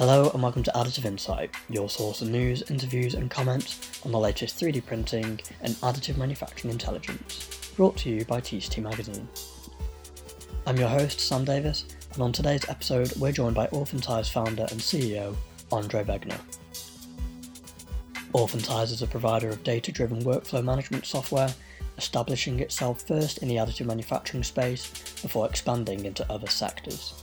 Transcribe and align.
Hello 0.00 0.30
and 0.32 0.42
welcome 0.42 0.62
to 0.62 0.72
Additive 0.74 1.04
Insight, 1.04 1.54
your 1.68 1.90
source 1.90 2.22
of 2.22 2.30
news, 2.30 2.62
interviews, 2.70 3.12
and 3.12 3.30
comments 3.30 4.00
on 4.02 4.12
the 4.12 4.18
latest 4.18 4.58
3D 4.58 4.86
printing 4.86 5.38
and 5.60 5.74
additive 5.82 6.16
manufacturing 6.16 6.72
intelligence, 6.72 7.70
brought 7.76 7.98
to 7.98 8.08
you 8.08 8.24
by 8.24 8.40
TCT 8.40 8.82
Magazine. 8.82 9.28
I'm 10.66 10.78
your 10.78 10.88
host, 10.88 11.20
Sam 11.20 11.44
Davis, 11.44 11.84
and 12.14 12.22
on 12.22 12.32
today's 12.32 12.66
episode, 12.70 13.14
we're 13.16 13.30
joined 13.30 13.54
by 13.54 13.66
Authentise 13.66 14.30
founder 14.32 14.66
and 14.70 14.80
CEO, 14.80 15.36
Andre 15.70 16.02
Wegner. 16.04 16.40
Authentise 18.32 18.92
is 18.92 19.02
a 19.02 19.06
provider 19.06 19.50
of 19.50 19.62
data 19.64 19.92
driven 19.92 20.24
workflow 20.24 20.64
management 20.64 21.04
software, 21.04 21.52
establishing 21.98 22.60
itself 22.60 23.06
first 23.06 23.36
in 23.42 23.48
the 23.48 23.56
additive 23.56 23.84
manufacturing 23.84 24.44
space 24.44 24.88
before 25.20 25.46
expanding 25.46 26.06
into 26.06 26.24
other 26.32 26.48
sectors. 26.48 27.22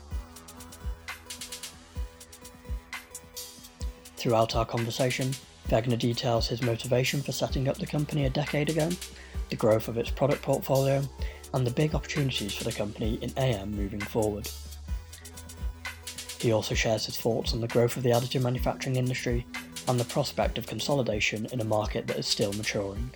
Throughout 4.18 4.56
our 4.56 4.66
conversation, 4.66 5.32
Wegner 5.70 5.98
details 5.98 6.48
his 6.48 6.64
motivation 6.64 7.22
for 7.22 7.32
setting 7.32 7.68
up 7.68 7.78
the 7.78 7.86
company 7.86 8.26
a 8.26 8.30
decade 8.32 8.70
ago, 8.70 8.90
the 9.50 9.56
growth 9.56 9.88
of 9.88 9.98
its 9.98 10.10
product 10.10 10.42
portfolio, 10.42 11.04
and 11.54 11.66
the 11.66 11.72
big 11.72 11.94
opportunities 11.94 12.54
for 12.56 12.64
the 12.64 12.72
company 12.72 13.20
in 13.22 13.32
AM 13.38 13.72
moving 13.72 14.02
forward. 14.02 14.50
He 16.40 16.52
also 16.52 16.74
shares 16.74 17.06
his 17.06 17.18
thoughts 17.18 17.54
on 17.54 17.62
the 17.62 17.68
growth 17.68 17.96
of 17.96 18.02
the 18.02 18.10
additive 18.10 18.42
manufacturing 18.42 18.96
industry 18.96 19.46
and 19.88 20.00
the 20.00 20.06
prospect 20.06 20.58
of 20.58 20.66
consolidation 20.66 21.46
in 21.52 21.62
a 21.62 21.66
market 21.66 22.08
that 22.08 22.18
is 22.18 22.28
still 22.28 22.54
maturing. 22.54 23.12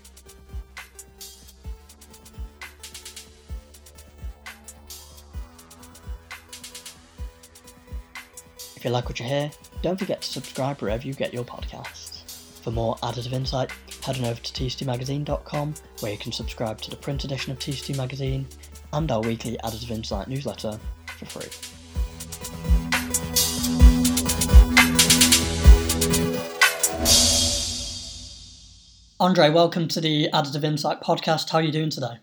If 8.76 8.86
you 8.86 8.92
like 8.92 9.10
what 9.10 9.20
you 9.20 9.26
hear, 9.26 9.52
don't 9.82 9.98
forget 9.98 10.22
to 10.22 10.28
subscribe 10.32 10.80
wherever 10.80 11.06
you 11.08 11.14
get 11.14 11.34
your 11.34 11.44
podcasts. 11.44 12.22
For 12.62 12.70
more 12.70 12.96
additive 12.98 13.34
insight, 13.34 13.72
head 14.04 14.18
on 14.20 14.26
over 14.26 14.40
to 14.40 14.54
tctmagazine.com 14.54 15.74
where 16.02 16.12
you 16.12 16.18
can 16.20 16.32
subscribe 16.32 16.80
to 16.82 16.92
the 16.92 16.96
print 16.96 17.24
edition 17.24 17.52
of 17.52 17.58
TCT 17.58 17.98
Magazine 17.98 18.48
and 18.94 19.12
our 19.12 19.22
weekly 19.22 19.58
Additive 19.64 19.90
Insight 19.90 20.28
newsletter 20.28 20.80
for 21.08 21.26
free. 21.26 21.50
Andre, 29.20 29.50
welcome 29.50 29.88
to 29.88 30.02
the 30.02 30.30
Additive 30.32 30.64
Insight 30.64 31.02
podcast. 31.02 31.50
How 31.50 31.60
are 31.60 31.64
you 31.64 31.72
doing 31.72 31.90
today? 31.90 32.20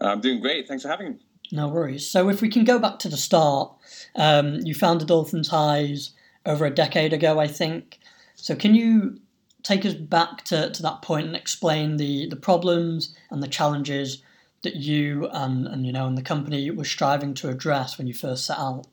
I'm 0.00 0.20
doing 0.20 0.40
great. 0.40 0.68
Thanks 0.68 0.82
for 0.82 0.88
having 0.88 1.10
me. 1.10 1.16
No 1.50 1.68
worries. 1.68 2.06
So, 2.06 2.30
if 2.30 2.40
we 2.40 2.48
can 2.48 2.64
go 2.64 2.78
back 2.78 2.98
to 3.00 3.10
the 3.10 3.16
start, 3.18 3.74
um, 4.14 4.60
you 4.62 4.74
founded 4.74 5.08
Authentise 5.08 6.12
over 6.46 6.64
a 6.64 6.70
decade 6.70 7.12
ago, 7.12 7.38
I 7.38 7.46
think. 7.46 7.98
So, 8.34 8.54
can 8.54 8.74
you 8.74 9.20
take 9.62 9.86
us 9.86 9.94
back 9.94 10.44
to, 10.44 10.70
to 10.70 10.82
that 10.82 11.02
point 11.02 11.26
and 11.26 11.36
explain 11.36 11.96
the, 11.96 12.28
the 12.28 12.36
problems 12.36 13.14
and 13.30 13.42
the 13.42 13.48
challenges 13.48 14.22
that 14.62 14.76
you 14.76 15.28
and, 15.32 15.66
and 15.66 15.86
you 15.86 15.92
know 15.92 16.06
and 16.06 16.16
the 16.16 16.22
company 16.22 16.70
were 16.70 16.84
striving 16.84 17.34
to 17.34 17.48
address 17.48 17.98
when 17.98 18.06
you 18.06 18.14
first 18.14 18.44
set 18.44 18.58
out? 18.58 18.86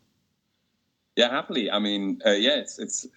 Yeah, 1.15 1.29
happily. 1.29 1.69
I 1.69 1.79
mean, 1.79 2.21
uh, 2.25 2.31
yeah, 2.31 2.57
it's, 2.57 2.79
it's 2.79 3.07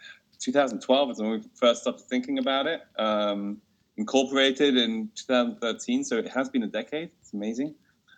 2012 0.41 1.11
is 1.11 1.19
when 1.21 1.31
we 1.31 1.43
first 1.55 1.83
started 1.83 2.03
thinking 2.03 2.39
about 2.39 2.67
it. 2.67 2.81
Um, 2.99 3.61
incorporated 3.97 4.77
in 4.77 5.11
2013, 5.15 6.05
so 6.05 6.17
it 6.17 6.29
has 6.29 6.49
been 6.49 6.63
a 6.63 6.67
decade. 6.67 7.11
It's 7.21 7.33
amazing. 7.33 7.75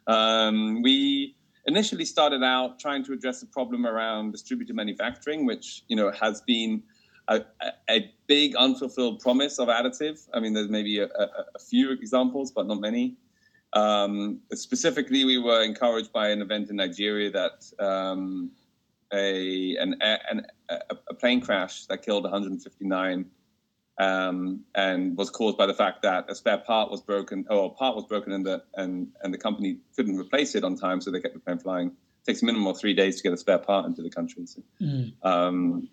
Um, 0.06 0.82
we 0.82 1.36
initially 1.66 2.04
started 2.04 2.42
out 2.42 2.78
trying 2.78 3.04
to 3.04 3.12
address 3.12 3.40
the 3.40 3.46
problem 3.46 3.86
around 3.86 4.32
distributed 4.32 4.76
manufacturing, 4.76 5.46
which 5.46 5.82
you 5.88 5.97
know 5.97 6.10
has 6.10 6.41
been 6.42 6.82
a, 7.28 7.42
a 7.88 8.12
big 8.26 8.54
unfulfilled 8.56 9.20
promise 9.20 9.58
of 9.58 9.69
additive. 9.69 10.28
I 10.34 10.41
mean, 10.41 10.53
there's 10.53 10.69
maybe 10.69 10.98
a, 10.98 11.06
a, 11.06 11.28
a 11.54 11.58
few 11.58 11.91
examples, 11.92 12.53
but 12.53 12.66
not 12.66 12.80
many. 12.80 13.16
Um, 13.72 14.41
specifically, 14.53 15.24
we 15.24 15.38
were 15.38 15.62
encouraged 15.62 16.12
by 16.12 16.28
an 16.28 16.42
event 16.42 16.70
in 16.70 16.76
Nigeria 16.76 17.30
that 17.30 17.64
um, 17.84 18.50
a, 19.12 19.76
an, 19.76 19.97
an, 20.00 20.47
a 20.69 21.14
plane 21.14 21.41
crash 21.41 21.86
that 21.86 22.03
killed 22.03 22.24
159 22.24 23.26
um, 23.99 24.65
and 24.75 25.16
was 25.16 25.31
caused 25.31 25.56
by 25.56 25.66
the 25.66 25.75
fact 25.75 26.03
that 26.03 26.28
a 26.28 26.34
spare 26.34 26.59
part 26.59 26.91
was 26.91 27.00
broken, 27.00 27.44
or 27.49 27.66
a 27.66 27.71
part 27.71 27.94
was 27.94 28.05
broken, 28.05 28.32
and 28.32 28.44
the 28.44 28.62
and 28.75 29.09
and 29.22 29.32
the 29.32 29.38
company 29.38 29.78
couldn't 29.97 30.19
replace 30.19 30.55
it 30.55 30.65
on 30.65 30.77
time, 30.77 31.00
so 31.00 31.10
they 31.10 31.21
kept 31.21 31.34
the 31.34 31.41
plane 31.41 31.59
flying. 31.59 31.88
It 31.88 32.27
takes 32.27 32.43
a 32.43 32.44
minimum 32.44 32.66
of 32.66 32.78
three 32.78 32.94
days 32.94 33.16
to 33.16 33.22
get 33.22 33.33
a 33.33 33.37
spare 33.37 33.59
part 33.59 33.87
into 33.87 34.03
the 34.03 34.10
country. 34.10 34.47
So, 34.47 34.62
mm. 34.81 35.12
um, 35.22 35.88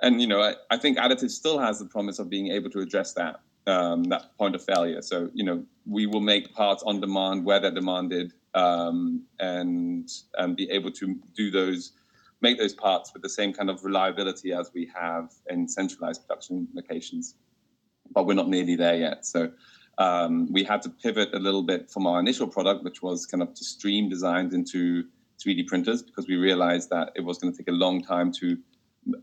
and 0.00 0.20
you 0.20 0.26
know, 0.26 0.40
I, 0.40 0.54
I, 0.70 0.76
think 0.76 0.98
additive 0.98 1.30
still 1.30 1.58
has 1.58 1.78
the 1.78 1.86
promise 1.86 2.18
of 2.18 2.28
being 2.28 2.48
able 2.48 2.70
to 2.70 2.80
address 2.80 3.12
that 3.14 3.40
um, 3.66 4.04
that 4.04 4.36
point 4.38 4.54
of 4.54 4.64
failure. 4.64 5.02
So 5.02 5.28
you 5.34 5.44
know, 5.44 5.64
we 5.84 6.06
will 6.06 6.20
make 6.20 6.54
parts 6.54 6.84
on 6.84 7.00
demand 7.00 7.44
where 7.44 7.58
they're 7.58 7.72
demanded, 7.72 8.32
um, 8.54 9.24
and 9.40 10.08
and 10.38 10.56
be 10.56 10.70
able 10.70 10.92
to 10.92 11.16
do 11.34 11.50
those 11.50 11.92
make 12.42 12.58
those 12.58 12.74
parts 12.74 13.12
with 13.12 13.22
the 13.22 13.28
same 13.28 13.52
kind 13.52 13.70
of 13.70 13.84
reliability 13.84 14.52
as 14.52 14.70
we 14.74 14.90
have 14.94 15.32
in 15.48 15.68
centralized 15.68 16.26
production 16.26 16.68
locations. 16.74 17.36
But 18.10 18.26
we're 18.26 18.34
not 18.34 18.48
nearly 18.48 18.76
there 18.76 18.96
yet. 18.96 19.24
So 19.24 19.52
um, 19.98 20.52
we 20.52 20.64
had 20.64 20.82
to 20.82 20.90
pivot 20.90 21.30
a 21.34 21.38
little 21.38 21.62
bit 21.62 21.90
from 21.90 22.06
our 22.06 22.18
initial 22.20 22.46
product, 22.46 22.84
which 22.84 23.02
was 23.02 23.26
kind 23.26 23.42
of 23.42 23.54
to 23.54 23.64
stream 23.64 24.08
designs 24.08 24.52
into 24.54 25.04
3D 25.44 25.66
printers, 25.66 26.02
because 26.02 26.26
we 26.26 26.36
realized 26.36 26.90
that 26.90 27.12
it 27.14 27.20
was 27.20 27.38
going 27.38 27.52
to 27.52 27.56
take 27.56 27.68
a 27.68 27.76
long 27.76 28.02
time 28.02 28.32
to 28.32 28.58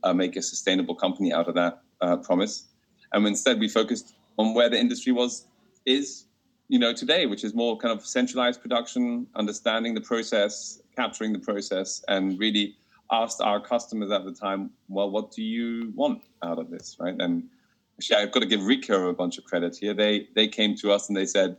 uh, 0.04 0.14
make 0.14 0.36
a 0.36 0.42
sustainable 0.42 0.96
company 0.96 1.34
out 1.34 1.48
of 1.48 1.56
that 1.56 1.82
uh, 2.02 2.18
promise. 2.18 2.68
And 3.12 3.26
instead, 3.28 3.60
we 3.60 3.68
focused 3.68 4.16
on 4.38 4.54
where 4.54 4.70
the 4.70 4.80
industry 4.80 5.12
was 5.12 5.46
is 5.86 6.26
you 6.68 6.78
know 6.78 6.94
today 6.94 7.26
which 7.26 7.44
is 7.44 7.54
more 7.54 7.78
kind 7.78 7.98
of 7.98 8.06
centralized 8.06 8.62
production 8.62 9.26
understanding 9.36 9.94
the 9.96 10.02
process 10.02 10.82
capturing 10.96 11.34
the 11.34 11.40
process 11.40 12.04
and 12.10 12.38
really 12.38 12.76
asked 13.12 13.42
our 13.42 13.60
customers 13.60 14.12
at 14.12 14.24
the 14.26 14.34
time, 14.34 14.72
well, 14.88 15.10
what 15.10 15.32
do 15.32 15.44
you 15.44 15.92
want 15.96 16.24
out 16.44 16.60
of 16.60 16.70
this, 16.70 16.98
right? 17.00 17.16
And 17.20 17.50
actually, 17.98 18.18
I've 18.18 18.32
got 18.32 18.42
to 18.42 18.46
give 18.46 18.62
Ricoh 18.62 19.10
a 19.10 19.14
bunch 19.14 19.38
of 19.38 19.44
credit 19.44 19.76
here. 19.76 19.94
They 19.94 20.28
they 20.36 20.48
came 20.48 20.76
to 20.78 20.92
us 20.92 21.10
and 21.10 21.18
they 21.18 21.26
said, 21.26 21.58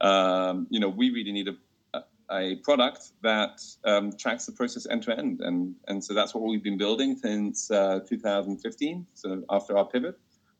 um, 0.00 0.66
you 0.70 0.80
know, 0.80 0.88
we 0.88 1.10
really 1.10 1.32
need 1.32 1.48
a, 1.48 2.02
a 2.30 2.56
product 2.56 3.10
that 3.22 3.62
um, 3.84 4.12
tracks 4.16 4.46
the 4.46 4.52
process 4.52 4.86
end 4.90 5.02
to 5.04 5.16
end, 5.16 5.40
and 5.40 5.74
and 5.88 6.04
so 6.04 6.14
that's 6.14 6.34
what 6.34 6.44
we've 6.44 6.62
been 6.62 6.78
building 6.78 7.16
since 7.16 7.70
uh, 7.70 8.00
2015. 8.08 9.06
So 9.14 9.42
after 9.50 9.76
our 9.76 9.86
pivot, 9.86 10.18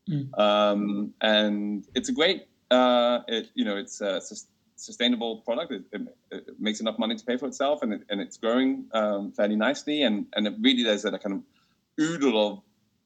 mm. 0.08 0.38
um, 0.38 1.12
and 1.20 1.86
it's 1.94 2.08
a 2.08 2.12
great, 2.12 2.46
uh, 2.70 3.20
it, 3.28 3.50
you 3.54 3.64
know, 3.64 3.76
it's, 3.76 4.00
a, 4.00 4.16
it's 4.16 4.46
sustainable 4.82 5.38
product. 5.38 5.72
It, 5.72 5.82
it, 5.92 6.02
it, 6.30 6.44
makes 6.58 6.80
enough 6.80 6.98
money 6.98 7.16
to 7.16 7.24
pay 7.24 7.36
for 7.36 7.46
itself, 7.46 7.82
and, 7.82 7.92
it, 7.94 8.02
and 8.10 8.20
it's 8.20 8.36
growing 8.36 8.86
um, 8.92 9.32
fairly 9.32 9.56
nicely. 9.56 10.02
And 10.02 10.26
and 10.34 10.46
it 10.46 10.54
really 10.60 10.82
there's 10.82 11.04
a 11.04 11.18
kind 11.18 11.36
of 11.36 11.42
oodle 12.00 12.36
of 12.46 12.62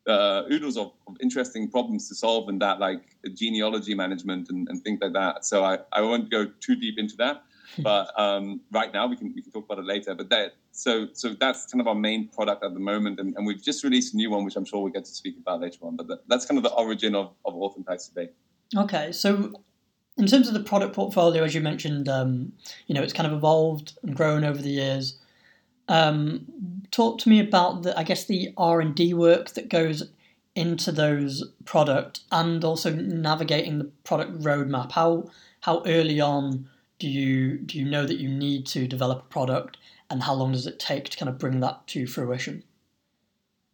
uh, 0.06 0.44
oodles 0.50 0.76
of, 0.76 0.92
of, 1.08 1.16
interesting 1.20 1.68
problems 1.68 2.08
to 2.08 2.14
solve 2.14 2.48
in 2.48 2.58
that, 2.60 2.78
like 2.78 3.02
genealogy 3.34 3.94
management 3.94 4.48
and, 4.50 4.68
and 4.68 4.82
things 4.84 5.00
like 5.00 5.12
that. 5.12 5.44
So 5.44 5.64
I, 5.64 5.78
I 5.92 6.00
won't 6.00 6.30
go 6.30 6.46
too 6.60 6.76
deep 6.76 6.96
into 6.98 7.16
that, 7.16 7.42
but 7.78 8.18
um, 8.18 8.60
right 8.70 8.92
now 8.92 9.06
we 9.08 9.16
can 9.16 9.32
we 9.34 9.42
can 9.42 9.50
talk 9.50 9.64
about 9.64 9.78
it 9.78 9.84
later. 9.84 10.14
But 10.14 10.28
that 10.30 10.54
so 10.72 11.08
so 11.12 11.34
that's 11.38 11.66
kind 11.66 11.80
of 11.80 11.88
our 11.88 11.94
main 11.94 12.28
product 12.28 12.64
at 12.64 12.74
the 12.74 12.80
moment, 12.80 13.20
and, 13.20 13.34
and 13.36 13.46
we've 13.46 13.62
just 13.62 13.82
released 13.84 14.14
a 14.14 14.16
new 14.16 14.30
one, 14.30 14.44
which 14.44 14.56
I'm 14.56 14.64
sure 14.64 14.80
we'll 14.82 14.92
get 14.92 15.04
to 15.04 15.10
speak 15.10 15.36
about 15.38 15.60
later 15.60 15.78
on. 15.82 15.96
But 15.96 16.08
that, 16.08 16.28
that's 16.28 16.46
kind 16.46 16.58
of 16.58 16.64
the 16.64 16.72
origin 16.72 17.14
of 17.14 17.32
of 17.44 17.54
Authentise 17.54 18.08
today. 18.08 18.30
Okay, 18.76 19.12
so 19.12 19.52
in 20.16 20.26
terms 20.26 20.48
of 20.48 20.54
the 20.54 20.60
product 20.60 20.94
portfolio, 20.94 21.44
as 21.44 21.54
you 21.54 21.60
mentioned, 21.60 22.08
um, 22.08 22.52
you 22.86 22.94
know, 22.94 23.02
it's 23.02 23.12
kind 23.12 23.26
of 23.26 23.36
evolved 23.36 23.98
and 24.02 24.16
grown 24.16 24.44
over 24.44 24.60
the 24.60 24.70
years. 24.70 25.18
Um, 25.88 26.46
talk 26.90 27.18
to 27.20 27.28
me 27.28 27.38
about 27.40 27.82
the, 27.82 27.96
I 27.98 28.02
guess, 28.02 28.24
the 28.24 28.52
R 28.56 28.80
and 28.80 28.94
D 28.94 29.14
work 29.14 29.50
that 29.50 29.68
goes 29.68 30.08
into 30.54 30.90
those 30.90 31.44
product 31.66 32.20
and 32.32 32.64
also 32.64 32.90
navigating 32.90 33.78
the 33.78 33.84
product 34.04 34.40
roadmap. 34.40 34.92
How 34.92 35.26
how 35.60 35.82
early 35.84 36.20
on 36.20 36.68
do 36.98 37.08
you 37.08 37.58
do 37.58 37.78
you 37.78 37.84
know 37.84 38.06
that 38.06 38.16
you 38.16 38.28
need 38.28 38.66
to 38.68 38.88
develop 38.88 39.18
a 39.20 39.28
product, 39.28 39.76
and 40.10 40.22
how 40.22 40.34
long 40.34 40.52
does 40.52 40.66
it 40.66 40.78
take 40.78 41.10
to 41.10 41.16
kind 41.16 41.28
of 41.28 41.38
bring 41.38 41.60
that 41.60 41.86
to 41.88 42.06
fruition? 42.06 42.62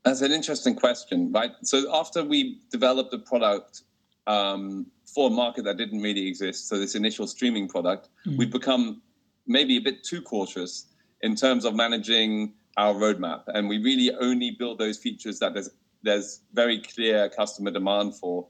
That's 0.05 0.21
an 0.21 0.33
interesting 0.33 0.75
question, 0.75 1.31
right? 1.31 1.53
So 1.63 1.95
after 1.95 2.25
we 2.25 2.59
develop 2.73 3.13
the 3.13 3.21
product, 3.21 3.83
um, 4.27 4.87
for 5.15 5.29
a 5.29 5.31
market 5.31 5.65
that 5.65 5.77
didn't 5.77 6.01
really 6.01 6.27
exist. 6.27 6.69
So 6.69 6.79
this 6.79 6.95
initial 6.95 7.27
streaming 7.27 7.69
product, 7.69 8.09
mm. 8.27 8.37
we've 8.39 8.51
become 8.51 9.03
maybe 9.47 9.77
a 9.77 9.81
bit 9.81 10.05
too 10.05 10.23
cautious 10.23 10.87
in 11.21 11.35
terms 11.37 11.65
of 11.65 11.75
managing 11.75 12.55
our 12.77 12.95
roadmap, 12.95 13.43
and 13.49 13.69
we 13.69 13.79
really 13.79 14.11
only 14.21 14.53
build 14.53 14.79
those 14.79 14.99
features 14.99 15.39
that 15.41 15.53
there's 15.55 15.71
there's 16.03 16.41
very 16.53 16.81
clear 16.81 17.29
customer 17.29 17.71
demand 17.71 18.17
for. 18.17 18.47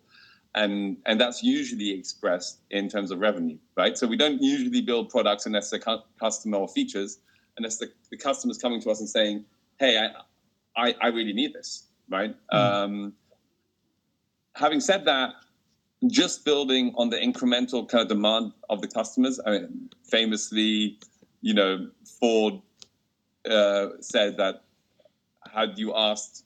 And, 0.54 0.98
and 1.06 1.18
that's 1.18 1.42
usually 1.42 1.90
expressed 1.98 2.60
in 2.70 2.90
terms 2.90 3.10
of 3.10 3.20
revenue, 3.20 3.56
right? 3.74 3.96
So 3.96 4.06
we 4.06 4.18
don't 4.18 4.40
usually 4.42 4.82
build 4.82 5.08
products 5.08 5.46
unless 5.46 5.70
the 5.70 5.78
cu- 5.78 6.02
customer 6.20 6.58
or 6.58 6.68
features, 6.68 7.20
unless 7.56 7.78
the, 7.78 7.90
the 8.10 8.18
customer's 8.18 8.58
coming 8.58 8.82
to 8.82 8.90
us 8.90 9.00
and 9.00 9.08
saying, 9.08 9.46
hey, 9.78 9.98
I, 10.76 10.88
I, 10.88 10.94
I 11.00 11.06
really 11.08 11.32
need 11.32 11.54
this 11.54 11.88
right? 12.12 12.36
Mm. 12.52 12.56
Um, 12.56 13.12
having 14.54 14.80
said 14.80 15.04
that, 15.06 15.34
just 16.06 16.44
building 16.44 16.92
on 16.96 17.10
the 17.10 17.16
incremental 17.16 17.88
kind 17.88 18.02
of 18.02 18.08
demand 18.08 18.52
of 18.68 18.80
the 18.80 18.88
customers. 18.88 19.40
I 19.46 19.50
mean, 19.50 19.90
famously, 20.04 20.98
you 21.40 21.54
know, 21.54 21.88
Ford 22.20 22.60
uh, 23.48 23.88
said 24.00 24.36
that 24.38 24.62
had 25.52 25.78
you 25.78 25.94
asked 25.94 26.44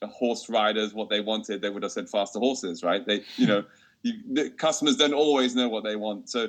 the 0.00 0.06
horse 0.06 0.48
riders 0.48 0.92
what 0.94 1.08
they 1.08 1.20
wanted, 1.20 1.62
they 1.62 1.70
would 1.70 1.82
have 1.82 1.92
said 1.92 2.08
faster 2.08 2.38
horses, 2.38 2.82
right? 2.82 3.06
They, 3.06 3.22
you 3.36 3.46
know, 3.46 3.64
you, 4.02 4.14
the 4.32 4.50
customers 4.50 4.96
don't 4.96 5.14
always 5.14 5.54
know 5.54 5.68
what 5.68 5.84
they 5.84 5.96
want. 5.96 6.28
So, 6.28 6.48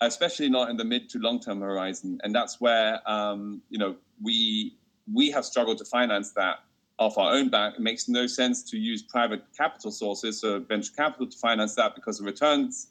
especially 0.00 0.48
not 0.48 0.70
in 0.70 0.76
the 0.76 0.84
mid 0.84 1.08
to 1.10 1.18
long 1.18 1.40
term 1.40 1.60
horizon, 1.60 2.20
and 2.22 2.34
that's 2.34 2.60
where 2.60 3.00
um, 3.10 3.62
you 3.70 3.78
know 3.78 3.96
we 4.22 4.76
we 5.12 5.30
have 5.30 5.44
struggled 5.44 5.78
to 5.78 5.84
finance 5.84 6.32
that 6.32 6.60
off 7.00 7.16
our 7.16 7.32
own 7.32 7.48
bank. 7.48 7.76
It 7.76 7.80
makes 7.80 8.08
no 8.08 8.26
sense 8.26 8.62
to 8.70 8.76
use 8.78 9.02
private 9.02 9.42
capital 9.56 9.90
sources, 9.90 10.40
so 10.40 10.60
venture 10.60 10.92
capital, 10.92 11.26
to 11.26 11.38
finance 11.38 11.74
that 11.74 11.94
because 11.94 12.18
the 12.18 12.24
returns 12.24 12.88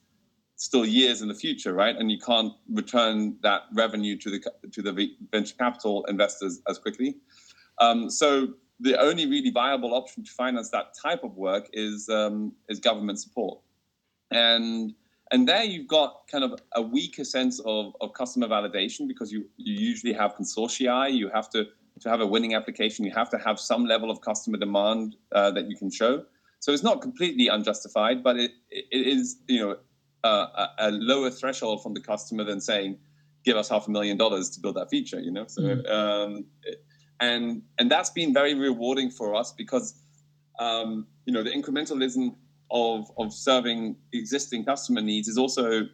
still 0.55 0.85
years 0.85 1.21
in 1.21 1.29
the 1.29 1.33
future, 1.33 1.73
right? 1.73 1.95
And 1.95 2.11
you 2.11 2.19
can't 2.19 2.51
return 2.69 3.37
that 3.43 3.61
revenue 3.73 4.17
to 4.17 4.29
the 4.31 4.43
to 4.71 4.81
the 4.81 5.11
venture 5.31 5.55
capital 5.55 6.03
investors 6.05 6.59
as 6.67 6.79
quickly. 6.79 7.17
Um, 7.77 8.09
so 8.09 8.49
the 8.79 8.99
only 8.99 9.25
really 9.27 9.51
viable 9.51 9.93
option 9.93 10.23
to 10.23 10.31
finance 10.31 10.69
that 10.71 10.93
type 11.01 11.23
of 11.23 11.37
work 11.37 11.69
is 11.71 12.09
um, 12.09 12.53
is 12.67 12.79
government 12.79 13.19
support, 13.19 13.59
and 14.31 14.93
and 15.31 15.47
there 15.47 15.63
you've 15.63 15.87
got 15.87 16.27
kind 16.31 16.43
of 16.43 16.59
a 16.73 16.81
weaker 16.81 17.23
sense 17.23 17.59
of, 17.59 17.95
of 18.01 18.13
customer 18.13 18.47
validation 18.47 19.07
because 19.07 19.31
you 19.31 19.45
you 19.57 19.75
usually 19.75 20.13
have 20.13 20.35
consortia, 20.35 21.13
you 21.13 21.29
have 21.29 21.49
to 21.51 21.67
to 22.01 22.09
have 22.09 22.21
a 22.21 22.25
winning 22.25 22.55
application, 22.55 23.05
you 23.05 23.11
have 23.11 23.29
to 23.31 23.37
have 23.37 23.59
some 23.59 23.85
level 23.85 24.09
of 24.09 24.21
customer 24.21 24.57
demand 24.57 25.15
uh, 25.31 25.51
that 25.51 25.69
you 25.69 25.75
can 25.75 25.89
show. 25.91 26.23
So 26.59 26.71
it's 26.71 26.83
not 26.83 27.01
completely 27.01 27.47
unjustified, 27.47 28.23
but 28.23 28.37
it 28.37 28.51
it 28.69 29.07
is 29.07 29.37
you 29.47 29.61
know 29.61 29.77
uh, 30.23 30.67
a, 30.77 30.91
lower 30.91 31.29
threshold 31.29 31.81
from 31.81 31.93
the 31.93 32.01
customer 32.01 32.43
than 32.43 32.59
saying, 32.59 32.97
"Give 33.45 33.55
us 33.55 33.69
half 33.69 33.87
a 33.87 33.91
million 33.91 34.17
dollars 34.17 34.49
to 34.51 34.59
build 34.59 34.75
that 34.75 34.89
feature." 34.89 35.19
You 35.19 35.31
know, 35.31 35.45
so 35.47 35.61
mm. 35.61 35.89
um, 35.89 36.45
and 37.19 37.61
and 37.77 37.89
that's 37.89 38.09
been 38.09 38.33
very 38.33 38.53
rewarding 38.53 39.09
for 39.09 39.35
us 39.35 39.53
because 39.53 40.01
um, 40.59 41.07
you 41.25 41.33
know 41.33 41.43
the 41.43 41.51
incrementalism 41.51 42.35
of 42.71 43.09
of 43.17 43.33
serving 43.33 43.95
existing 44.13 44.65
customer 44.65 45.01
needs 45.01 45.27
is 45.27 45.37
also 45.37 45.87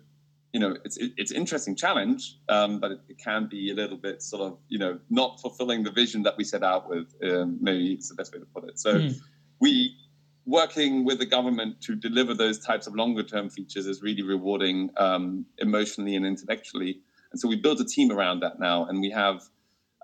you 0.56 0.62
know 0.62 0.78
it's 0.86 0.98
it's 1.02 1.34
interesting 1.34 1.75
challenge, 1.75 2.38
um, 2.48 2.80
but 2.80 2.92
it, 2.92 3.00
it, 3.10 3.18
can 3.18 3.46
be 3.46 3.72
a 3.72 3.74
little 3.74 3.98
bit 3.98 4.22
sort 4.22 4.42
of 4.42 4.57
you 4.69 4.80
know 4.80 4.98
not 5.10 5.42
fulfilling 5.42 5.84
the 5.84 5.92
vision 5.92 6.24
that 6.24 6.38
we 6.38 6.46
set 6.46 6.63
out 6.63 6.88
with. 6.90 7.13
Um, 7.22 7.57
maybe 7.60 7.92
it's 7.92 8.07
the 8.07 8.16
best 8.16 8.31
way 8.34 8.40
to 8.40 8.46
put 8.46 8.63
it. 8.69 8.80
So 8.80 8.94
mm. 8.94 9.19
we 9.60 9.98
working 10.46 11.04
with 11.04 11.19
the 11.19 11.25
government 11.25 11.81
to 11.81 11.94
deliver 11.94 12.34
those 12.34 12.57
types 12.57 12.88
of 12.88 12.96
longer 12.96 13.22
term 13.22 13.50
features 13.50 13.86
is 13.86 14.02
really 14.02 14.22
rewarding 14.22 14.92
um, 14.96 15.46
emotionally 15.57 16.16
and 16.16 16.25
intellectually. 16.25 17.01
And 17.34 17.42
so 17.42 17.50
we 17.50 17.58
built 17.58 17.81
a 17.81 17.86
team 17.86 18.10
around 18.10 18.40
that 18.40 18.58
now, 18.58 18.86
and 18.86 19.01
we 19.01 19.10
have 19.10 19.42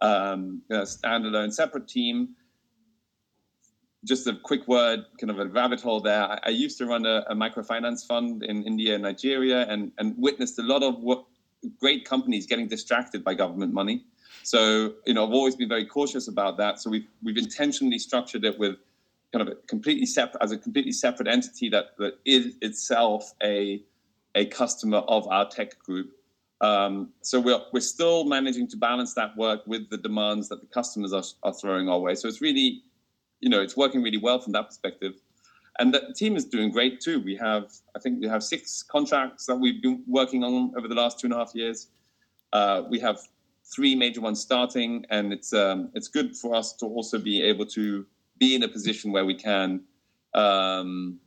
um, 0.01 0.63
a 0.69 0.81
standalone 0.81 1.54
separate 1.54 1.88
team 1.88 2.36
just 4.06 4.27
a 4.27 4.36
quick 4.36 4.68
word, 4.68 5.06
kind 5.19 5.30
of 5.30 5.39
a 5.39 5.48
rabbit 5.48 5.81
hole 5.81 6.01
there. 6.01 6.24
I, 6.24 6.39
I 6.45 6.50
used 6.50 6.77
to 6.80 6.86
run 6.86 7.06
a, 7.06 7.24
a, 7.30 7.36
microfinance 7.36 8.06
fund 8.06 8.44
in 8.44 8.63
India 8.63 8.95
and 8.95 9.03
Nigeria, 9.03 9.68
and 9.68 9.92
and 9.98 10.15
witnessed 10.18 10.57
a 10.59 10.63
lot 10.63 10.83
of 10.83 11.00
what 11.00 11.25
great 11.80 12.06
companies 12.06 12.48
getting 12.48 12.68
distracted 12.68 13.24
by 13.24 13.33
government 13.33 13.74
money. 13.74 14.03
So 14.44 14.94
you 15.06 15.13
know, 15.13 15.25
I've 15.25 15.33
always 15.33 15.56
been 15.56 15.69
very 15.69 15.86
cautious 15.86 16.27
about 16.27 16.57
that. 16.57 16.80
So 16.80 16.89
we've 16.89 17.07
we've 17.24 17.38
intentionally 17.38 18.00
structured 18.00 18.44
it 18.44 18.57
with 18.57 18.77
kind 19.31 19.48
of 19.48 19.53
a 19.53 19.56
completely 19.68 20.06
separate 20.06 20.44
as 20.44 20.51
a 20.51 20.57
completely 20.57 20.92
separate 20.92 21.27
entity 21.27 21.69
that 21.69 21.97
that 22.00 22.18
is 22.25 22.56
itself 22.62 23.33
a 23.44 23.83
a 24.36 24.45
customer 24.45 25.00
of 25.00 25.27
our 25.27 25.47
tech 25.47 25.77
group. 25.80 26.12
Um, 26.62 27.09
so 27.21 27.39
we're, 27.39 27.59
we're 27.74 27.80
still 27.80 28.24
managing 28.24 28.68
to 28.68 28.77
balance 28.77 29.15
that 29.15 29.36
work 29.36 29.65
with 29.65 29.89
the 29.89 29.97
demands 29.97 30.47
that 30.50 30.62
the 30.62 30.68
customers 30.68 31.12
are, 31.12 31.24
are 31.42 31.54
throwing 31.54 31.89
our 31.89 32.00
way. 32.00 32.13
So 32.13 32.27
it's 32.27 32.39
really 32.39 32.83
you 33.42 33.50
know, 33.50 33.62
it's 33.62 33.76
working 33.76 34.02
really 34.02 34.18
well 34.18 34.40
from 34.40 34.54
that 34.54 34.68
perspective. 34.68 35.14
And 35.80 35.94
the 35.94 36.14
team 36.16 36.36
is 36.36 36.46
doing 36.46 36.70
great 36.70 37.02
too. 37.02 37.20
We 37.20 37.36
have, 37.38 37.72
I 37.96 38.00
think, 38.00 38.22
we 38.22 38.28
have 38.28 38.44
six 38.44 38.84
contracts 38.84 39.46
that 39.48 39.56
we've 39.56 39.82
been 39.82 40.04
working 40.08 40.44
on 40.44 40.74
over 40.78 40.88
the 40.88 40.96
last 40.96 41.20
two 41.20 41.28
and 41.28 41.34
a 41.34 41.38
half 41.38 41.52
years. 41.56 41.88
Uh, 42.54 42.84
we 42.90 43.00
have 43.00 43.20
three 43.74 43.96
major 43.96 44.22
ones 44.22 44.42
starting, 44.42 45.06
and 45.10 45.32
it's 45.32 45.54
um, 45.54 45.90
it's 45.94 46.08
good 46.08 46.36
for 46.36 46.54
us 46.54 46.74
to 46.74 46.86
also 46.86 47.18
be 47.18 47.42
able 47.42 47.66
to 47.68 48.06
be 48.38 48.56
in 48.56 48.64
a 48.64 48.68
position 48.68 49.12
where 49.12 49.26
we 49.26 49.36
can 49.36 49.82
um, 50.34 51.20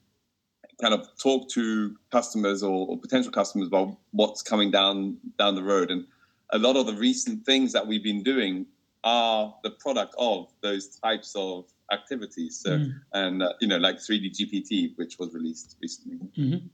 kind 0.81 0.95
of 0.95 1.07
talk 1.21 1.49
to 1.51 1.97
customers 2.11 2.63
or, 2.63 2.89
or, 2.89 2.99
potential 2.99 3.31
customers 3.31 3.69
about 3.69 3.97
what's 4.11 4.43
coming 4.43 4.71
down 4.71 5.17
down 5.39 5.55
the 5.55 5.63
road. 5.63 5.91
And 5.91 6.07
a 6.51 6.59
lot 6.59 6.77
of 6.77 6.87
the 6.87 6.95
recent 6.95 7.47
things 7.47 7.73
that 7.73 7.87
we've 7.87 8.03
been 8.03 8.23
doing 8.23 8.67
are 9.05 9.55
the 9.63 9.71
product 9.71 10.15
of 10.19 10.53
those 10.63 10.89
types 10.89 11.35
of 11.37 11.67
activities. 11.95 12.61
So, 12.61 12.79
mm. 12.79 13.01
and 13.13 13.43
uh, 13.43 13.53
you 13.61 13.69
know, 13.69 13.79
like 13.79 13.97
3D 13.97 14.37
GPT, 14.37 14.97
which 14.97 15.19
was 15.19 15.33
released 15.33 15.77
recently. 15.81 16.19
Mm-hmm. 16.37 16.67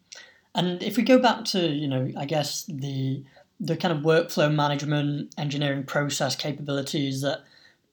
And 0.54 0.82
if 0.82 0.96
we 0.96 1.04
go 1.04 1.18
back 1.18 1.44
to, 1.46 1.68
you 1.68 1.86
know, 1.86 2.10
I 2.16 2.24
guess 2.24 2.64
the 2.64 3.24
the 3.60 3.76
kind 3.76 3.92
of 3.96 4.02
workflow 4.02 4.52
management, 4.52 5.34
engineering 5.36 5.84
process 5.84 6.34
capabilities 6.34 7.20
that 7.20 7.44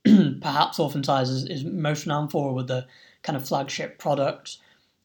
perhaps 0.41 0.79
oftentimes 0.79 1.29
is, 1.29 1.45
is 1.45 1.65
most 1.65 2.05
renowned 2.05 2.31
for 2.31 2.53
with 2.53 2.67
the 2.67 2.87
kind 3.21 3.35
of 3.35 3.47
flagship 3.47 3.99
products. 3.99 4.59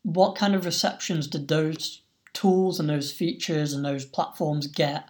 What 0.04 0.36
kind 0.36 0.54
of 0.54 0.64
receptions 0.64 1.26
did 1.26 1.48
those 1.48 2.02
tools 2.32 2.78
and 2.78 2.88
those 2.88 3.12
features 3.12 3.72
and 3.72 3.84
those 3.84 4.04
platforms 4.04 4.66
get 4.66 5.08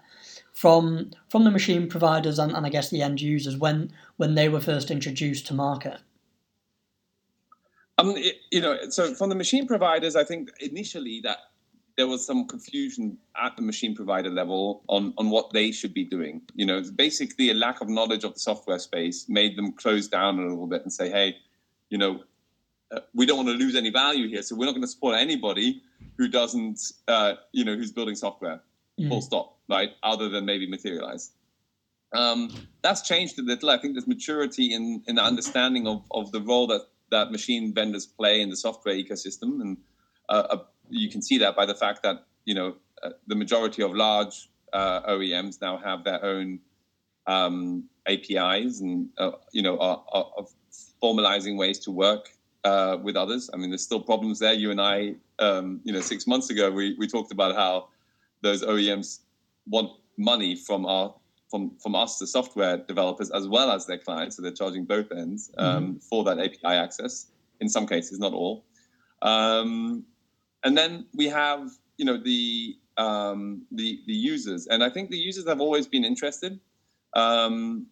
from 0.52 1.10
from 1.28 1.44
the 1.44 1.50
machine 1.50 1.88
providers 1.88 2.38
and, 2.38 2.52
and 2.52 2.66
I 2.66 2.68
guess 2.68 2.90
the 2.90 3.02
end 3.02 3.20
users 3.20 3.56
when 3.56 3.92
when 4.16 4.34
they 4.34 4.48
were 4.48 4.60
first 4.60 4.90
introduced 4.90 5.46
to 5.48 5.54
market? 5.54 5.98
Um, 8.02 8.14
it, 8.16 8.36
you 8.50 8.60
know, 8.60 8.78
so 8.90 9.14
from 9.14 9.28
the 9.28 9.34
machine 9.34 9.66
providers, 9.66 10.16
I 10.16 10.24
think 10.24 10.50
initially 10.60 11.20
that 11.22 11.38
there 11.96 12.06
was 12.06 12.26
some 12.26 12.46
confusion 12.46 13.18
at 13.42 13.54
the 13.56 13.62
machine 13.62 13.94
provider 13.94 14.30
level 14.30 14.82
on 14.88 15.14
on 15.18 15.30
what 15.30 15.52
they 15.52 15.70
should 15.72 15.94
be 15.94 16.04
doing. 16.04 16.42
You 16.54 16.66
know, 16.66 16.82
basically 16.94 17.50
a 17.50 17.54
lack 17.54 17.80
of 17.80 17.88
knowledge 17.88 18.24
of 18.24 18.34
the 18.34 18.40
software 18.40 18.78
space 18.78 19.28
made 19.28 19.56
them 19.56 19.72
close 19.72 20.08
down 20.08 20.38
a 20.38 20.42
little 20.42 20.66
bit 20.66 20.82
and 20.82 20.92
say, 20.92 21.10
hey, 21.10 21.36
you 21.90 21.98
know, 21.98 22.22
uh, 22.90 23.00
we 23.14 23.26
don't 23.26 23.36
want 23.36 23.48
to 23.48 23.54
lose 23.54 23.76
any 23.76 23.90
value 23.90 24.28
here, 24.28 24.42
so 24.42 24.56
we're 24.56 24.66
not 24.66 24.72
going 24.72 24.82
to 24.82 24.88
support 24.88 25.16
anybody 25.18 25.82
who 26.16 26.28
doesn't, 26.28 26.80
uh, 27.08 27.34
you 27.52 27.64
know, 27.64 27.76
who's 27.76 27.92
building 27.92 28.14
software. 28.14 28.60
Mm. 29.00 29.08
Full 29.08 29.20
stop. 29.20 29.58
Right, 29.68 29.90
other 30.02 30.28
than 30.28 30.44
maybe 30.44 30.68
Materialise. 30.68 31.30
Um, 32.14 32.50
that's 32.82 33.00
changed 33.02 33.38
a 33.38 33.42
little. 33.42 33.70
I 33.70 33.78
think 33.78 33.94
there's 33.94 34.06
maturity 34.06 34.74
in 34.74 35.02
in 35.06 35.14
the 35.16 35.22
understanding 35.22 35.86
of 35.86 36.04
of 36.10 36.32
the 36.32 36.42
role 36.42 36.66
that 36.66 36.82
that 37.12 37.30
machine 37.30 37.72
vendors 37.72 38.06
play 38.06 38.40
in 38.40 38.50
the 38.50 38.56
software 38.56 38.94
ecosystem, 38.94 39.60
and 39.60 39.76
uh, 40.28 40.46
uh, 40.50 40.58
you 40.90 41.08
can 41.08 41.22
see 41.22 41.38
that 41.38 41.54
by 41.54 41.64
the 41.64 41.74
fact 41.74 42.02
that 42.02 42.26
you 42.44 42.54
know 42.54 42.74
uh, 43.02 43.10
the 43.28 43.36
majority 43.36 43.82
of 43.82 43.94
large 43.94 44.50
uh, 44.72 45.02
OEMs 45.02 45.60
now 45.60 45.76
have 45.76 46.02
their 46.02 46.24
own 46.24 46.58
um, 47.26 47.84
APIs 48.08 48.80
and 48.80 49.08
uh, 49.18 49.32
you 49.52 49.62
know 49.62 49.78
are, 49.78 50.02
are, 50.12 50.46
formalizing 51.02 51.58
ways 51.58 51.78
to 51.80 51.90
work 51.90 52.30
uh, 52.64 52.96
with 53.02 53.16
others. 53.16 53.50
I 53.52 53.56
mean, 53.56 53.70
there's 53.70 53.82
still 53.82 54.00
problems 54.00 54.38
there. 54.38 54.52
You 54.52 54.70
and 54.70 54.80
I, 54.80 55.14
um, 55.38 55.80
you 55.84 55.92
know, 55.92 56.00
six 56.00 56.26
months 56.26 56.50
ago 56.50 56.70
we 56.70 56.96
we 56.98 57.06
talked 57.06 57.32
about 57.32 57.54
how 57.54 57.88
those 58.40 58.64
OEMs 58.64 59.20
want 59.68 59.90
money 60.16 60.56
from 60.56 60.86
our 60.86 61.14
from 61.52 61.76
from 61.82 61.94
us, 61.94 62.18
the 62.18 62.26
software 62.26 62.78
developers, 62.78 63.30
as 63.30 63.46
well 63.46 63.70
as 63.70 63.86
their 63.86 63.98
clients. 63.98 64.36
So 64.36 64.42
they're 64.42 64.60
charging 64.62 64.86
both 64.86 65.12
ends 65.12 65.50
um, 65.58 65.68
mm-hmm. 65.68 65.98
for 65.98 66.24
that 66.24 66.38
API 66.38 66.76
access. 66.86 67.26
In 67.60 67.68
some 67.68 67.86
cases, 67.86 68.18
not 68.18 68.32
all. 68.32 68.64
Um, 69.20 70.04
and 70.64 70.76
then 70.76 71.06
we 71.14 71.26
have, 71.26 71.70
you 71.98 72.04
know, 72.04 72.16
the 72.16 72.76
um, 72.96 73.66
the 73.70 74.00
the 74.06 74.14
users, 74.14 74.66
and 74.66 74.82
I 74.82 74.88
think 74.88 75.10
the 75.10 75.18
users 75.18 75.46
have 75.46 75.60
always 75.60 75.86
been 75.86 76.04
interested. 76.04 76.58
Um, 77.14 77.86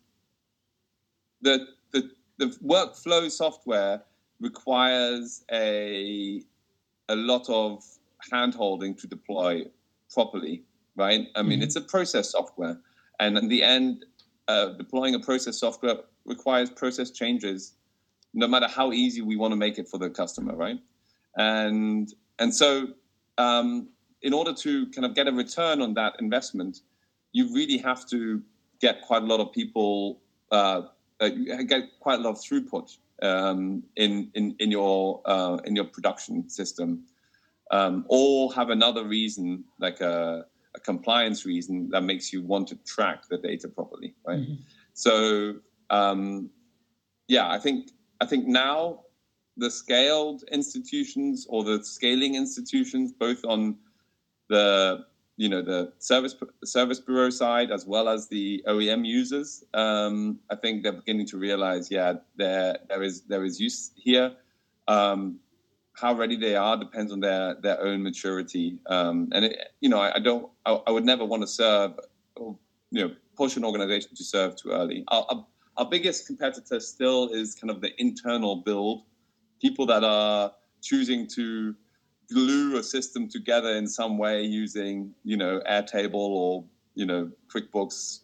the 1.43 1.67
the 1.93 2.11
the 2.39 2.47
workflow 2.65 3.31
software 3.31 4.03
requires 4.41 5.45
a 5.53 6.43
a 7.11 7.17
lot 7.17 7.49
of 7.49 7.85
handholding 8.33 8.99
to 9.01 9.07
deploy 9.07 9.65
properly, 10.13 10.65
right? 10.97 11.29
I 11.37 11.43
mean, 11.43 11.59
mm-hmm. 11.59 11.63
it's 11.65 11.77
a 11.77 11.83
process 11.83 12.33
software. 12.33 12.81
And 13.21 13.39
in 13.39 13.49
the 13.49 13.63
end, 13.63 14.07
uh, 14.49 14.71
deploying 14.71 15.15
a 15.15 15.21
process 15.21 15.61
software 15.61 15.99
requires 16.25 16.71
process 16.71 17.11
changes, 17.11 17.75
no 18.35 18.49
matter 18.49 18.67
how 18.67 18.93
easy 18.93 19.21
we 19.21 19.37
want 19.37 19.53
to 19.53 19.57
make 19.57 19.79
it 19.79 19.87
for 19.89 19.99
the 19.99 20.11
customer, 20.11 20.57
right? 20.57 20.79
And 21.37 22.13
and 22.41 22.53
so, 22.53 22.89
um, 23.39 23.89
in 24.23 24.33
order 24.33 24.53
to 24.55 24.87
kind 24.89 25.05
of 25.05 25.15
get 25.15 25.29
a 25.29 25.33
return 25.33 25.81
on 25.83 25.95
that 25.95 26.15
investment, 26.19 26.81
you 27.33 27.55
really 27.55 27.79
have 27.79 28.09
to 28.09 28.43
get 28.81 29.03
quite 29.03 29.23
a 29.23 29.27
lot 29.27 29.41
of 29.41 29.53
people, 29.53 30.21
uh, 30.51 30.83
uh, 31.21 31.29
get 31.29 31.83
quite 32.01 32.19
a 32.19 32.23
lot 32.23 32.31
of 32.31 32.37
throughput 32.37 32.97
um, 33.23 33.83
in, 33.97 34.31
in 34.35 34.57
in 34.59 34.71
your 34.71 35.21
uh, 35.27 35.59
in 35.65 35.77
your 35.77 35.85
production 35.85 36.49
system, 36.49 37.05
um, 37.71 38.05
or 38.09 38.53
have 38.55 38.71
another 38.71 39.05
reason 39.05 39.65
like 39.79 40.01
a, 40.01 40.47
a, 40.75 40.81
compliance 40.81 41.45
reason 41.45 41.91
that 41.91 42.03
makes 42.03 42.33
you 42.33 42.43
want 42.43 42.69
to 42.69 42.77
track 42.85 43.25
the 43.29 43.39
data 43.39 43.69
properly, 43.69 44.15
right? 44.27 44.41
Mm-hmm. 44.41 44.55
So 44.95 45.55
um, 45.91 46.51
yeah, 47.29 47.49
I 47.49 47.59
think 47.59 47.91
I 48.21 48.27
think 48.27 48.47
now 48.47 49.01
the 49.57 49.71
scaled 49.71 50.45
institutions 50.51 51.47
or 51.49 51.65
the 51.65 51.85
scaling 51.85 52.35
institutions, 52.35 53.13
both 53.13 53.45
on 53.45 53.77
the 54.49 55.05
you 55.37 55.49
know 55.49 55.63
the 55.63 55.93
service 55.99 56.35
service 56.65 57.01
bureau 57.01 57.31
side 57.31 57.71
as 57.71 57.87
well 57.87 58.09
as 58.09 58.29
the 58.29 58.63
OEM 58.67 59.07
users. 59.07 59.65
Um, 59.75 60.41
I 60.51 60.57
think 60.57 60.83
they're 60.83 60.93
beginning 60.93 61.27
to 61.29 61.39
realize, 61.39 61.91
yeah, 61.91 62.15
there 62.37 62.79
there 62.89 63.03
is 63.03 63.23
there 63.23 63.45
is 63.45 63.61
use 63.61 63.93
here. 63.97 64.33
Um, 64.89 65.39
how 66.01 66.15
ready 66.15 66.37
they 66.37 66.57
are 66.57 66.77
depends 66.77 67.13
on 67.13 67.21
their 67.21 67.55
their 67.57 67.81
own 67.83 68.03
maturity. 68.03 68.79
Um, 68.87 69.29
and 69.33 69.45
it, 69.47 69.57
you 69.81 69.89
know, 69.89 70.01
I, 70.01 70.17
I 70.17 70.19
don't, 70.19 70.51
I, 70.65 70.81
I, 70.87 70.91
would 70.91 71.05
never 71.05 71.25
want 71.25 71.43
to 71.43 71.47
serve, 71.47 71.93
you 72.39 72.57
know, 72.91 73.15
push 73.37 73.57
an 73.57 73.65
organization 73.65 74.15
to 74.17 74.25
serve 74.25 74.57
too 74.57 74.71
early. 74.71 75.05
Our, 75.09 75.27
our, 75.29 75.47
our 75.77 75.89
biggest 75.89 76.27
competitor 76.27 76.81
still 76.81 77.29
is 77.29 77.55
kind 77.55 77.71
of 77.71 77.81
the 77.81 77.91
internal 78.01 78.57
build, 78.57 79.03
people 79.61 79.87
that 79.87 80.05
are 80.05 80.53
choosing 80.83 81.27
to 81.29 81.75
glue 82.33 82.79
a 82.79 82.83
system 82.83 83.29
together 83.29 83.71
in 83.77 83.87
some 83.87 84.17
way 84.17 84.43
using, 84.43 85.13
you 85.25 85.37
know, 85.37 85.61
Airtable 85.69 86.15
or, 86.15 86.65
you 86.95 87.05
know, 87.05 87.31
QuickBooks 87.55 88.21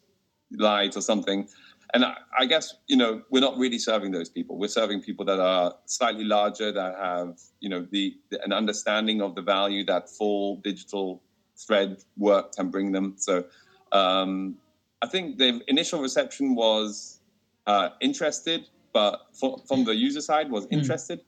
Lite 0.51 0.95
or 0.95 1.01
something. 1.01 1.47
And 1.93 2.03
I, 2.03 2.15
I, 2.37 2.45
guess, 2.45 2.75
you 2.87 2.97
know, 2.97 3.21
we're 3.29 3.41
not 3.41 3.57
really 3.57 3.79
serving 3.79 4.11
those 4.11 4.29
people. 4.29 4.57
We're 4.57 4.67
serving 4.67 5.01
people 5.01 5.25
that 5.25 5.39
are 5.39 5.75
slightly 5.85 6.23
larger, 6.23 6.71
that 6.71 6.95
have, 6.97 7.39
you 7.59 7.69
know, 7.69 7.87
the, 7.89 8.15
the 8.29 8.43
an 8.43 8.51
understanding 8.51 9.21
of 9.21 9.35
the 9.35 9.41
value 9.41 9.85
that 9.85 10.09
full 10.09 10.57
digital 10.57 11.21
thread 11.55 12.03
work 12.17 12.55
can 12.55 12.69
bring 12.69 12.91
them. 12.91 13.15
So 13.17 13.45
um, 13.91 14.57
I 15.01 15.07
think 15.07 15.37
the 15.37 15.61
initial 15.67 16.01
reception 16.01 16.55
was 16.55 17.21
uh, 17.67 17.89
interested, 18.01 18.67
but 18.93 19.21
for, 19.33 19.61
from 19.67 19.85
the 19.85 19.95
user 19.95 20.21
side 20.21 20.51
was 20.51 20.65
hmm. 20.65 20.75
interested. 20.75 21.19
Mm 21.19 21.23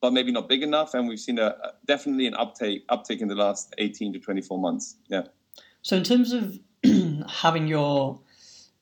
but 0.00 0.12
maybe 0.12 0.32
not 0.32 0.48
big 0.48 0.62
enough. 0.62 0.94
And 0.94 1.08
we've 1.08 1.18
seen 1.18 1.38
a 1.38 1.56
definitely 1.86 2.26
an 2.26 2.34
uptake 2.34 2.84
uptake 2.88 3.20
in 3.20 3.28
the 3.28 3.34
last 3.34 3.74
eighteen 3.78 4.12
to 4.12 4.18
twenty 4.18 4.40
four 4.40 4.58
months. 4.58 4.96
Yeah. 5.08 5.22
So 5.82 5.96
in 5.96 6.04
terms 6.04 6.32
of 6.32 6.58
having 7.28 7.66
your 7.66 8.20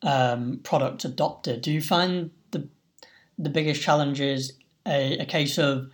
um, 0.03 0.61
product 0.62 1.05
adopted, 1.05 1.62
do 1.62 1.73
you 1.73 1.81
find 1.81 2.31
the 2.50 2.69
the 3.38 3.50
biggest 3.50 3.83
challenge 3.83 4.21
is 4.21 4.55
a, 4.87 5.19
a 5.19 5.26
case 5.26 5.59
of 5.59 5.91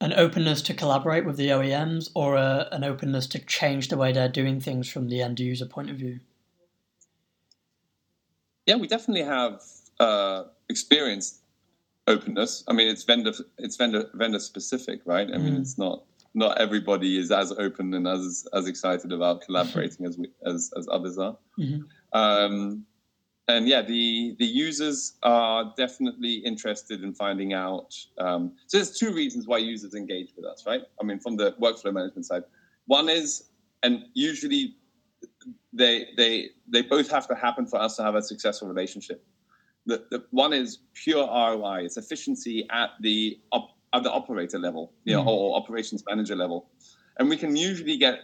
an 0.00 0.12
openness 0.14 0.62
to 0.62 0.74
collaborate 0.74 1.24
with 1.24 1.36
the 1.36 1.48
OEMs 1.48 2.10
or 2.14 2.34
a, 2.34 2.68
an 2.72 2.82
openness 2.82 3.26
to 3.28 3.38
change 3.38 3.88
the 3.88 3.96
way 3.96 4.12
they're 4.12 4.28
doing 4.28 4.58
things 4.58 4.88
from 4.88 5.08
the 5.08 5.22
end 5.22 5.38
user 5.38 5.66
point 5.66 5.90
of 5.90 5.96
view? 5.96 6.18
Yeah, 8.66 8.76
we 8.76 8.88
definitely 8.88 9.24
have 9.24 9.62
uh, 10.00 10.44
experienced 10.68 11.42
openness. 12.06 12.64
I 12.66 12.72
mean, 12.72 12.88
it's 12.88 13.04
vendor 13.04 13.32
it's 13.58 13.76
vendor 13.76 14.10
vendor 14.14 14.38
specific, 14.38 15.00
right? 15.04 15.28
I 15.32 15.38
mean, 15.38 15.54
mm. 15.54 15.60
it's 15.60 15.78
not 15.78 16.04
not 16.34 16.60
everybody 16.60 17.18
is 17.18 17.30
as 17.30 17.52
open 17.52 17.94
and 17.94 18.06
as 18.06 18.46
as 18.52 18.66
excited 18.66 19.12
about 19.12 19.42
collaborating 19.42 20.06
as 20.06 20.18
we 20.18 20.30
as 20.46 20.72
as 20.76 20.88
others 20.90 21.18
are. 21.18 21.36
Mm-hmm. 21.58 22.18
Um, 22.18 22.86
and 23.48 23.68
yeah, 23.68 23.82
the 23.82 24.36
the 24.38 24.46
users 24.46 25.14
are 25.22 25.72
definitely 25.76 26.34
interested 26.34 27.02
in 27.02 27.12
finding 27.14 27.52
out. 27.52 27.94
Um, 28.18 28.52
so 28.66 28.78
there's 28.78 28.96
two 28.98 29.12
reasons 29.12 29.46
why 29.46 29.58
users 29.58 29.94
engage 29.94 30.32
with 30.36 30.44
us, 30.44 30.64
right? 30.66 30.82
I 31.00 31.04
mean, 31.04 31.18
from 31.18 31.36
the 31.36 31.52
workflow 31.60 31.92
management 31.92 32.26
side, 32.26 32.44
one 32.86 33.08
is, 33.08 33.50
and 33.82 34.04
usually 34.14 34.76
they 35.72 36.08
they 36.16 36.50
they 36.68 36.82
both 36.82 37.10
have 37.10 37.26
to 37.28 37.34
happen 37.34 37.66
for 37.66 37.80
us 37.80 37.96
to 37.96 38.02
have 38.02 38.14
a 38.14 38.22
successful 38.22 38.68
relationship 38.68 39.24
the, 39.86 40.04
the 40.10 40.24
one 40.30 40.52
is 40.52 40.78
pure 40.94 41.26
ROI. 41.26 41.84
It's 41.84 41.96
efficiency 41.96 42.66
at 42.70 42.90
the 43.00 43.38
op, 43.50 43.70
at 43.92 44.02
the 44.02 44.10
operator 44.10 44.58
level, 44.58 44.92
you 45.04 45.14
know, 45.14 45.22
mm. 45.22 45.26
or 45.26 45.56
operations 45.56 46.02
manager 46.08 46.36
level, 46.36 46.70
and 47.18 47.28
we 47.28 47.36
can 47.36 47.56
usually 47.56 47.96
get, 47.96 48.20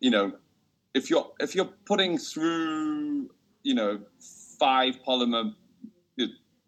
you 0.00 0.10
know, 0.10 0.32
if 0.94 1.10
you're 1.10 1.30
if 1.40 1.54
you're 1.54 1.70
putting 1.86 2.18
through, 2.18 3.30
you 3.62 3.74
know, 3.74 4.00
five 4.58 4.98
polymer 5.06 5.52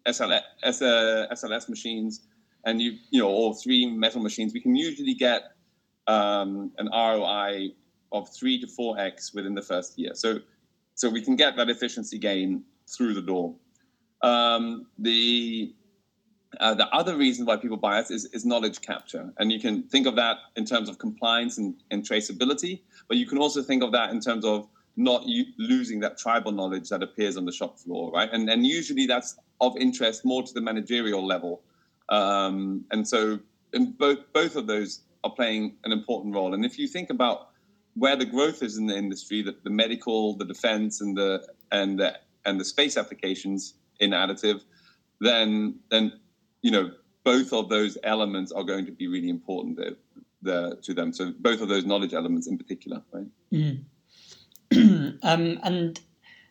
SLS, 0.07 0.41
SLS 0.63 1.69
machines, 1.69 2.21
and 2.65 2.81
you 2.81 2.97
you 3.11 3.21
know, 3.21 3.29
or 3.29 3.53
three 3.55 3.85
metal 3.85 4.21
machines, 4.21 4.53
we 4.53 4.61
can 4.61 4.75
usually 4.75 5.13
get 5.13 5.51
um, 6.07 6.71
an 6.77 6.89
ROI 6.93 7.69
of 8.11 8.29
three 8.33 8.59
to 8.61 8.67
four 8.67 8.97
x 8.97 9.33
within 9.33 9.53
the 9.53 9.61
first 9.61 9.99
year. 9.99 10.11
So 10.13 10.39
so 10.95 11.09
we 11.09 11.21
can 11.21 11.35
get 11.35 11.55
that 11.57 11.69
efficiency 11.69 12.17
gain 12.17 12.63
through 12.87 13.13
the 13.13 13.21
door. 13.21 13.55
Um, 14.23 14.87
the 14.97 15.73
uh, 16.59 16.73
the 16.73 16.87
other 16.87 17.17
reason 17.17 17.45
why 17.45 17.57
people 17.57 17.77
buy 17.77 17.99
us 17.99 18.09
is, 18.09 18.25
is 18.33 18.45
knowledge 18.45 18.81
capture. 18.81 19.31
And 19.37 19.51
you 19.51 19.59
can 19.59 19.83
think 19.83 20.07
of 20.07 20.15
that 20.15 20.37
in 20.55 20.65
terms 20.65 20.89
of 20.89 20.97
compliance 20.97 21.57
and, 21.57 21.75
and 21.91 22.03
traceability, 22.03 22.81
but 23.07 23.17
you 23.17 23.27
can 23.27 23.37
also 23.37 23.61
think 23.61 23.83
of 23.83 23.91
that 23.91 24.11
in 24.11 24.21
terms 24.21 24.45
of 24.45 24.67
not 24.97 25.23
losing 25.57 25.99
that 26.01 26.17
tribal 26.17 26.51
knowledge 26.51 26.89
that 26.89 27.03
appears 27.03 27.37
on 27.37 27.45
the 27.45 27.51
shop 27.51 27.79
floor, 27.79 28.11
right? 28.11 28.29
And, 28.31 28.49
and 28.49 28.65
usually 28.65 29.05
that's 29.05 29.37
of 29.61 29.77
interest 29.77 30.25
more 30.25 30.43
to 30.43 30.53
the 30.53 30.61
managerial 30.61 31.25
level. 31.25 31.61
Um, 32.09 32.85
and 32.91 33.07
so 33.07 33.39
both, 33.97 34.19
both 34.33 34.55
of 34.55 34.67
those 34.67 35.01
are 35.23 35.31
playing 35.31 35.75
an 35.83 35.91
important 35.91 36.33
role. 36.33 36.53
And 36.53 36.65
if 36.65 36.79
you 36.79 36.87
think 36.87 37.09
about 37.09 37.49
where 37.93 38.15
the 38.15 38.25
growth 38.25 38.63
is 38.63 38.77
in 38.77 38.87
the 38.87 38.95
industry, 38.95 39.41
the, 39.41 39.55
the 39.63 39.69
medical, 39.69 40.35
the 40.35 40.45
defense, 40.45 41.01
and 41.01 41.17
the, 41.17 41.47
and 41.71 41.99
the, 41.99 42.17
and 42.45 42.59
the 42.59 42.65
space 42.65 42.97
applications, 42.97 43.75
in 43.99 44.11
additive, 44.11 44.61
then 45.19 45.79
then 45.89 46.13
you 46.61 46.71
know 46.71 46.91
both 47.23 47.51
of 47.53 47.69
those 47.69 47.97
elements 48.03 48.51
are 48.51 48.63
going 48.63 48.85
to 48.85 48.91
be 48.91 49.07
really 49.07 49.29
important 49.29 49.77
there, 49.77 49.95
there 50.41 50.75
to 50.75 50.93
them. 50.93 51.11
So 51.11 51.33
both 51.39 51.61
of 51.61 51.67
those 51.67 51.85
knowledge 51.85 52.13
elements 52.13 52.47
in 52.47 52.57
particular, 52.57 53.01
right? 53.11 53.27
Mm. 53.51 53.83
um, 54.75 55.59
and 55.63 55.99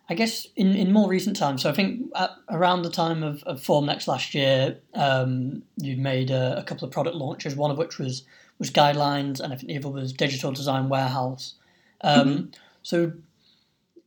I 0.08 0.14
guess 0.14 0.46
in, 0.56 0.74
in 0.74 0.92
more 0.92 1.08
recent 1.08 1.36
times, 1.36 1.62
so 1.62 1.70
I 1.70 1.72
think 1.72 2.10
around 2.48 2.82
the 2.82 2.90
time 2.90 3.22
of, 3.22 3.42
of 3.42 3.60
Formnext 3.60 4.06
last 4.06 4.34
year, 4.34 4.78
um, 4.94 5.62
you 5.76 5.96
made 5.96 6.30
a, 6.30 6.58
a, 6.58 6.62
couple 6.62 6.86
of 6.86 6.92
product 6.92 7.16
launches, 7.16 7.56
one 7.56 7.70
of 7.70 7.78
which 7.78 7.98
was 7.98 8.24
was 8.58 8.70
guidelines, 8.70 9.40
and 9.40 9.52
I 9.52 9.56
think 9.56 9.68
the 9.68 9.76
other 9.76 9.90
was 9.90 10.12
digital 10.12 10.50
design 10.50 10.88
warehouse. 10.88 11.54
Um, 12.00 12.28
mm-hmm. 12.28 12.46
So 12.82 13.12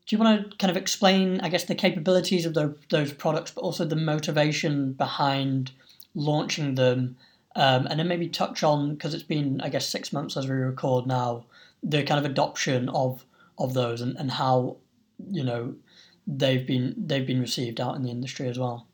do 0.09 0.15
you 0.15 0.23
want 0.23 0.49
to 0.49 0.57
kind 0.57 0.71
of 0.71 0.77
explain, 0.77 1.39
I 1.41 1.49
guess, 1.49 1.65
the 1.65 1.75
capabilities 1.75 2.47
of 2.47 2.55
the, 2.55 2.75
those 2.89 3.13
products, 3.13 3.51
but 3.51 3.61
also 3.61 3.85
the 3.85 3.95
motivation 3.95 4.93
behind 4.93 5.69
launching 6.15 6.73
them? 6.73 7.15
Um, 7.55 7.85
and 7.85 7.99
then 7.99 8.07
maybe 8.07 8.27
touch 8.27 8.63
on, 8.63 8.95
because 8.95 9.13
it's 9.13 9.21
been, 9.21 9.61
I 9.61 9.69
guess, 9.69 9.87
six 9.87 10.11
months 10.11 10.35
as 10.35 10.47
we 10.47 10.55
record 10.55 11.05
now, 11.05 11.45
the 11.83 12.01
kind 12.01 12.17
of 12.17 12.25
adoption 12.25 12.89
of 12.89 13.23
of 13.59 13.73
those 13.73 14.01
and, 14.01 14.17
and 14.17 14.31
how, 14.31 14.77
you 15.29 15.43
know, 15.43 15.75
they've 16.25 16.65
been 16.65 16.93
they've 16.97 17.25
been 17.25 17.41
received 17.41 17.81
out 17.81 17.95
in 17.95 18.03
the 18.03 18.11
industry 18.11 18.47
as 18.47 18.57
well. 18.59 18.87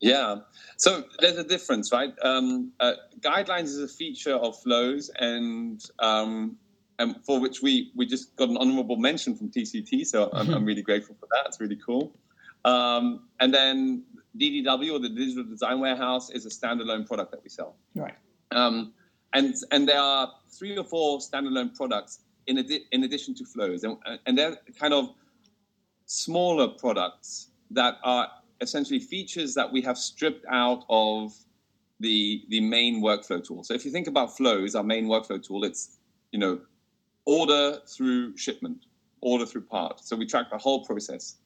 Yeah, 0.00 0.36
so 0.78 1.04
there's 1.18 1.36
a 1.36 1.44
difference, 1.44 1.92
right? 1.92 2.14
Um, 2.22 2.72
uh, 2.80 2.94
guidelines 3.20 3.64
is 3.64 3.80
a 3.80 3.88
feature 3.88 4.34
of 4.34 4.58
flows, 4.62 5.10
and 5.20 5.82
um, 5.98 6.56
um, 6.98 7.16
for 7.26 7.38
which 7.38 7.60
we 7.62 7.92
we 7.94 8.06
just 8.06 8.34
got 8.36 8.48
an 8.48 8.56
honorable 8.56 8.96
mention 8.96 9.36
from 9.36 9.50
TCT. 9.50 10.06
So 10.06 10.30
I'm, 10.32 10.40
I'm 10.40 10.46
mm-hmm. 10.46 10.64
really 10.64 10.82
grateful 10.82 11.16
for 11.20 11.26
that. 11.32 11.46
It's 11.46 11.60
really 11.60 11.78
cool. 11.84 12.16
Um, 12.64 13.28
and 13.40 13.52
then 13.52 14.04
DDW 14.38 14.92
or 14.92 14.98
the 14.98 15.08
Digital 15.08 15.44
Design 15.44 15.80
Warehouse 15.80 16.30
is 16.30 16.46
a 16.46 16.50
standalone 16.50 17.06
product 17.06 17.30
that 17.32 17.42
we 17.42 17.50
sell. 17.50 17.76
Right. 17.94 18.14
Um, 18.52 18.94
and 19.34 19.54
and 19.70 19.88
there 19.88 20.00
are 20.00 20.32
three 20.50 20.76
or 20.76 20.84
four 20.84 21.18
standalone 21.18 21.74
products 21.74 22.20
in 22.46 22.58
adi- 22.58 22.86
in 22.92 23.04
addition 23.04 23.34
to 23.36 23.44
flows, 23.44 23.84
and 23.84 23.96
and 24.26 24.36
they're 24.36 24.56
kind 24.78 24.94
of 24.94 25.10
smaller 26.06 26.68
products 26.68 27.50
that 27.70 27.98
are 28.02 28.28
essentially 28.60 28.98
features 28.98 29.54
that 29.54 29.72
we 29.72 29.80
have 29.82 29.96
stripped 29.96 30.44
out 30.50 30.84
of 30.88 31.32
the 32.00 32.44
the 32.48 32.60
main 32.60 33.02
workflow 33.02 33.42
tool. 33.42 33.62
So 33.62 33.74
if 33.74 33.84
you 33.84 33.90
think 33.90 34.06
about 34.06 34.36
flows, 34.36 34.74
our 34.74 34.82
main 34.82 35.06
workflow 35.06 35.42
tool, 35.42 35.64
it's 35.64 35.98
you 36.32 36.38
know 36.38 36.60
order 37.24 37.78
through 37.86 38.36
shipment, 38.36 38.86
order 39.20 39.46
through 39.46 39.62
part. 39.62 40.00
So 40.00 40.16
we 40.16 40.26
track 40.26 40.46
the 40.50 40.58
whole 40.58 40.84
process. 40.84 41.36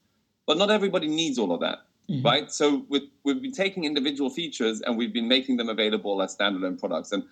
But 0.47 0.59
not 0.59 0.71
everybody 0.71 1.09
needs 1.09 1.39
all 1.39 1.53
of 1.53 1.61
that, 1.61 1.79
mm-hmm. 2.11 2.25
right? 2.25 2.51
So 2.53 2.85
we've, 2.89 3.09
we've 3.25 3.41
been 3.41 3.53
taking 3.53 3.85
individual 3.85 4.31
features 4.31 4.83
and 4.83 4.97
we've 4.99 5.13
been 5.13 5.29
making 5.29 5.57
them 5.57 5.69
available 5.69 6.21
as 6.23 6.37
standalone 6.37 6.79
products. 6.79 7.13
And 7.13 7.25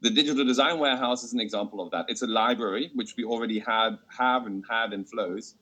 the 0.00 0.10
digital 0.10 0.44
design 0.44 0.78
warehouse 0.78 1.24
is 1.24 1.32
an 1.32 1.40
example 1.40 1.80
of 1.80 1.90
that. 1.90 2.06
It's 2.08 2.22
a 2.22 2.26
library 2.26 2.90
which 2.94 3.16
we 3.16 3.24
already 3.24 3.58
had 3.58 3.98
have 4.16 4.46
and 4.46 4.64
had 4.70 4.92
in 4.92 5.04
flows, 5.04 5.56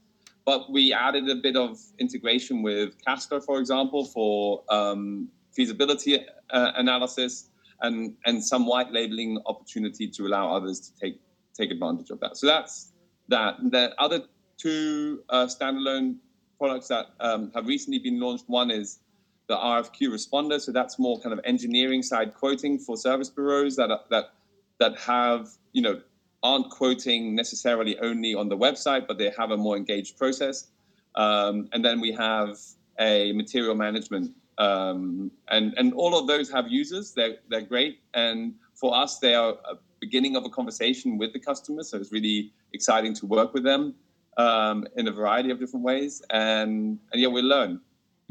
but 0.44 0.70
we 0.70 0.92
added 0.92 1.28
a 1.28 1.36
bit 1.36 1.56
of 1.56 1.78
integration 1.98 2.62
with 2.62 2.94
Castor, 3.04 3.40
for 3.40 3.58
example, 3.58 4.04
for 4.04 4.62
um, 4.68 5.28
feasibility 5.52 6.18
uh, 6.50 6.72
analysis, 6.76 7.48
and 7.80 8.14
and 8.26 8.42
some 8.42 8.66
white 8.66 8.92
labeling 8.92 9.40
opportunity 9.46 10.08
to 10.08 10.26
allow 10.26 10.54
others 10.54 10.80
to 10.80 11.00
take 11.00 11.20
take 11.54 11.70
advantage 11.70 12.10
of 12.10 12.20
that. 12.20 12.36
So 12.36 12.46
that's 12.46 12.92
that. 13.28 13.56
The 13.70 13.94
other 13.98 14.20
two 14.58 15.22
uh, 15.30 15.46
standalone 15.46 16.16
products 16.58 16.88
that 16.88 17.06
um, 17.20 17.50
have 17.54 17.66
recently 17.66 17.98
been 17.98 18.20
launched. 18.20 18.44
One 18.46 18.70
is 18.70 19.00
the 19.48 19.56
RFQ 19.56 20.08
responder. 20.08 20.60
So 20.60 20.72
that's 20.72 20.98
more 20.98 21.20
kind 21.20 21.32
of 21.32 21.40
engineering 21.44 22.02
side 22.02 22.34
quoting 22.34 22.78
for 22.78 22.96
service 22.96 23.30
bureaus 23.30 23.76
that 23.76 23.90
are, 23.90 24.00
that 24.10 24.30
that 24.78 24.98
have 24.98 25.48
you 25.72 25.82
know 25.82 26.00
aren't 26.42 26.70
quoting 26.70 27.34
necessarily 27.34 27.98
only 27.98 28.34
on 28.34 28.48
the 28.48 28.56
website, 28.56 29.06
but 29.06 29.18
they 29.18 29.32
have 29.36 29.50
a 29.50 29.56
more 29.56 29.76
engaged 29.76 30.16
process. 30.16 30.68
Um, 31.14 31.68
and 31.72 31.84
then 31.84 32.00
we 32.00 32.12
have 32.12 32.58
a 33.00 33.32
material 33.32 33.74
management, 33.74 34.32
um, 34.58 35.30
and 35.48 35.74
and 35.76 35.92
all 35.94 36.18
of 36.18 36.26
those 36.26 36.50
have 36.50 36.68
users. 36.68 37.12
They're 37.12 37.36
they're 37.48 37.62
great, 37.62 38.00
and 38.14 38.54
for 38.74 38.94
us, 38.94 39.18
they 39.18 39.34
are 39.34 39.56
a 39.70 39.76
beginning 40.00 40.36
of 40.36 40.44
a 40.44 40.50
conversation 40.50 41.16
with 41.16 41.32
the 41.32 41.40
customer. 41.40 41.82
So 41.82 41.96
it's 41.98 42.12
really 42.12 42.52
exciting 42.74 43.14
to 43.14 43.26
work 43.26 43.54
with 43.54 43.64
them 43.64 43.94
um, 44.36 44.86
in 44.96 45.08
a 45.08 45.12
variety 45.12 45.50
of 45.50 45.58
different 45.58 45.84
ways, 45.84 46.22
and 46.30 46.98
and 47.12 47.22
yeah, 47.22 47.28
we 47.28 47.42
learn. 47.42 47.80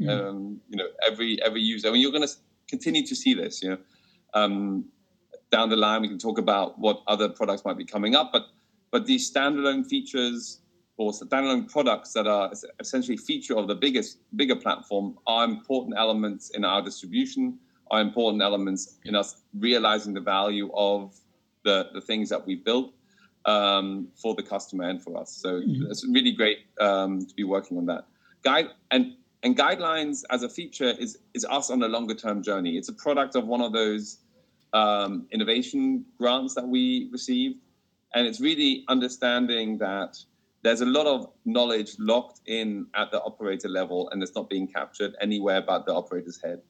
Mm. 0.00 0.10
Um, 0.10 0.60
you 0.68 0.76
know, 0.76 0.88
every 1.06 1.42
every 1.42 1.60
user. 1.60 1.88
I 1.88 1.92
mean, 1.92 2.02
you're 2.02 2.12
going 2.12 2.26
to 2.26 2.34
continue 2.68 3.06
to 3.06 3.14
see 3.14 3.34
this. 3.34 3.62
You 3.62 3.70
know, 3.70 3.78
um, 4.34 4.84
down 5.50 5.70
the 5.70 5.76
line 5.76 6.02
we 6.02 6.08
can 6.08 6.18
talk 6.18 6.38
about 6.38 6.78
what 6.78 7.02
other 7.06 7.28
products 7.28 7.64
might 7.64 7.78
be 7.78 7.84
coming 7.84 8.14
up, 8.14 8.30
but 8.32 8.46
but 8.90 9.06
these 9.06 9.30
standalone 9.32 9.86
features 9.86 10.60
or 10.98 11.12
standalone 11.12 11.70
products 11.70 12.12
that 12.12 12.26
are 12.26 12.52
essentially 12.80 13.16
feature 13.16 13.56
of 13.56 13.68
the 13.68 13.74
biggest 13.74 14.18
bigger 14.36 14.56
platform 14.56 15.18
are 15.26 15.44
important 15.44 15.94
elements 15.96 16.50
in 16.50 16.64
our 16.64 16.82
distribution. 16.82 17.58
Are 17.90 18.00
important 18.00 18.42
elements 18.42 18.98
in 19.04 19.14
us 19.14 19.42
realizing 19.56 20.12
the 20.12 20.20
value 20.20 20.70
of 20.74 21.14
the 21.64 21.88
the 21.94 22.00
things 22.00 22.28
that 22.30 22.44
we 22.44 22.56
built 22.56 22.92
um, 23.46 24.08
for 24.14 24.34
the 24.34 24.42
customer 24.42 24.84
and 24.88 25.00
for 25.02 25.16
us. 25.16 25.30
So 25.30 25.60
mm-hmm. 25.60 25.90
it's 25.90 26.04
really 26.06 26.32
great 26.32 26.58
um, 26.80 27.24
to 27.24 27.34
be 27.34 27.44
working 27.44 27.78
on 27.78 27.86
that. 27.86 28.06
Guide 28.42 28.68
and 28.90 29.14
and 29.46 29.56
guidelines 29.56 30.24
as 30.30 30.42
a 30.42 30.48
feature 30.48 30.92
is 30.98 31.18
is 31.32 31.44
us 31.44 31.70
on 31.70 31.80
a 31.84 31.88
longer 31.88 32.14
term 32.14 32.42
journey. 32.42 32.76
It's 32.76 32.88
a 32.88 32.92
product 32.92 33.36
of 33.36 33.46
one 33.46 33.60
of 33.60 33.72
those 33.72 34.18
um, 34.72 35.28
innovation 35.30 36.04
grants 36.18 36.54
that 36.56 36.66
we 36.66 37.08
received, 37.12 37.60
and 38.14 38.26
it's 38.26 38.40
really 38.40 38.84
understanding 38.88 39.78
that 39.78 40.18
there's 40.64 40.80
a 40.80 40.90
lot 40.98 41.06
of 41.06 41.30
knowledge 41.44 41.94
locked 42.00 42.40
in 42.46 42.88
at 42.96 43.12
the 43.12 43.22
operator 43.22 43.68
level, 43.68 44.10
and 44.10 44.20
it's 44.20 44.34
not 44.34 44.50
being 44.50 44.66
captured 44.66 45.14
anywhere 45.20 45.62
but 45.62 45.86
the 45.86 45.94
operator's 45.94 46.42
head, 46.42 46.60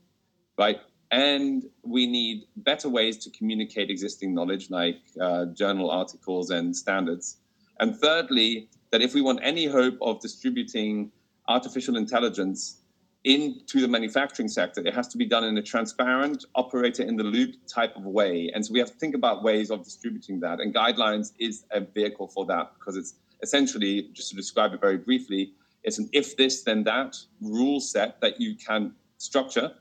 right? 0.59 0.79
And 1.11 1.65
we 1.83 2.07
need 2.07 2.43
better 2.57 2.91
ways 2.91 3.17
to 3.25 3.31
communicate 3.31 3.89
existing 3.89 4.35
knowledge, 4.35 4.69
like 4.69 5.01
uh, 5.19 5.47
journal 5.47 5.91
articles 5.91 6.51
and 6.51 6.77
standards. 6.77 7.39
And 7.81 7.97
thirdly, 7.97 8.69
that 8.93 9.01
if 9.01 9.15
we 9.15 9.23
want 9.23 9.41
any 9.43 9.65
hope 9.65 9.97
of 10.03 10.21
distributing 10.21 11.11
artificial 11.49 11.97
intelligence 11.97 12.83
into 13.25 13.81
the 13.81 13.89
manufacturing 13.89 14.49
sector, 14.49 14.81
it 14.87 14.95
has 14.95 15.09
to 15.09 15.19
be 15.19 15.27
done 15.27 15.43
in 15.45 15.59
a 15.59 15.63
transparent, 15.63 16.45
operator 16.55 17.03
in 17.03 17.17
the 17.17 17.25
loop 17.25 17.57
type 17.67 17.97
of 17.97 18.05
way. 18.05 18.51
And 18.55 18.65
so 18.65 18.73
we 18.73 18.79
have 18.79 18.93
to 18.93 18.99
think 18.99 19.15
about 19.15 19.43
ways 19.43 19.71
of 19.71 19.83
distributing 19.83 20.39
that. 20.41 20.61
And 20.61 20.75
guidelines 20.75 21.33
is 21.39 21.65
a 21.73 21.81
vehicle 21.81 22.29
for 22.29 22.47
that 22.47 22.73
because 22.79 22.97
it's 22.97 23.15
essentially, 23.43 24.11
just 24.13 24.31
to 24.31 24.37
describe 24.37 24.73
it 24.75 24.81
very 24.81 24.97
briefly, 24.97 25.53
it's 25.83 25.99
an 25.99 26.09
if 26.13 26.37
this, 26.37 26.63
then 26.63 26.85
that 26.85 27.17
rule 27.41 27.81
set 27.81 28.21
that 28.21 28.41
you 28.41 28.55
can 28.57 28.93
structure 29.19 29.73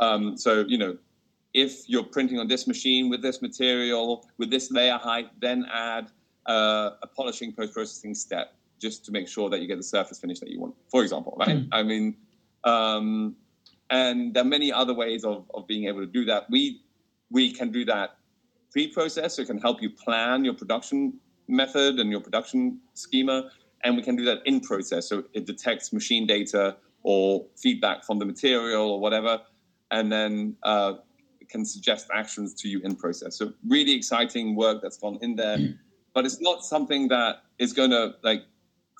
um, 0.00 0.36
so, 0.36 0.64
you 0.66 0.78
know, 0.78 0.96
if 1.52 1.88
you're 1.88 2.04
printing 2.04 2.38
on 2.38 2.48
this 2.48 2.66
machine 2.66 3.10
with 3.10 3.22
this 3.22 3.42
material, 3.42 4.26
with 4.38 4.50
this 4.50 4.70
layer 4.70 4.96
height, 4.96 5.28
then 5.40 5.66
add 5.72 6.10
uh, 6.46 6.90
a 7.02 7.06
polishing 7.06 7.52
post 7.52 7.74
processing 7.74 8.14
step 8.14 8.54
just 8.80 9.04
to 9.04 9.12
make 9.12 9.28
sure 9.28 9.50
that 9.50 9.60
you 9.60 9.66
get 9.66 9.76
the 9.76 9.82
surface 9.82 10.18
finish 10.18 10.40
that 10.40 10.50
you 10.50 10.60
want, 10.60 10.74
for 10.88 11.02
example, 11.02 11.36
right? 11.38 11.58
Mm. 11.58 11.68
I 11.72 11.82
mean, 11.82 12.16
um, 12.64 13.36
and 13.90 14.34
there 14.34 14.42
are 14.42 14.46
many 14.46 14.72
other 14.72 14.94
ways 14.94 15.24
of, 15.24 15.50
of 15.54 15.66
being 15.66 15.84
able 15.88 16.00
to 16.00 16.06
do 16.06 16.24
that. 16.26 16.48
We 16.50 16.82
we 17.30 17.52
can 17.52 17.70
do 17.70 17.84
that 17.84 18.16
pre-process, 18.72 19.36
so 19.36 19.42
it 19.42 19.46
can 19.46 19.58
help 19.58 19.82
you 19.82 19.90
plan 19.90 20.44
your 20.44 20.54
production 20.54 21.14
method 21.48 21.98
and 21.98 22.10
your 22.10 22.20
production 22.20 22.80
schema, 22.94 23.50
and 23.84 23.96
we 23.96 24.02
can 24.02 24.16
do 24.16 24.24
that 24.24 24.38
in 24.46 24.60
process, 24.60 25.08
so 25.08 25.24
it 25.32 25.46
detects 25.46 25.92
machine 25.92 26.26
data 26.26 26.76
or 27.02 27.46
feedback 27.56 28.04
from 28.04 28.18
the 28.18 28.24
material 28.24 28.90
or 28.90 29.00
whatever, 29.00 29.40
and 29.90 30.12
then 30.12 30.56
uh, 30.62 30.94
can 31.48 31.64
suggest 31.64 32.06
actions 32.14 32.54
to 32.54 32.68
you 32.68 32.80
in 32.84 32.94
process. 32.94 33.36
So 33.36 33.52
really 33.66 33.94
exciting 33.94 34.54
work 34.54 34.82
that's 34.82 34.98
gone 34.98 35.18
in 35.20 35.34
there, 35.36 35.58
mm. 35.58 35.76
but 36.14 36.24
it's 36.24 36.40
not 36.40 36.64
something 36.64 37.08
that 37.08 37.42
is 37.58 37.72
going 37.72 37.90
to 37.90 38.14
like 38.22 38.42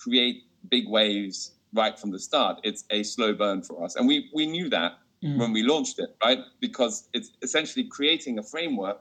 create 0.02 0.44
big 0.68 0.88
waves 0.88 1.52
right 1.72 1.98
from 1.98 2.10
the 2.10 2.18
start. 2.18 2.60
It's 2.64 2.84
a 2.90 3.02
slow 3.02 3.32
burn 3.32 3.62
for 3.62 3.84
us, 3.84 3.96
and 3.96 4.06
we 4.06 4.30
we 4.34 4.46
knew 4.46 4.68
that 4.70 4.98
mm. 5.22 5.38
when 5.38 5.52
we 5.52 5.62
launched 5.62 5.98
it, 5.98 6.16
right? 6.22 6.40
Because 6.60 7.08
it's 7.12 7.32
essentially 7.42 7.84
creating 7.84 8.38
a 8.38 8.42
framework 8.42 9.00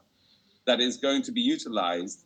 that 0.65 0.79
is 0.79 0.97
going 0.97 1.21
to 1.23 1.31
be 1.31 1.41
utilized 1.41 2.25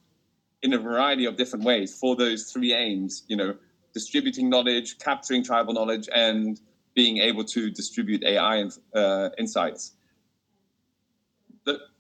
in 0.63 0.73
a 0.73 0.77
variety 0.77 1.25
of 1.25 1.35
different 1.37 1.65
ways 1.65 1.97
for 1.97 2.15
those 2.15 2.51
three 2.51 2.73
aims. 2.73 3.23
You 3.27 3.37
know, 3.37 3.55
distributing 3.93 4.49
knowledge, 4.49 4.97
capturing 4.99 5.43
tribal 5.43 5.73
knowledge, 5.73 6.09
and 6.13 6.59
being 6.95 7.17
able 7.17 7.43
to 7.43 7.69
distribute 7.71 8.23
AI 8.23 8.69
uh, 8.95 9.29
insights. 9.37 9.93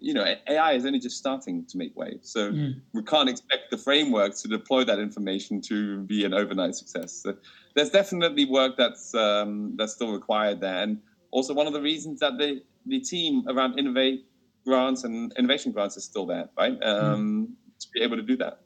You 0.03 0.13
know, 0.13 0.35
AI 0.49 0.73
is 0.73 0.85
only 0.85 0.99
just 0.99 1.17
starting 1.17 1.65
to 1.67 1.77
make 1.77 1.95
waves, 1.95 2.29
so 2.29 2.51
mm. 2.51 2.81
we 2.93 3.03
can't 3.03 3.29
expect 3.29 3.71
the 3.71 3.77
framework 3.77 4.35
to 4.35 4.49
deploy 4.49 4.83
that 4.83 4.99
information 4.99 5.61
to 5.61 5.99
be 5.99 6.25
an 6.25 6.33
overnight 6.33 6.75
success. 6.75 7.13
So 7.13 7.35
there's 7.73 7.89
definitely 7.89 8.43
work 8.43 8.73
that's 8.77 9.15
um, 9.15 9.75
that's 9.77 9.93
still 9.93 10.11
required 10.11 10.59
there, 10.59 10.83
and 10.83 10.99
also 11.31 11.53
one 11.53 11.67
of 11.67 11.73
the 11.73 11.81
reasons 11.81 12.19
that 12.19 12.37
the 12.37 12.61
the 12.85 12.99
team 12.99 13.45
around 13.47 13.79
innovate 13.79 14.25
grants 14.65 15.05
and 15.05 15.31
innovation 15.37 15.71
grants 15.71 15.95
is 15.95 16.03
still 16.03 16.25
there, 16.25 16.49
right? 16.57 16.77
Mm. 16.79 17.03
Um, 17.03 17.47
mm. 17.47 17.53
To 17.79 17.87
be 17.93 18.01
able 18.01 18.17
to 18.17 18.23
do 18.23 18.37
that. 18.37 18.59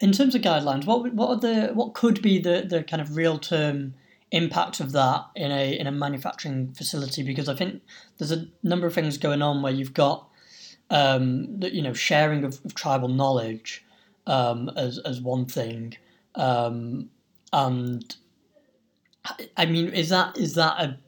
In 0.00 0.12
terms 0.12 0.34
of 0.34 0.42
guidelines, 0.42 0.84
what 0.84 1.14
what 1.14 1.30
are 1.30 1.40
the 1.40 1.72
what 1.72 1.94
could 1.94 2.20
be 2.20 2.38
the 2.38 2.66
the 2.68 2.82
kind 2.82 3.00
of 3.00 3.16
real 3.16 3.38
term 3.38 3.94
impact 4.32 4.80
of 4.80 4.92
that 4.92 5.26
in 5.36 5.52
a 5.52 5.78
in 5.78 5.86
a 5.86 5.92
manufacturing 5.92 6.72
facility 6.72 7.22
because 7.22 7.48
I 7.48 7.54
think 7.54 7.82
there's 8.18 8.32
a 8.32 8.46
number 8.62 8.86
of 8.86 8.94
things 8.94 9.18
going 9.18 9.42
on 9.42 9.62
where 9.62 9.72
you've 9.72 9.94
got 9.94 10.28
um, 10.90 11.60
the, 11.60 11.74
you 11.74 11.82
know 11.82 11.92
sharing 11.92 12.44
of, 12.44 12.60
of 12.64 12.74
tribal 12.74 13.08
knowledge 13.08 13.84
um, 14.26 14.70
as 14.76 14.98
as 14.98 15.20
one 15.20 15.46
thing, 15.46 15.96
um, 16.34 17.10
and 17.52 18.16
I 19.56 19.66
mean 19.66 19.88
is 19.88 20.08
that 20.10 20.36
is 20.36 20.54
that 20.54 20.80
a 20.80 20.98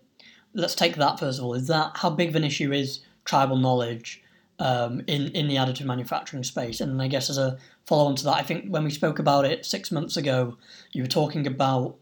let's 0.54 0.74
take 0.74 0.96
that 0.96 1.18
first 1.18 1.38
of 1.38 1.44
all. 1.44 1.54
Is 1.54 1.66
that 1.68 1.92
how 1.96 2.10
big 2.10 2.30
of 2.30 2.36
an 2.36 2.44
issue 2.44 2.72
is 2.72 3.00
tribal 3.24 3.56
knowledge 3.56 4.22
um, 4.58 5.02
in 5.06 5.28
in 5.28 5.48
the 5.48 5.56
additive 5.56 5.84
manufacturing 5.84 6.44
space? 6.44 6.80
And 6.80 7.00
I 7.02 7.08
guess 7.08 7.30
as 7.30 7.38
a 7.38 7.58
follow 7.84 8.06
on 8.06 8.16
to 8.16 8.24
that 8.24 8.36
I 8.36 8.42
think 8.42 8.68
when 8.68 8.84
we 8.84 8.90
spoke 8.90 9.18
about 9.18 9.44
it 9.44 9.66
six 9.66 9.90
months 9.90 10.16
ago 10.16 10.56
you 10.92 11.02
were 11.02 11.08
talking 11.08 11.46
about 11.46 11.96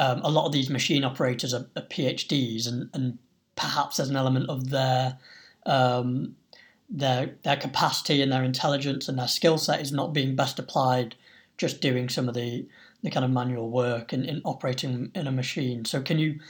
um, 0.00 0.22
a 0.22 0.30
lot 0.30 0.46
of 0.46 0.52
these 0.52 0.70
machine 0.70 1.04
operators 1.04 1.52
are, 1.52 1.66
are, 1.76 1.82
PhDs, 1.82 2.66
and, 2.66 2.88
and 2.94 3.18
perhaps 3.54 3.98
there's 3.98 4.08
an 4.08 4.16
element 4.16 4.48
of 4.48 4.70
their 4.70 5.18
um, 5.66 6.36
their 6.90 7.36
their 7.42 7.56
capacity 7.56 8.20
and 8.20 8.32
their 8.32 8.42
intelligence 8.42 9.08
and 9.08 9.18
their 9.18 9.28
skill 9.28 9.58
set 9.58 9.80
is 9.80 9.92
not 9.92 10.12
being 10.12 10.34
best 10.34 10.58
applied 10.58 11.14
just 11.56 11.80
doing 11.80 12.08
some 12.08 12.28
of 12.28 12.34
the 12.34 12.66
the 13.02 13.10
kind 13.10 13.24
of 13.24 13.30
manual 13.30 13.70
work 13.70 14.12
and 14.12 14.24
in, 14.24 14.36
in 14.36 14.42
operating 14.44 15.10
in 15.14 15.26
a 15.26 15.32
machine. 15.32 15.84
So 15.84 16.02
can 16.02 16.18
you 16.18 16.40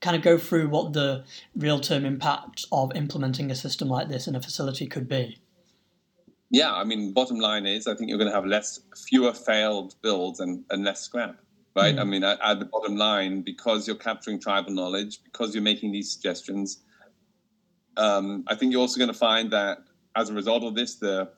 kind 0.00 0.16
of 0.16 0.22
go 0.22 0.36
through 0.36 0.68
what 0.68 0.92
the 0.92 1.24
real 1.56 1.80
term 1.80 2.04
impact 2.04 2.66
of 2.72 2.94
implementing 2.94 3.50
a 3.50 3.54
system 3.54 3.88
like 3.88 4.08
this 4.08 4.26
in 4.26 4.36
a 4.36 4.42
facility 4.42 4.86
could 4.86 5.08
be? 5.08 5.38
Yeah, 6.50 6.72
I 6.72 6.84
mean, 6.84 7.12
bottom 7.12 7.38
line 7.38 7.66
is 7.66 7.86
I 7.86 7.94
think 7.94 8.08
you're 8.08 8.18
going 8.18 8.30
to 8.30 8.34
have 8.34 8.46
less, 8.46 8.80
fewer 9.08 9.32
failed 9.32 9.94
builds 10.02 10.40
and, 10.40 10.64
and 10.70 10.84
less 10.84 11.00
scrap 11.00 11.40
right? 11.76 11.94
Mm. 11.94 12.00
I 12.00 12.04
mean, 12.04 12.24
at, 12.24 12.38
at, 12.42 12.58
the 12.58 12.64
bottom 12.64 12.96
line, 12.96 13.42
because 13.42 13.86
you're 13.86 13.96
capturing 13.96 14.40
tribal 14.40 14.72
knowledge, 14.72 15.22
because 15.22 15.54
you're 15.54 15.62
making 15.62 15.92
these 15.92 16.10
suggestions, 16.10 16.78
um, 17.96 18.44
I 18.46 18.54
think 18.54 18.72
you're 18.72 18.80
also 18.80 18.98
going 18.98 19.12
to 19.12 19.18
find 19.18 19.50
that 19.52 19.78
as 20.16 20.30
a 20.30 20.34
result 20.34 20.64
of 20.64 20.74
this, 20.74 20.96
the 20.96 21.30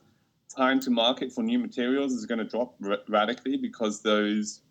time 0.55 0.81
to 0.81 0.91
market 0.91 1.33
for 1.33 1.43
new 1.43 1.59
materials 1.59 2.13
is 2.13 2.25
going 2.27 2.39
to 2.39 2.45
drop 2.45 2.75
r- 2.85 2.99
radically 3.09 3.57
because 3.57 4.03
those 4.03 4.63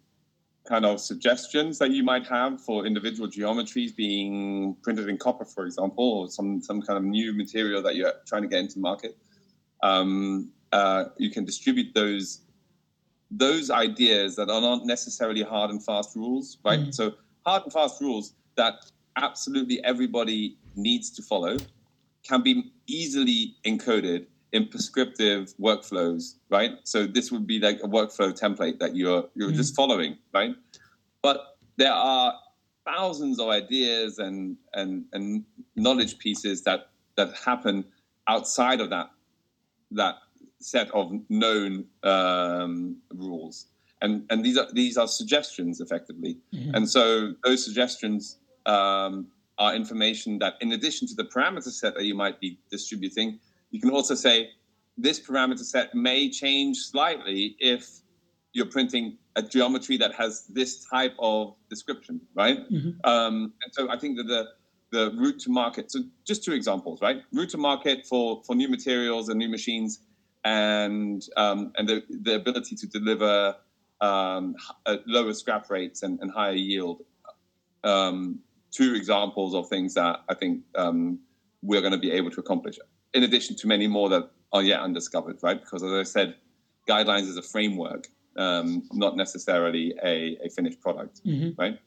kind 0.68 0.86
of 0.86 1.00
suggestions 1.00 1.78
that 1.80 1.92
you 1.92 2.04
might 2.04 2.28
have 2.28 2.60
for 2.62 2.86
individual 2.86 3.30
geometries 3.30 3.96
being 3.96 4.76
printed 4.82 5.08
in 5.08 5.18
copper, 5.18 5.46
for 5.46 5.66
example, 5.66 6.04
or 6.04 6.30
some 6.30 6.62
some 6.62 6.82
kind 6.82 6.98
of 6.98 7.04
new 7.04 7.34
material 7.34 7.82
that 7.82 7.96
you're 7.96 8.14
trying 8.26 8.42
to 8.42 8.48
get 8.48 8.60
into 8.60 8.80
market, 8.80 9.18
um, 9.84 10.50
uh, 10.72 11.06
you 11.18 11.30
can 11.30 11.46
distribute 11.46 11.94
those 11.94 12.42
those 13.32 13.70
ideas 13.70 14.36
that 14.36 14.50
are 14.50 14.62
not 14.62 14.86
necessarily 14.86 15.42
hard 15.42 15.70
and 15.70 15.84
fast 15.84 16.16
rules, 16.16 16.58
right? 16.64 16.80
Mm. 16.80 16.94
So 16.94 17.14
hard 17.46 17.64
and 17.64 17.74
fast 17.74 18.02
rules 18.02 18.34
that 18.56 18.76
absolutely 19.18 19.84
everybody 19.84 20.58
needs 20.76 21.10
to 21.12 21.22
follow 21.22 21.58
can 22.28 22.42
be 22.42 22.72
easily 22.88 23.56
encoded 23.66 24.26
in 24.52 24.68
prescriptive 24.68 25.54
workflows, 25.60 26.36
right? 26.50 26.72
So 26.84 27.06
this 27.06 27.32
would 27.32 27.46
be 27.46 27.60
like 27.60 27.80
a 27.84 27.88
workflow 27.88 28.38
template 28.38 28.80
that 28.80 28.96
you're 28.96 29.28
you're 29.36 29.52
mm. 29.52 29.56
just 29.56 29.76
following, 29.76 30.18
right? 30.34 30.56
But 31.22 31.58
there 31.78 31.94
are 31.94 32.34
thousands 32.86 33.40
of 33.40 33.50
ideas 33.50 34.20
and 34.20 34.58
and 34.74 35.06
and 35.14 35.44
knowledge 35.76 36.18
pieces 36.20 36.64
that 36.64 36.90
that 37.16 37.34
happen 37.46 37.86
outside 38.28 38.82
of 38.82 38.90
that 38.90 39.10
that 39.92 40.16
set 40.60 40.90
of 40.92 41.12
known 41.30 41.86
um, 42.04 42.98
rules 43.14 43.68
and 44.02 44.26
and 44.30 44.44
these 44.44 44.58
are 44.58 44.68
these 44.74 44.98
are 44.98 45.08
suggestions 45.08 45.80
effectively 45.82 46.38
mm-hmm. 46.54 46.74
and 46.74 46.90
so 46.90 47.34
those 47.44 47.64
suggestions 47.64 48.38
um, 48.66 49.28
are 49.60 49.76
information 49.76 50.38
that 50.40 50.56
in 50.62 50.74
addition 50.74 51.08
to 51.08 51.16
the 51.16 51.24
parameter 51.24 51.72
set 51.72 51.96
that 51.96 52.04
you 52.04 52.16
might 52.16 52.40
be 52.40 52.60
distributing 52.70 53.40
you 53.72 53.80
can 53.80 53.90
also 53.90 54.16
say 54.16 54.50
this 54.98 55.20
parameter 55.20 55.64
set 55.64 55.94
may 55.94 56.30
change 56.30 56.78
slightly 56.78 57.56
if 57.60 58.00
you're 58.54 58.66
printing 58.66 59.18
a 59.36 59.42
geometry 59.42 59.98
that 59.98 60.14
has 60.14 60.46
this 60.48 60.86
type 60.86 61.14
of 61.20 61.56
description 61.70 62.20
right 62.36 62.60
mm-hmm. 62.72 62.92
um, 63.10 63.54
and 63.64 63.72
so 63.72 63.90
i 63.90 63.98
think 63.98 64.18
that 64.18 64.28
the 64.28 64.46
the 64.92 65.12
route 65.18 65.38
to 65.38 65.50
market 65.50 65.92
so 65.92 66.00
just 66.26 66.44
two 66.44 66.54
examples 66.54 67.02
right 67.02 67.22
route 67.34 67.50
to 67.50 67.58
market 67.58 68.06
for 68.08 68.42
for 68.46 68.56
new 68.56 68.70
materials 68.70 69.30
and 69.30 69.38
new 69.38 69.50
machines 69.50 70.00
and 70.46 71.24
um, 71.36 71.74
and 71.78 71.90
the, 71.90 72.04
the 72.22 72.36
ability 72.36 72.76
to 72.76 72.88
deliver 72.88 73.56
um, 74.02 74.56
lower 75.06 75.34
scrap 75.34 75.70
rates 75.70 76.04
and, 76.04 76.20
and 76.22 76.32
higher 76.32 76.54
yield. 76.54 77.02
Um, 77.84 78.40
two 78.72 78.96
examples 78.96 79.54
of 79.56 79.68
things 79.68 79.94
that 79.96 80.22
I 80.30 80.34
think 80.34 80.64
um, 80.76 81.20
we're 81.62 81.82
going 81.82 81.94
to 81.94 82.00
be 82.00 82.12
able 82.12 82.32
to 82.32 82.40
accomplish, 82.40 82.78
in 83.14 83.24
addition 83.24 83.56
to 83.58 83.68
many 83.68 83.88
more 83.88 84.10
that 84.10 84.30
are 84.54 84.64
yet 84.64 84.80
undiscovered, 84.80 85.40
right? 85.42 85.60
Because 85.60 85.84
as 85.84 85.92
I 85.92 86.04
said, 86.04 86.36
guidelines 86.88 87.28
is 87.28 87.38
a 87.38 87.42
framework, 87.42 88.08
um, 88.38 88.84
not 88.94 89.16
necessarily 89.16 89.94
a, 90.04 90.38
a 90.44 90.50
finished 90.50 90.82
product, 90.82 91.22
mm-hmm. 91.26 91.60
right? 91.60 91.80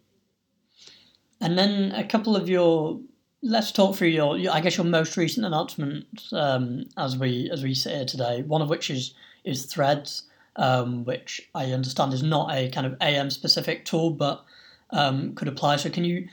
And 1.41 1.57
then 1.57 1.93
a 1.93 2.05
couple 2.07 2.37
of 2.37 2.49
your 2.49 3.01
let's 3.43 3.73
talk 3.73 3.97
through 3.97 4.09
your, 4.09 4.37
your, 4.37 4.53
I 4.53 4.61
guess 4.61 4.77
your 4.77 4.85
most 4.85 5.17
recent 5.17 5.47
announcement 5.47 6.07
um, 6.33 6.85
as 6.99 7.17
we 7.17 7.49
as 7.51 7.63
we 7.63 7.73
sit 7.73 7.95
here 7.95 8.05
today. 8.05 8.43
One 8.43 8.61
of 8.61 8.69
which 8.69 8.91
is 8.91 9.15
is 9.45 9.65
Threads 9.65 10.25
um, 10.57 11.05
which 11.05 11.49
I 11.55 11.73
understand 11.73 12.13
is 12.13 12.23
not 12.23 12.53
a 12.53 12.69
kind 12.71 12.87
of 12.87 12.97
AM 13.01 13.31
specific 13.31 13.85
tool, 13.85 14.11
but 14.11 14.45
um, 14.91 15.35
could 15.35 15.49
apply. 15.49 15.77
So, 15.77 15.91
can 15.91 16.05
you 16.05 16.29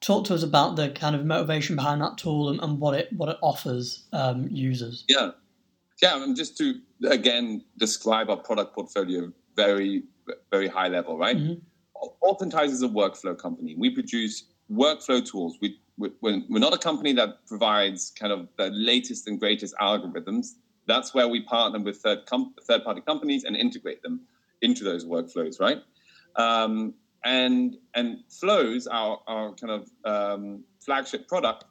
talk 0.00 0.24
to 0.26 0.34
us 0.34 0.42
about 0.42 0.76
the 0.76 0.90
kind 0.90 1.14
of 1.14 1.24
motivation 1.24 1.76
behind 1.76 2.00
that 2.00 2.18
tool 2.18 2.48
and, 2.48 2.60
and 2.60 2.80
what 2.80 2.94
it 2.94 3.12
what 3.12 3.28
it 3.28 3.36
offers 3.42 4.06
um, 4.12 4.48
users? 4.50 5.04
Yeah, 5.08 5.30
yeah. 6.02 6.22
And 6.22 6.36
just 6.36 6.56
to 6.58 6.74
again 7.08 7.64
describe 7.78 8.30
our 8.30 8.36
product 8.36 8.74
portfolio 8.74 9.32
very 9.56 10.04
very 10.50 10.68
high 10.68 10.88
level, 10.88 11.18
right? 11.18 11.36
Mm-hmm. 11.36 11.54
Authentise 12.22 12.70
is 12.70 12.82
a 12.82 12.88
workflow 12.88 13.36
company. 13.36 13.74
We 13.76 13.90
produce 13.90 14.44
workflow 14.72 15.28
tools. 15.28 15.58
We, 15.60 15.78
we, 15.98 16.10
we're 16.22 16.60
not 16.60 16.72
a 16.72 16.78
company 16.78 17.12
that 17.14 17.46
provides 17.46 18.10
kind 18.18 18.32
of 18.32 18.48
the 18.56 18.70
latest 18.70 19.28
and 19.28 19.38
greatest 19.38 19.74
algorithms 19.78 20.54
that's 20.90 21.14
where 21.14 21.28
we 21.28 21.42
partner 21.42 21.78
with 21.78 21.98
third 21.98 22.26
com- 22.26 22.54
third 22.64 22.84
party 22.84 23.00
companies 23.00 23.44
and 23.44 23.56
integrate 23.56 24.02
them 24.02 24.20
into 24.62 24.84
those 24.84 25.04
workflows, 25.04 25.60
right? 25.60 25.78
Um, 26.36 26.94
and 27.24 27.76
and 27.94 28.18
flows, 28.28 28.86
our, 28.86 29.20
our 29.26 29.54
kind 29.54 29.72
of 29.72 29.90
um, 30.04 30.64
flagship 30.80 31.28
product, 31.28 31.64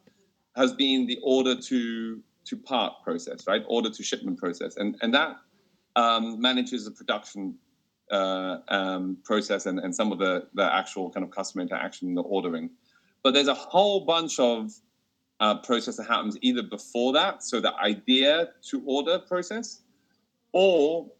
has 0.55 0.73
been 0.73 1.07
the 1.07 1.19
order 1.23 1.55
to 1.55 2.21
to 2.45 2.57
part 2.57 2.93
process, 3.03 3.45
right? 3.47 3.63
Order 3.67 3.89
to 3.89 4.03
shipment 4.03 4.37
process, 4.37 4.77
and 4.77 4.95
and 5.01 5.13
that 5.13 5.37
um, 5.95 6.39
manages 6.39 6.85
the 6.85 6.91
production 6.91 7.55
uh, 8.11 8.57
um, 8.69 9.17
process 9.23 9.65
and, 9.65 9.79
and 9.79 9.93
some 9.93 10.11
of 10.11 10.19
the 10.19 10.47
the 10.53 10.73
actual 10.73 11.09
kind 11.09 11.23
of 11.23 11.31
customer 11.31 11.61
interaction, 11.61 12.13
the 12.13 12.21
ordering. 12.21 12.69
But 13.23 13.33
there's 13.33 13.47
a 13.47 13.53
whole 13.53 14.05
bunch 14.05 14.39
of 14.39 14.71
uh, 15.39 15.57
process 15.59 15.97
that 15.97 16.07
happens 16.07 16.37
either 16.41 16.63
before 16.63 17.13
that, 17.13 17.43
so 17.43 17.59
the 17.59 17.75
idea 17.75 18.49
to 18.69 18.83
order 18.85 19.19
process, 19.19 19.81
or 20.53 21.11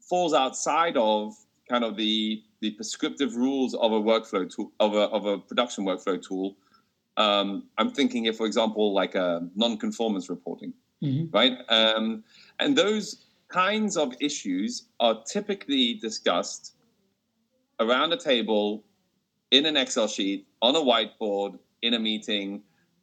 falls 0.00 0.32
outside 0.32 0.96
of 0.96 1.34
kind 1.68 1.84
of 1.84 1.96
the 1.96 2.42
the 2.60 2.70
prescriptive 2.72 3.36
rules 3.36 3.74
of 3.74 3.92
a 3.92 4.00
workflow 4.00 4.48
tool 4.48 4.72
of 4.80 4.94
a 4.94 5.02
of 5.10 5.26
a 5.26 5.38
production 5.38 5.84
workflow 5.84 6.20
tool. 6.20 6.56
Um, 7.16 7.64
I'm 7.78 7.90
thinking, 7.90 8.26
if 8.26 8.36
for 8.36 8.46
example, 8.46 8.94
like 8.94 9.14
a 9.14 9.48
non-conformance 9.56 10.30
reporting, 10.30 10.72
mm-hmm. 11.02 11.36
right? 11.36 11.58
Um, 11.68 12.22
and 12.60 12.76
those 12.76 13.24
kinds 13.48 13.96
of 13.96 14.14
issues 14.20 14.88
are 15.00 15.22
typically 15.24 15.94
discussed 15.94 16.76
around 17.80 18.12
a 18.12 18.16
table 18.16 18.84
in 19.50 19.66
an 19.66 19.76
Excel 19.76 20.06
sheet 20.06 20.46
on 20.62 20.76
a 20.76 20.80
whiteboard 20.80 21.58
in 21.82 21.94
a 21.94 21.98
meeting 21.98 22.62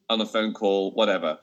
on 0.10 0.22
a 0.22 0.26
phone 0.26 0.54
call, 0.54 0.92
whatever. 0.92 1.40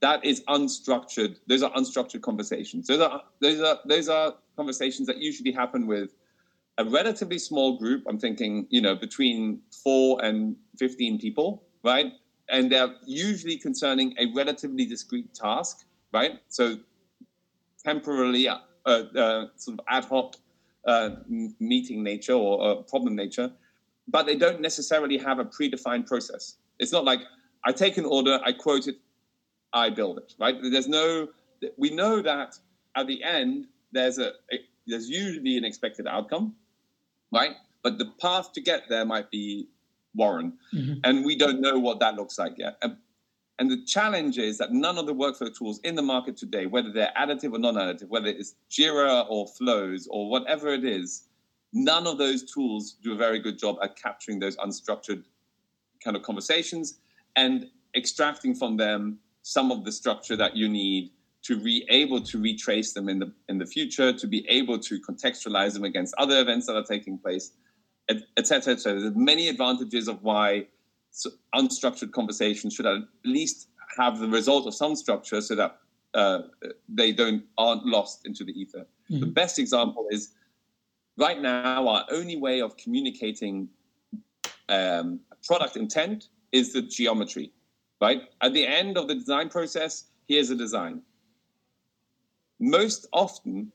That 0.00 0.24
is 0.24 0.42
unstructured. 0.48 1.36
Those 1.46 1.62
are 1.62 1.72
unstructured 1.72 2.20
conversations. 2.20 2.86
Those 2.86 3.00
are 3.00 3.22
those 3.40 3.60
are 3.60 3.78
those 3.86 4.08
are 4.08 4.34
conversations 4.56 5.06
that 5.06 5.18
usually 5.18 5.52
happen 5.52 5.86
with 5.86 6.14
a 6.78 6.84
relatively 6.84 7.38
small 7.38 7.78
group. 7.78 8.04
I'm 8.08 8.18
thinking, 8.18 8.66
you 8.70 8.80
know, 8.80 8.94
between 8.96 9.60
four 9.82 10.24
and 10.24 10.56
fifteen 10.78 11.18
people, 11.18 11.62
right? 11.82 12.12
And 12.48 12.70
they're 12.70 12.94
usually 13.06 13.56
concerning 13.56 14.14
a 14.18 14.26
relatively 14.34 14.84
discrete 14.84 15.32
task, 15.34 15.86
right? 16.12 16.40
So 16.48 16.78
temporarily, 17.84 18.48
uh, 18.48 18.58
uh, 18.86 19.46
sort 19.56 19.78
of 19.78 19.84
ad 19.88 20.04
hoc 20.04 20.36
uh, 20.86 21.10
meeting 21.58 22.02
nature 22.02 22.34
or 22.34 22.82
problem 22.82 23.16
nature, 23.16 23.50
but 24.08 24.26
they 24.26 24.36
don't 24.36 24.60
necessarily 24.60 25.16
have 25.16 25.38
a 25.38 25.44
predefined 25.44 26.06
process. 26.06 26.56
It's 26.78 26.92
not 26.92 27.04
like 27.04 27.20
I 27.64 27.72
take 27.72 27.96
an 27.96 28.04
order, 28.04 28.40
I 28.44 28.52
quote 28.52 28.88
it, 28.88 28.96
I 29.72 29.88
build 29.90 30.18
it. 30.18 30.34
Right? 30.38 30.56
There's 30.60 30.88
no. 30.88 31.28
We 31.78 31.90
know 31.90 32.20
that 32.20 32.58
at 32.94 33.06
the 33.06 33.22
end 33.22 33.66
there's 33.92 34.18
a, 34.18 34.32
a 34.52 34.58
there's 34.86 35.08
usually 35.08 35.56
an 35.56 35.64
expected 35.64 36.06
outcome, 36.06 36.54
right? 37.34 37.56
But 37.82 37.98
the 37.98 38.06
path 38.20 38.52
to 38.52 38.60
get 38.60 38.88
there 38.88 39.04
might 39.04 39.30
be 39.30 39.68
Warren, 40.14 40.54
mm-hmm. 40.72 41.00
and 41.04 41.24
we 41.24 41.36
don't 41.36 41.60
know 41.60 41.78
what 41.78 42.00
that 42.00 42.14
looks 42.14 42.38
like 42.38 42.54
yet. 42.56 42.78
And, 42.82 42.96
and 43.58 43.70
the 43.70 43.84
challenge 43.84 44.38
is 44.38 44.58
that 44.58 44.72
none 44.72 44.96
of 44.96 45.06
the 45.06 45.14
workflow 45.14 45.54
tools 45.56 45.80
in 45.84 45.94
the 45.94 46.02
market 46.02 46.36
today, 46.36 46.66
whether 46.66 46.90
they're 46.90 47.12
additive 47.18 47.52
or 47.52 47.58
non-additive, 47.58 48.08
whether 48.08 48.28
it's 48.28 48.54
Jira 48.70 49.26
or 49.28 49.46
Flows 49.48 50.08
or 50.10 50.30
whatever 50.30 50.68
it 50.68 50.84
is, 50.84 51.24
none 51.72 52.06
of 52.06 52.18
those 52.18 52.42
tools 52.44 52.96
do 53.02 53.12
a 53.12 53.16
very 53.16 53.40
good 53.40 53.58
job 53.58 53.76
at 53.82 53.96
capturing 53.96 54.38
those 54.38 54.56
unstructured 54.58 55.24
kind 56.02 56.16
of 56.16 56.22
conversations 56.22 56.98
and 57.36 57.66
extracting 57.96 58.54
from 58.54 58.76
them 58.76 59.18
some 59.42 59.70
of 59.70 59.84
the 59.84 59.92
structure 59.92 60.36
that 60.36 60.56
you 60.56 60.68
need 60.68 61.10
to 61.44 61.60
be 61.60 61.84
able 61.90 62.20
to 62.22 62.40
retrace 62.40 62.92
them 62.94 63.08
in 63.08 63.18
the 63.18 63.32
in 63.48 63.58
the 63.58 63.66
future, 63.66 64.12
to 64.12 64.26
be 64.26 64.46
able 64.48 64.78
to 64.78 65.00
contextualize 65.00 65.74
them 65.74 65.84
against 65.84 66.14
other 66.18 66.40
events 66.40 66.66
that 66.66 66.76
are 66.76 66.84
taking 66.84 67.18
place, 67.18 67.52
etc. 68.36 68.74
Et 68.74 68.82
There's 68.82 69.14
many 69.14 69.48
advantages 69.48 70.08
of 70.08 70.22
why 70.22 70.66
unstructured 71.54 72.12
conversations 72.12 72.74
should 72.74 72.86
at 72.86 73.02
least 73.24 73.68
have 73.98 74.18
the 74.18 74.28
result 74.28 74.66
of 74.66 74.74
some 74.74 74.96
structure, 74.96 75.40
so 75.40 75.54
that 75.54 75.78
uh, 76.14 76.42
they 76.88 77.12
don't 77.12 77.44
aren't 77.58 77.84
lost 77.84 78.26
into 78.26 78.42
the 78.44 78.58
ether. 78.58 78.86
Mm-hmm. 79.10 79.20
The 79.20 79.26
best 79.26 79.58
example 79.58 80.06
is 80.10 80.32
right 81.18 81.40
now 81.40 81.86
our 81.86 82.06
only 82.10 82.36
way 82.36 82.60
of 82.60 82.76
communicating 82.76 83.68
um, 84.70 85.20
product 85.46 85.76
intent 85.76 86.28
is 86.52 86.72
the 86.72 86.80
geometry, 86.80 87.52
right? 88.00 88.22
At 88.40 88.54
the 88.54 88.66
end 88.66 88.96
of 88.96 89.08
the 89.08 89.14
design 89.14 89.50
process, 89.50 90.04
here's 90.26 90.50
a 90.50 90.56
design. 90.56 91.02
Most 92.60 93.06
often, 93.12 93.72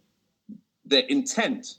the 0.86 1.10
intent 1.12 1.76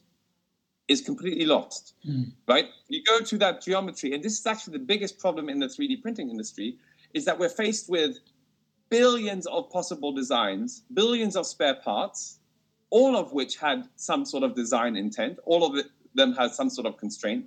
is 0.88 1.00
completely 1.00 1.46
lost, 1.46 1.94
mm. 2.06 2.32
right? 2.48 2.66
You 2.88 3.02
go 3.04 3.20
to 3.20 3.38
that 3.38 3.62
geometry, 3.62 4.12
and 4.12 4.22
this 4.22 4.38
is 4.38 4.46
actually 4.46 4.78
the 4.78 4.84
biggest 4.84 5.18
problem 5.18 5.48
in 5.48 5.58
the 5.60 5.66
3D 5.66 6.02
printing 6.02 6.30
industry, 6.30 6.78
is 7.14 7.24
that 7.24 7.38
we're 7.38 7.48
faced 7.48 7.88
with 7.88 8.18
billions 8.88 9.46
of 9.46 9.70
possible 9.70 10.12
designs, 10.12 10.82
billions 10.92 11.36
of 11.36 11.46
spare 11.46 11.76
parts, 11.76 12.40
all 12.90 13.16
of 13.16 13.32
which 13.32 13.56
had 13.56 13.88
some 13.96 14.24
sort 14.24 14.42
of 14.42 14.54
design 14.54 14.96
intent, 14.96 15.38
all 15.44 15.64
of 15.64 15.84
them 16.14 16.34
had 16.34 16.50
some 16.50 16.68
sort 16.68 16.86
of 16.86 16.96
constraint, 16.96 17.46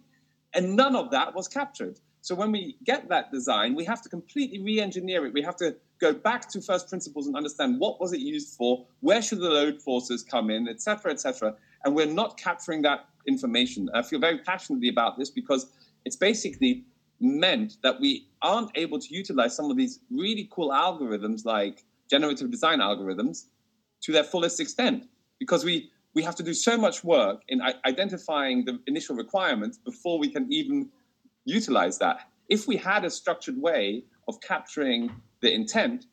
and 0.54 0.76
none 0.76 0.96
of 0.96 1.12
that 1.12 1.36
was 1.36 1.48
captured. 1.48 2.00
So 2.24 2.36
when 2.36 2.54
we 2.54 2.78
get 2.86 3.10
that 3.10 3.34
design, 3.34 3.76
we 3.76 3.84
have 3.84 4.02
to 4.04 4.08
completely 4.08 4.62
re-engineer 4.62 5.26
it. 5.26 5.34
We 5.34 5.42
have 5.42 5.58
to 5.58 5.76
go 6.00 6.14
back 6.14 6.48
to 6.52 6.62
first 6.62 6.88
principles 6.88 7.28
and 7.28 7.36
understand 7.36 7.82
what 7.82 8.00
was 8.00 8.14
it 8.14 8.22
used 8.22 8.56
for, 8.56 8.86
where 9.02 9.22
should 9.22 9.40
the 9.40 9.50
load 9.50 9.82
forces 9.82 10.24
come 10.24 10.50
in, 10.50 10.70
etc., 10.70 11.12
etc. 11.12 11.54
And 11.84 11.94
we're 11.94 12.06
not 12.06 12.38
capturing 12.38 12.82
that 12.84 13.10
information. 13.28 13.90
I 13.94 14.04
feel 14.04 14.20
very 14.20 14.38
passionately 14.38 14.88
about 14.88 15.20
this 15.20 15.30
because 15.30 15.68
it's 16.06 16.16
basically 16.16 16.86
meant 17.20 17.76
that 17.84 18.00
we 18.00 18.30
aren't 18.42 18.72
able 18.76 19.00
to 19.00 19.14
utilize 19.14 19.54
some 19.54 19.70
of 19.70 19.76
these 19.76 20.00
really 20.10 20.48
cool 20.50 20.70
algorithms 20.70 21.44
like 21.44 21.84
generative 22.10 22.50
design 22.50 22.80
algorithms 22.80 23.48
to 24.00 24.14
their 24.14 24.24
fullest 24.24 24.62
extent 24.62 25.10
because 25.40 25.66
we 25.66 25.90
we 26.16 26.22
have 26.22 26.36
to 26.36 26.44
do 26.44 26.54
so 26.54 26.78
much 26.78 27.04
work 27.04 27.42
in 27.48 27.60
identifying 27.86 28.64
the 28.66 28.80
initial 28.86 29.16
requirements 29.16 29.80
before 29.80 30.20
we 30.20 30.30
can 30.30 30.46
even 30.54 30.90
utilize 31.45 31.97
that. 31.99 32.29
If 32.49 32.67
we 32.67 32.77
had 32.77 33.06
a 33.06 33.10
structured 33.10 33.60
way 33.62 34.03
of 34.27 34.39
capturing 34.41 35.12
the 35.41 35.53
intent, 35.53 36.06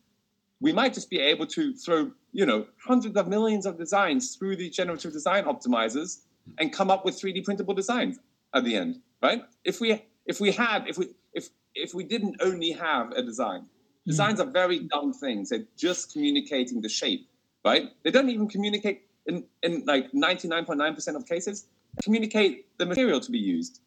we 0.59 0.71
might 0.71 0.93
just 0.93 1.09
be 1.09 1.19
able 1.19 1.47
to 1.47 1.73
throw, 1.73 2.11
you 2.31 2.45
know, 2.45 2.67
hundreds 2.83 3.17
of 3.17 3.27
millions 3.27 3.65
of 3.65 3.77
designs 3.77 4.35
through 4.35 4.55
the 4.57 4.69
generative 4.69 5.11
design 5.11 5.45
optimizers 5.45 6.21
and 6.59 6.71
come 6.71 6.89
up 6.89 7.03
with 7.05 7.19
3D 7.19 7.43
printable 7.43 7.73
designs 7.73 8.19
at 8.53 8.63
the 8.63 8.75
end, 8.75 8.99
right? 9.21 9.43
If 9.63 9.79
we 9.79 10.03
if 10.25 10.39
we 10.39 10.51
had 10.51 10.87
if 10.87 10.97
we 10.97 11.09
if 11.33 11.49
if 11.73 11.93
we 11.93 12.03
didn't 12.03 12.35
only 12.41 12.71
have 12.71 13.11
a 13.11 13.23
design, 13.23 13.61
hmm. 13.61 14.11
designs 14.11 14.39
are 14.39 14.45
very 14.45 14.79
dumb 14.79 15.13
things. 15.13 15.49
They're 15.49 15.65
just 15.77 16.13
communicating 16.13 16.81
the 16.81 16.89
shape, 16.89 17.27
right? 17.65 17.89
They 18.03 18.11
don't 18.11 18.29
even 18.29 18.47
communicate 18.47 19.03
in 19.25 19.45
in 19.63 19.83
like 19.85 20.11
99.9% 20.11 21.15
of 21.15 21.25
cases 21.25 21.67
communicate 22.03 22.65
the 22.77 22.85
material 22.85 23.19
to 23.19 23.31
be 23.31 23.39
used. 23.39 23.81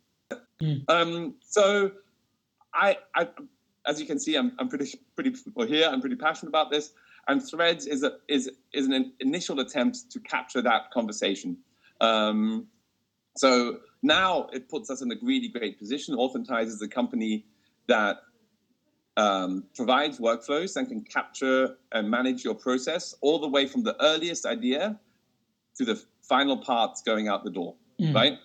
Mm. 0.63 0.85
Um, 0.89 1.35
so 1.41 1.93
I, 2.73 2.99
I 3.15 3.29
as 3.87 4.01
you 4.01 4.07
can 4.07 4.19
see, 4.19 4.37
I'm, 4.37 4.53
I'm 4.59 4.69
pretty 4.69 4.99
pretty 5.15 5.35
well 5.55 5.67
here. 5.67 5.89
I'm 5.91 6.01
pretty 6.01 6.17
passionate 6.17 6.51
about 6.51 6.71
this. 6.71 6.93
And 7.27 7.43
Threads 7.43 7.87
is 7.87 8.03
a 8.03 8.13
is 8.29 8.51
is 8.73 8.87
an 8.87 9.13
initial 9.21 9.61
attempt 9.61 10.11
to 10.11 10.21
capture 10.21 10.63
that 10.63 10.91
conversation. 10.91 11.57
Um, 12.01 12.67
so 13.37 13.79
now 14.03 14.49
it 14.53 14.69
puts 14.69 14.91
us 14.91 15.03
in 15.03 15.11
a 15.11 15.17
really 15.23 15.49
great 15.49 15.79
position. 15.79 16.15
Authentise 16.15 16.69
is 16.69 16.83
a 16.83 16.89
company 16.89 17.47
that 17.89 18.19
um, 19.17 19.65
provides 19.75 20.19
workflows 20.19 20.77
and 20.77 20.89
can 20.89 21.03
capture 21.03 21.77
and 21.93 22.11
manage 22.11 22.45
your 22.45 22.55
process 22.55 23.15
all 23.21 23.39
the 23.39 23.49
way 23.49 23.67
from 23.67 23.83
the 23.83 23.97
earliest 24.03 24.45
idea 24.47 24.99
to 25.77 25.85
the 25.85 26.01
final 26.23 26.57
parts 26.57 27.03
going 27.03 27.29
out 27.29 27.45
the 27.45 27.51
door, 27.51 27.75
mm. 28.01 28.15
right? 28.15 28.39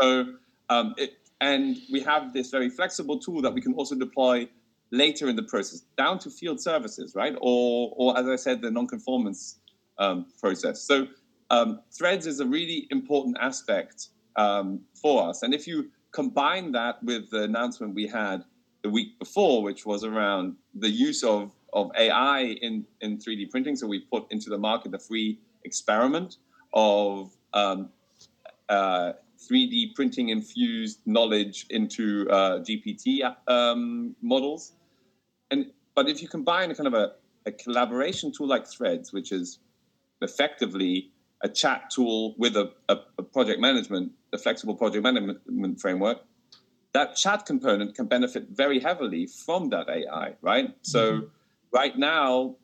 So 0.00 0.34
um, 0.68 0.94
it, 0.98 1.16
and 1.40 1.76
we 1.92 2.00
have 2.00 2.32
this 2.32 2.50
very 2.50 2.70
flexible 2.70 3.18
tool 3.18 3.42
that 3.42 3.52
we 3.52 3.60
can 3.60 3.74
also 3.74 3.94
deploy 3.94 4.48
later 4.90 5.28
in 5.28 5.36
the 5.36 5.42
process, 5.42 5.82
down 5.96 6.18
to 6.20 6.30
field 6.30 6.60
services, 6.60 7.14
right? 7.14 7.34
Or, 7.40 7.92
or 7.96 8.18
as 8.18 8.28
I 8.28 8.36
said, 8.36 8.62
the 8.62 8.70
non-conformance 8.70 9.58
um, 9.98 10.26
process. 10.40 10.82
So 10.82 11.08
um, 11.50 11.80
threads 11.96 12.26
is 12.26 12.40
a 12.40 12.46
really 12.46 12.86
important 12.90 13.36
aspect 13.40 14.08
um, 14.36 14.80
for 14.94 15.28
us. 15.28 15.42
And 15.42 15.52
if 15.52 15.66
you 15.66 15.90
combine 16.12 16.72
that 16.72 17.02
with 17.02 17.30
the 17.30 17.42
announcement 17.42 17.94
we 17.94 18.06
had 18.06 18.44
the 18.82 18.90
week 18.90 19.18
before, 19.18 19.62
which 19.62 19.84
was 19.84 20.04
around 20.04 20.56
the 20.74 20.90
use 20.90 21.22
of, 21.24 21.52
of 21.72 21.90
AI 21.98 22.56
in, 22.62 22.86
in 23.00 23.18
3D 23.18 23.50
printing, 23.50 23.76
so 23.76 23.86
we 23.86 24.00
put 24.00 24.30
into 24.30 24.48
the 24.48 24.58
market 24.58 24.92
the 24.92 24.98
free 24.98 25.38
experiment 25.64 26.36
of 26.72 27.32
um, 27.52 27.90
uh, 28.68 29.12
3D 29.38 29.94
printing 29.94 30.30
infused 30.30 31.00
knowledge 31.06 31.66
into 31.70 32.28
uh, 32.30 32.58
GPT 32.60 33.20
um, 33.48 34.14
models. 34.22 34.72
And 35.50 35.72
but 35.94 36.08
if 36.08 36.22
you 36.22 36.28
combine 36.28 36.70
a 36.70 36.74
kind 36.74 36.86
of 36.86 36.94
a, 36.94 37.12
a 37.46 37.52
collaboration 37.52 38.32
tool 38.32 38.46
like 38.46 38.66
Threads, 38.66 39.12
which 39.12 39.32
is 39.32 39.58
effectively 40.20 41.10
a 41.42 41.48
chat 41.48 41.90
tool 41.90 42.34
with 42.38 42.56
a, 42.56 42.72
a, 42.88 42.96
a, 43.18 43.22
project 43.22 43.60
management, 43.60 44.10
a 44.32 44.38
flexible 44.38 44.74
project 44.74 45.02
management 45.02 45.80
framework, 45.80 46.18
that 46.92 47.14
chat 47.14 47.44
component 47.44 47.94
can 47.94 48.06
benefit 48.06 48.48
very 48.50 48.80
heavily 48.80 49.26
from 49.26 49.68
that 49.68 49.88
AI, 49.88 50.34
right? 50.40 50.68
Mm-hmm. 50.68 50.82
So 50.82 51.28
right 51.72 51.96
now, 51.98 52.56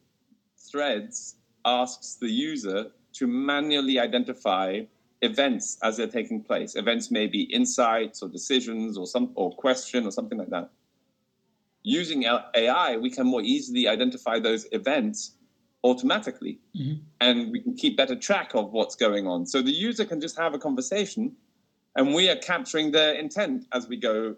Threads 0.70 1.36
asks 1.64 2.14
the 2.14 2.30
user 2.30 2.90
to 3.14 3.26
manually 3.26 3.98
identify 3.98 4.80
events 5.22 5.78
as 5.82 5.96
they're 5.96 6.06
taking 6.06 6.42
place. 6.42 6.74
Events 6.76 7.10
may 7.10 7.26
be 7.26 7.42
insights 7.42 8.22
or 8.22 8.28
decisions 8.28 8.98
or 8.98 9.06
some 9.06 9.30
or 9.34 9.52
question 9.52 10.06
or 10.06 10.10
something 10.10 10.36
like 10.36 10.50
that. 10.50 10.70
Using 11.84 12.24
AI, 12.24 12.96
we 12.96 13.10
can 13.10 13.26
more 13.26 13.42
easily 13.42 13.88
identify 13.88 14.38
those 14.38 14.66
events 14.72 15.32
automatically, 15.84 16.60
mm-hmm. 16.78 17.02
and 17.20 17.50
we 17.50 17.60
can 17.60 17.74
keep 17.74 17.96
better 17.96 18.14
track 18.14 18.54
of 18.54 18.72
what's 18.72 18.94
going 18.94 19.26
on. 19.26 19.46
So 19.46 19.62
the 19.62 19.72
user 19.72 20.04
can 20.04 20.20
just 20.20 20.38
have 20.38 20.54
a 20.54 20.58
conversation, 20.58 21.32
and 21.96 22.14
we 22.14 22.28
are 22.28 22.36
capturing 22.36 22.92
their 22.92 23.14
intent 23.14 23.66
as 23.72 23.88
we 23.88 23.96
go 23.96 24.36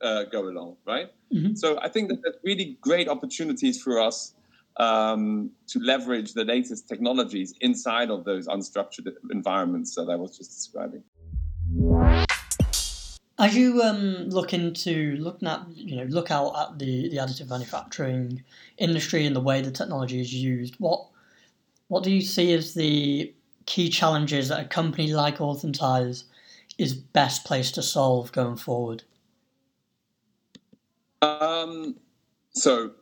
uh, 0.00 0.24
go 0.24 0.48
along, 0.48 0.76
right? 0.86 1.10
Mm-hmm. 1.32 1.54
So 1.54 1.78
I 1.80 1.88
think 1.88 2.10
that 2.10 2.22
there's 2.22 2.36
really 2.44 2.76
great 2.80 3.08
opportunities 3.08 3.80
for 3.82 4.00
us 4.00 4.34
um, 4.76 5.50
to 5.68 5.78
leverage 5.78 6.32
the 6.32 6.44
latest 6.44 6.88
technologies 6.88 7.54
inside 7.60 8.10
of 8.10 8.24
those 8.24 8.46
unstructured 8.48 9.12
environments 9.30 9.94
that 9.94 10.08
I 10.10 10.16
was 10.16 10.36
just 10.36 10.50
describing. 10.50 11.02
As 13.38 13.56
you 13.56 13.82
um, 13.82 14.28
look 14.28 14.54
into 14.54 15.16
looking 15.16 15.48
at 15.48 15.66
you 15.74 15.96
know 15.96 16.04
look 16.04 16.30
out 16.30 16.56
at 16.56 16.78
the, 16.78 17.08
the 17.08 17.16
additive 17.16 17.48
manufacturing 17.48 18.42
industry 18.78 19.26
and 19.26 19.34
the 19.34 19.40
way 19.40 19.60
the 19.60 19.72
technology 19.72 20.20
is 20.20 20.32
used, 20.32 20.74
what 20.78 21.06
what 21.88 22.04
do 22.04 22.12
you 22.12 22.20
see 22.20 22.52
as 22.52 22.74
the 22.74 23.32
key 23.66 23.88
challenges 23.88 24.48
that 24.48 24.60
a 24.60 24.68
company 24.68 25.12
like 25.12 25.38
Authentise 25.38 26.24
is 26.78 26.94
best 26.94 27.44
placed 27.44 27.74
to 27.74 27.82
solve 27.82 28.30
going 28.32 28.56
forward? 28.56 29.02
Um, 31.22 31.96
so 32.52 32.92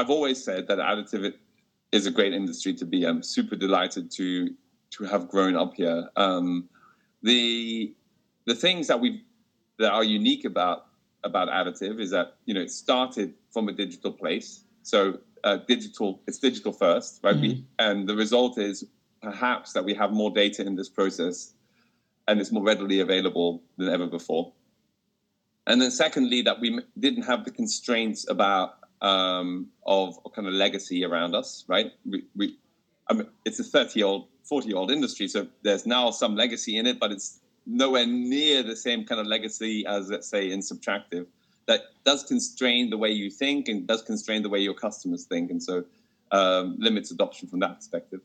I've 0.00 0.10
always 0.10 0.42
said 0.42 0.66
that 0.68 0.78
additive 0.78 1.34
is 1.92 2.06
a 2.06 2.10
great 2.10 2.32
industry 2.32 2.72
to 2.74 2.86
be. 2.86 3.04
I'm 3.04 3.22
super 3.22 3.54
delighted 3.54 4.10
to 4.12 4.48
to 4.92 5.04
have 5.04 5.28
grown 5.28 5.56
up 5.56 5.74
here. 5.74 6.08
Um, 6.16 6.68
the 7.22 7.94
the 8.46 8.54
things 8.54 8.86
that 8.86 8.98
we 8.98 9.22
that 9.78 9.92
are 9.92 10.04
unique 10.04 10.46
about 10.46 10.86
about 11.22 11.48
additive 11.48 12.00
is 12.00 12.10
that 12.12 12.36
you 12.46 12.54
know 12.54 12.62
it 12.62 12.70
started 12.70 13.34
from 13.52 13.68
a 13.68 13.72
digital 13.72 14.12
place. 14.12 14.64
So 14.82 15.18
uh, 15.44 15.58
digital, 15.68 16.22
it's 16.26 16.38
digital 16.38 16.72
first, 16.72 17.20
right? 17.22 17.36
Mm. 17.36 17.40
We, 17.42 17.64
and 17.78 18.08
the 18.08 18.16
result 18.16 18.58
is 18.58 18.84
perhaps 19.22 19.74
that 19.74 19.84
we 19.84 19.92
have 19.94 20.12
more 20.12 20.30
data 20.30 20.66
in 20.66 20.76
this 20.76 20.88
process, 20.88 21.52
and 22.26 22.40
it's 22.40 22.50
more 22.50 22.62
readily 22.62 23.00
available 23.00 23.62
than 23.76 23.88
ever 23.90 24.06
before. 24.06 24.52
And 25.66 25.80
then 25.80 25.90
secondly, 25.90 26.40
that 26.42 26.58
we 26.58 26.80
didn't 26.98 27.24
have 27.24 27.44
the 27.44 27.50
constraints 27.50 28.28
about 28.28 28.79
um, 29.02 29.68
of, 29.86 30.16
kind 30.34 30.46
of 30.46 30.54
legacy 30.54 31.04
around 31.04 31.34
us, 31.34 31.64
right? 31.68 31.92
We, 32.04 32.24
we 32.36 32.56
I 33.08 33.14
mean, 33.14 33.26
it's 33.44 33.58
a 33.58 33.64
30 33.64 33.98
year 33.98 34.06
old, 34.06 34.28
40 34.44 34.68
year 34.68 34.76
old 34.76 34.90
industry, 34.90 35.28
so 35.28 35.46
there's 35.62 35.86
now 35.86 36.10
some 36.10 36.36
legacy 36.36 36.76
in 36.76 36.86
it, 36.86 37.00
but 37.00 37.10
it's 37.10 37.40
nowhere 37.66 38.06
near 38.06 38.62
the 38.62 38.76
same 38.76 39.04
kind 39.04 39.20
of 39.20 39.26
legacy 39.26 39.84
as, 39.86 40.10
let's 40.10 40.28
say, 40.28 40.50
in 40.50 40.60
subtractive. 40.60 41.26
That 41.66 41.82
does 42.04 42.24
constrain 42.24 42.90
the 42.90 42.98
way 42.98 43.10
you 43.10 43.30
think 43.30 43.68
and 43.68 43.86
does 43.86 44.02
constrain 44.02 44.42
the 44.42 44.48
way 44.48 44.60
your 44.60 44.74
customers 44.74 45.24
think, 45.24 45.50
and 45.50 45.62
so 45.62 45.84
um, 46.32 46.76
limits 46.78 47.10
adoption 47.10 47.48
from 47.48 47.60
that 47.60 47.76
perspective. 47.76 48.20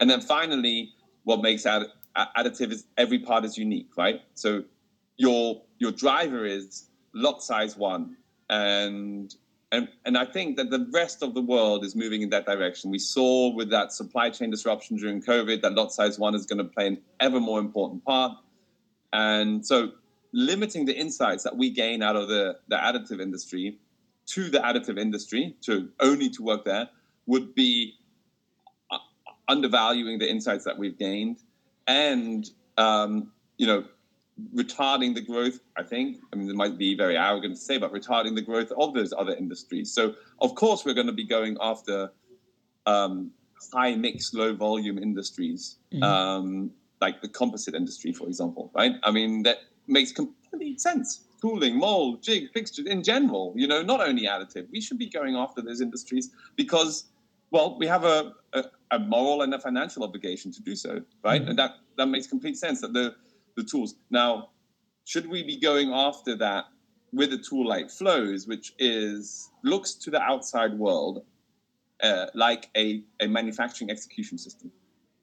And 0.00 0.08
then 0.08 0.20
finally, 0.20 0.92
what 1.24 1.42
makes 1.42 1.66
add- 1.66 1.88
additive 2.16 2.72
is 2.72 2.86
every 2.96 3.18
part 3.18 3.44
is 3.44 3.58
unique, 3.58 3.96
right? 3.96 4.22
So 4.34 4.64
your 5.16 5.62
your 5.78 5.92
driver 5.92 6.44
is 6.44 6.86
lot 7.12 7.42
size 7.42 7.76
one, 7.76 8.16
and 8.48 9.34
and, 9.70 9.88
and 10.04 10.16
I 10.16 10.24
think 10.24 10.56
that 10.56 10.70
the 10.70 10.88
rest 10.92 11.22
of 11.22 11.34
the 11.34 11.42
world 11.42 11.84
is 11.84 11.94
moving 11.94 12.22
in 12.22 12.30
that 12.30 12.46
direction. 12.46 12.90
We 12.90 12.98
saw 12.98 13.52
with 13.52 13.70
that 13.70 13.92
supply 13.92 14.30
chain 14.30 14.50
disruption 14.50 14.96
during 14.96 15.22
COVID 15.22 15.60
that 15.62 15.74
lot 15.74 15.92
size 15.92 16.18
one 16.18 16.34
is 16.34 16.46
going 16.46 16.58
to 16.58 16.64
play 16.64 16.86
an 16.86 16.98
ever 17.20 17.38
more 17.40 17.58
important 17.58 18.04
part. 18.04 18.32
And 19.12 19.64
so 19.64 19.92
limiting 20.32 20.86
the 20.86 20.94
insights 20.96 21.44
that 21.44 21.56
we 21.56 21.70
gain 21.70 22.02
out 22.02 22.16
of 22.16 22.28
the, 22.28 22.56
the 22.68 22.76
additive 22.76 23.20
industry 23.20 23.78
to 24.26 24.50
the 24.50 24.58
additive 24.58 24.98
industry, 24.98 25.56
to 25.62 25.88
only 26.00 26.28
to 26.30 26.42
work 26.42 26.64
there, 26.64 26.88
would 27.26 27.54
be 27.54 27.94
uh, 28.90 28.98
undervaluing 29.48 30.18
the 30.18 30.28
insights 30.28 30.64
that 30.64 30.78
we've 30.78 30.98
gained 30.98 31.38
and 31.86 32.50
um, 32.76 33.32
you 33.56 33.66
know 33.66 33.84
retarding 34.54 35.14
the 35.14 35.20
growth, 35.20 35.60
I 35.76 35.82
think. 35.82 36.18
I 36.32 36.36
mean, 36.36 36.48
it 36.48 36.56
might 36.56 36.78
be 36.78 36.96
very 36.96 37.16
arrogant 37.16 37.54
to 37.56 37.60
say, 37.60 37.78
but 37.78 37.92
retarding 37.92 38.34
the 38.34 38.42
growth 38.42 38.72
of 38.78 38.94
those 38.94 39.12
other 39.16 39.34
industries. 39.34 39.92
So, 39.92 40.14
of 40.40 40.54
course, 40.54 40.84
we're 40.84 40.94
going 40.94 41.06
to 41.08 41.12
be 41.12 41.24
going 41.24 41.56
after 41.60 42.10
um, 42.86 43.30
high 43.72 43.94
mix, 43.94 44.32
low 44.34 44.54
volume 44.54 44.98
industries, 44.98 45.76
mm-hmm. 45.92 46.02
um, 46.02 46.70
like 47.00 47.20
the 47.20 47.28
composite 47.28 47.74
industry, 47.74 48.12
for 48.12 48.26
example, 48.26 48.70
right? 48.74 48.92
I 49.02 49.10
mean, 49.10 49.42
that 49.42 49.58
makes 49.86 50.12
complete 50.12 50.80
sense. 50.80 51.24
Tooling, 51.40 51.78
mold, 51.78 52.22
jig, 52.22 52.50
fixtures 52.52 52.86
in 52.86 53.02
general, 53.02 53.52
you 53.56 53.68
know, 53.68 53.82
not 53.82 54.00
only 54.00 54.26
additive. 54.26 54.66
We 54.72 54.80
should 54.80 54.98
be 54.98 55.08
going 55.08 55.36
after 55.36 55.62
those 55.62 55.80
industries 55.80 56.30
because, 56.56 57.04
well, 57.50 57.78
we 57.78 57.86
have 57.86 58.04
a, 58.04 58.32
a, 58.54 58.64
a 58.90 58.98
moral 58.98 59.42
and 59.42 59.54
a 59.54 59.60
financial 59.60 60.02
obligation 60.02 60.50
to 60.52 60.62
do 60.62 60.74
so, 60.74 61.00
right? 61.22 61.40
Mm-hmm. 61.40 61.50
And 61.50 61.58
that, 61.58 61.76
that 61.96 62.06
makes 62.06 62.26
complete 62.26 62.56
sense 62.56 62.80
that 62.80 62.92
the 62.92 63.14
the 63.58 63.64
tools. 63.64 63.96
Now, 64.10 64.50
should 65.04 65.28
we 65.28 65.42
be 65.42 65.58
going 65.58 65.92
after 65.92 66.36
that 66.36 66.66
with 67.12 67.32
a 67.32 67.38
tool 67.38 67.66
like 67.66 67.90
Flows, 67.90 68.46
which 68.46 68.74
is 68.78 69.50
looks 69.64 69.94
to 69.94 70.10
the 70.10 70.20
outside 70.20 70.74
world 70.78 71.24
uh, 72.02 72.26
like 72.34 72.70
a, 72.76 73.02
a 73.20 73.26
manufacturing 73.26 73.90
execution 73.90 74.38
system, 74.38 74.70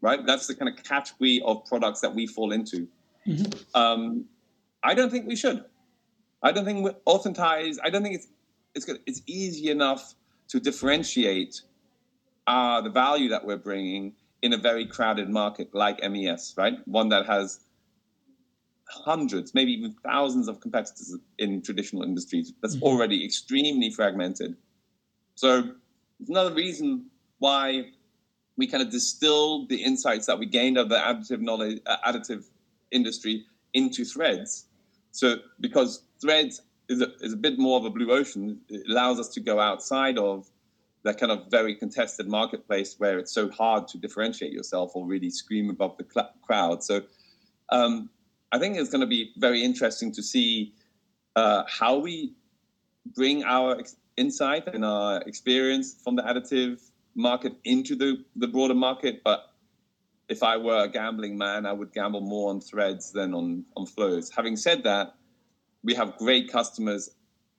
right? 0.01 0.25
That's 0.25 0.47
the 0.47 0.55
kind 0.55 0.69
of 0.69 0.83
category 0.83 1.41
of 1.45 1.65
products 1.65 2.01
that 2.01 2.13
we 2.13 2.27
fall 2.27 2.51
into. 2.51 2.87
Mm-hmm. 3.25 3.79
Um, 3.79 4.25
I 4.83 4.93
don't 4.93 5.09
think 5.09 5.27
we 5.27 5.35
should. 5.35 5.63
I 6.43 6.51
don't 6.51 6.65
think 6.65 6.85
Authentise. 7.07 7.77
I 7.83 7.89
don't 7.89 8.03
think 8.03 8.15
it's 8.15 8.27
it's 8.75 8.85
good. 8.85 8.99
It's 9.05 9.21
easy 9.25 9.71
enough 9.71 10.15
to 10.49 10.59
differentiate 10.59 11.61
uh, 12.45 12.81
the 12.81 12.89
value 12.89 13.29
that 13.29 13.45
we're 13.45 13.57
bringing 13.57 14.13
in 14.41 14.53
a 14.53 14.57
very 14.57 14.85
crowded 14.85 15.29
market 15.29 15.73
like 15.73 15.97
MES, 16.07 16.53
right? 16.57 16.77
One 16.85 17.09
that 17.09 17.25
has 17.25 17.61
hundreds, 18.89 19.53
maybe 19.53 19.71
even 19.73 19.95
thousands 20.03 20.47
of 20.47 20.59
competitors 20.59 21.15
in 21.39 21.61
traditional 21.61 22.03
industries. 22.03 22.53
That's 22.61 22.75
mm-hmm. 22.75 22.85
already 22.85 23.25
extremely 23.25 23.89
fragmented. 23.89 24.55
So 25.35 25.71
it's 26.19 26.29
another 26.29 26.53
reason 26.53 27.07
why 27.39 27.91
we 28.57 28.67
kind 28.67 28.81
of 28.81 28.89
distilled 28.89 29.69
the 29.69 29.83
insights 29.83 30.25
that 30.27 30.39
we 30.39 30.45
gained 30.45 30.77
of 30.77 30.89
the 30.89 30.95
additive 30.95 31.41
knowledge, 31.41 31.81
uh, 31.85 31.97
additive 32.07 32.45
industry 32.91 33.45
into 33.73 34.05
threads. 34.05 34.65
So 35.11 35.37
because 35.59 36.03
threads 36.21 36.61
is 36.87 37.01
a, 37.01 37.13
is 37.19 37.33
a 37.33 37.37
bit 37.37 37.59
more 37.59 37.77
of 37.77 37.85
a 37.85 37.89
blue 37.89 38.11
ocean, 38.11 38.59
it 38.69 38.89
allows 38.89 39.19
us 39.19 39.29
to 39.29 39.39
go 39.39 39.59
outside 39.59 40.17
of 40.17 40.49
that 41.03 41.19
kind 41.19 41.31
of 41.31 41.51
very 41.51 41.75
contested 41.75 42.27
marketplace 42.27 42.95
where 42.97 43.19
it's 43.19 43.31
so 43.31 43.49
hard 43.51 43.87
to 43.89 43.97
differentiate 43.97 44.51
yourself 44.51 44.91
or 44.95 45.05
really 45.05 45.29
scream 45.29 45.69
above 45.69 45.97
the 45.97 46.05
cl- 46.11 46.31
crowd. 46.41 46.83
So 46.83 47.03
um, 47.69 48.09
I 48.55 48.57
think 48.57 48.77
it's 48.77 48.89
going 48.89 49.01
to 49.01 49.07
be 49.07 49.33
very 49.35 49.61
interesting 49.61 50.13
to 50.13 50.23
see 50.23 50.73
uh, 51.35 51.63
how 51.67 51.97
we 51.97 52.35
bring 53.13 53.43
our 53.43 53.77
ex- 53.77 53.97
insight 54.15 54.73
and 54.73 54.85
our 54.85 55.21
experience 55.23 55.97
from 56.01 56.15
the 56.15 56.21
additive 56.21 56.81
market 57.15 57.53
into 57.65 57.97
the, 57.97 58.23
the 58.37 58.47
broader 58.47 58.73
market. 58.73 59.21
But 59.25 59.51
if 60.29 60.41
I 60.41 60.55
were 60.55 60.85
a 60.85 60.87
gambling 60.87 61.37
man, 61.37 61.65
I 61.65 61.73
would 61.73 61.91
gamble 61.91 62.21
more 62.21 62.49
on 62.49 62.61
threads 62.61 63.11
than 63.11 63.33
on, 63.33 63.65
on 63.75 63.85
flows. 63.85 64.31
Having 64.33 64.55
said 64.55 64.83
that, 64.85 65.15
we 65.83 65.93
have 65.93 66.15
great 66.15 66.49
customers 66.49 67.09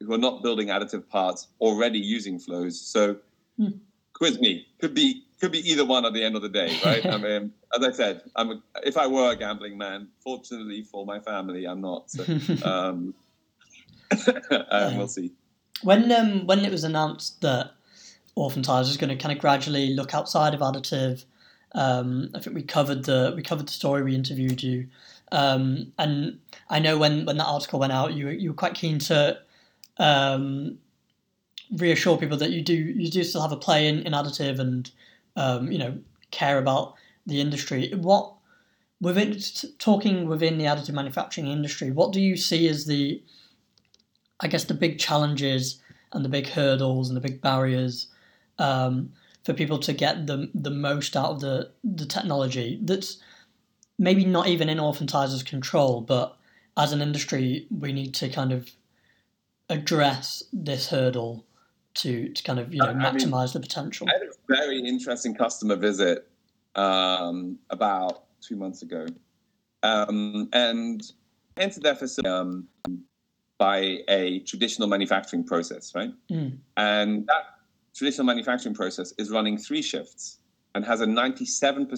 who 0.00 0.14
are 0.14 0.18
not 0.18 0.42
building 0.42 0.68
additive 0.68 1.06
parts 1.06 1.48
already 1.60 1.98
using 1.98 2.38
flows. 2.38 2.80
So 2.80 3.18
hmm. 3.58 3.76
quiz 4.14 4.40
me. 4.40 4.66
Could 4.80 4.94
be 4.94 5.25
could 5.40 5.52
be 5.52 5.70
either 5.70 5.84
one 5.84 6.04
at 6.04 6.14
the 6.14 6.22
end 6.22 6.36
of 6.36 6.42
the 6.42 6.48
day, 6.48 6.78
right? 6.84 7.04
I 7.04 7.18
mean, 7.18 7.52
as 7.76 7.84
I 7.84 7.92
said, 7.92 8.22
I'm 8.34 8.50
a, 8.50 8.62
if 8.84 8.96
I 8.96 9.06
were 9.06 9.32
a 9.32 9.36
gambling 9.36 9.76
man, 9.76 10.08
fortunately 10.20 10.82
for 10.82 11.04
my 11.04 11.20
family, 11.20 11.66
I'm 11.66 11.80
not. 11.80 12.10
So, 12.10 12.24
um, 12.64 13.14
um, 14.70 14.96
we'll 14.96 15.08
see. 15.08 15.32
When 15.82 16.10
um, 16.10 16.46
when 16.46 16.64
it 16.64 16.72
was 16.72 16.84
announced 16.84 17.40
that 17.42 17.72
Authentise 18.36 18.88
was 18.88 18.96
going 18.96 19.10
to 19.10 19.16
kind 19.16 19.34
of 19.34 19.40
gradually 19.40 19.94
look 19.94 20.14
outside 20.14 20.54
of 20.54 20.60
additive, 20.60 21.24
um, 21.72 22.30
I 22.34 22.40
think 22.40 22.56
we 22.56 22.62
covered 22.62 23.04
the 23.04 23.34
we 23.36 23.42
covered 23.42 23.68
the 23.68 23.72
story. 23.72 24.02
We 24.02 24.14
interviewed 24.14 24.62
you, 24.62 24.88
um, 25.32 25.92
and 25.98 26.38
I 26.70 26.78
know 26.78 26.96
when 26.96 27.26
when 27.26 27.36
that 27.36 27.46
article 27.46 27.78
went 27.78 27.92
out, 27.92 28.14
you 28.14 28.28
you 28.30 28.50
were 28.50 28.56
quite 28.56 28.74
keen 28.74 28.98
to 29.00 29.38
um, 29.98 30.78
reassure 31.74 32.16
people 32.16 32.38
that 32.38 32.50
you 32.50 32.62
do 32.62 32.74
you 32.74 33.10
do 33.10 33.22
still 33.22 33.42
have 33.42 33.52
a 33.52 33.56
play 33.56 33.86
in, 33.88 34.00
in 34.00 34.12
additive 34.12 34.58
and 34.58 34.90
um, 35.36 35.70
you 35.70 35.78
know 35.78 35.98
care 36.30 36.58
about 36.58 36.94
the 37.26 37.40
industry. 37.40 37.92
What 37.94 38.34
within 39.00 39.36
talking 39.78 40.26
within 40.26 40.58
the 40.58 40.64
additive 40.64 40.94
manufacturing 40.94 41.48
industry, 41.48 41.90
what 41.90 42.12
do 42.12 42.20
you 42.20 42.36
see 42.36 42.68
as 42.68 42.86
the 42.86 43.22
I 44.40 44.48
guess 44.48 44.64
the 44.64 44.74
big 44.74 44.98
challenges 44.98 45.80
and 46.12 46.24
the 46.24 46.28
big 46.28 46.48
hurdles 46.48 47.08
and 47.08 47.16
the 47.16 47.20
big 47.20 47.40
barriers 47.40 48.08
um, 48.58 49.12
for 49.44 49.54
people 49.54 49.78
to 49.78 49.92
get 49.92 50.26
the 50.26 50.50
the 50.54 50.70
most 50.70 51.16
out 51.16 51.32
of 51.32 51.40
the 51.40 51.72
the 51.84 52.06
technology 52.06 52.78
that's 52.82 53.18
maybe 53.98 54.24
not 54.24 54.46
even 54.48 54.68
in 54.68 54.78
Authentise's 54.78 55.42
control, 55.42 56.02
but 56.02 56.36
as 56.76 56.92
an 56.92 57.00
industry, 57.00 57.66
we 57.70 57.92
need 57.92 58.14
to 58.14 58.28
kind 58.28 58.52
of 58.52 58.70
address 59.70 60.42
this 60.52 60.88
hurdle 60.88 61.45
to, 61.96 62.28
to 62.28 62.42
kind 62.42 62.58
of 62.58 62.72
you 62.72 62.80
know 62.80 62.94
maximize 62.94 63.46
mean, 63.46 63.52
the 63.54 63.60
potential. 63.60 64.06
I 64.08 64.12
had 64.12 64.22
a 64.22 64.32
very 64.48 64.78
interesting 64.80 65.34
customer 65.34 65.76
visit 65.76 66.28
um, 66.74 67.58
about 67.70 68.24
two 68.40 68.56
months 68.56 68.82
ago, 68.82 69.06
um, 69.82 70.48
and 70.52 71.02
entered 71.56 71.82
their 71.82 71.94
facility 71.94 72.28
um, 72.28 72.68
by 73.58 73.98
a 74.08 74.40
traditional 74.40 74.88
manufacturing 74.88 75.44
process, 75.44 75.94
right? 75.94 76.10
Mm. 76.30 76.58
And 76.76 77.26
that 77.26 77.44
traditional 77.94 78.26
manufacturing 78.26 78.74
process 78.74 79.14
is 79.18 79.30
running 79.30 79.56
three 79.56 79.80
shifts 79.82 80.38
and 80.74 80.84
has 80.84 81.00
a 81.00 81.06
97% 81.06 81.88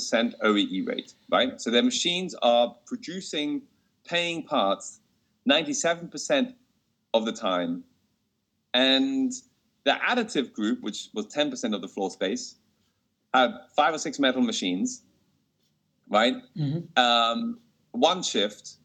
OEE 0.44 0.87
rate, 0.87 1.14
right? 1.32 1.61
So 1.61 1.70
their 1.70 1.82
machines 1.82 2.37
are 2.42 2.76
producing 2.87 3.62
paying 4.04 4.44
parts 4.44 5.00
97% 5.48 6.54
of 7.14 7.24
the 7.24 7.32
time. 7.32 7.82
And 8.74 9.32
the 9.84 9.92
additive 10.06 10.52
group, 10.52 10.82
which 10.82 11.08
was 11.14 11.26
10% 11.26 11.74
of 11.74 11.80
the 11.80 11.88
floor 11.88 12.10
space, 12.10 12.56
had 13.34 13.52
five 13.74 13.94
or 13.94 13.98
six 13.98 14.18
metal 14.18 14.42
machines, 14.42 15.02
right? 16.08 16.34
Mm-hmm. 16.56 16.98
Um, 16.98 17.58
one 17.92 18.22
shift. 18.22 18.76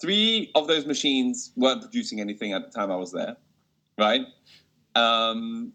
Three 0.00 0.50
of 0.54 0.66
those 0.66 0.86
machines 0.86 1.52
weren't 1.56 1.80
producing 1.80 2.20
anything 2.20 2.52
at 2.52 2.64
the 2.64 2.70
time 2.70 2.90
I 2.90 2.96
was 2.96 3.12
there, 3.12 3.36
right? 3.98 4.26
Um, 4.94 5.72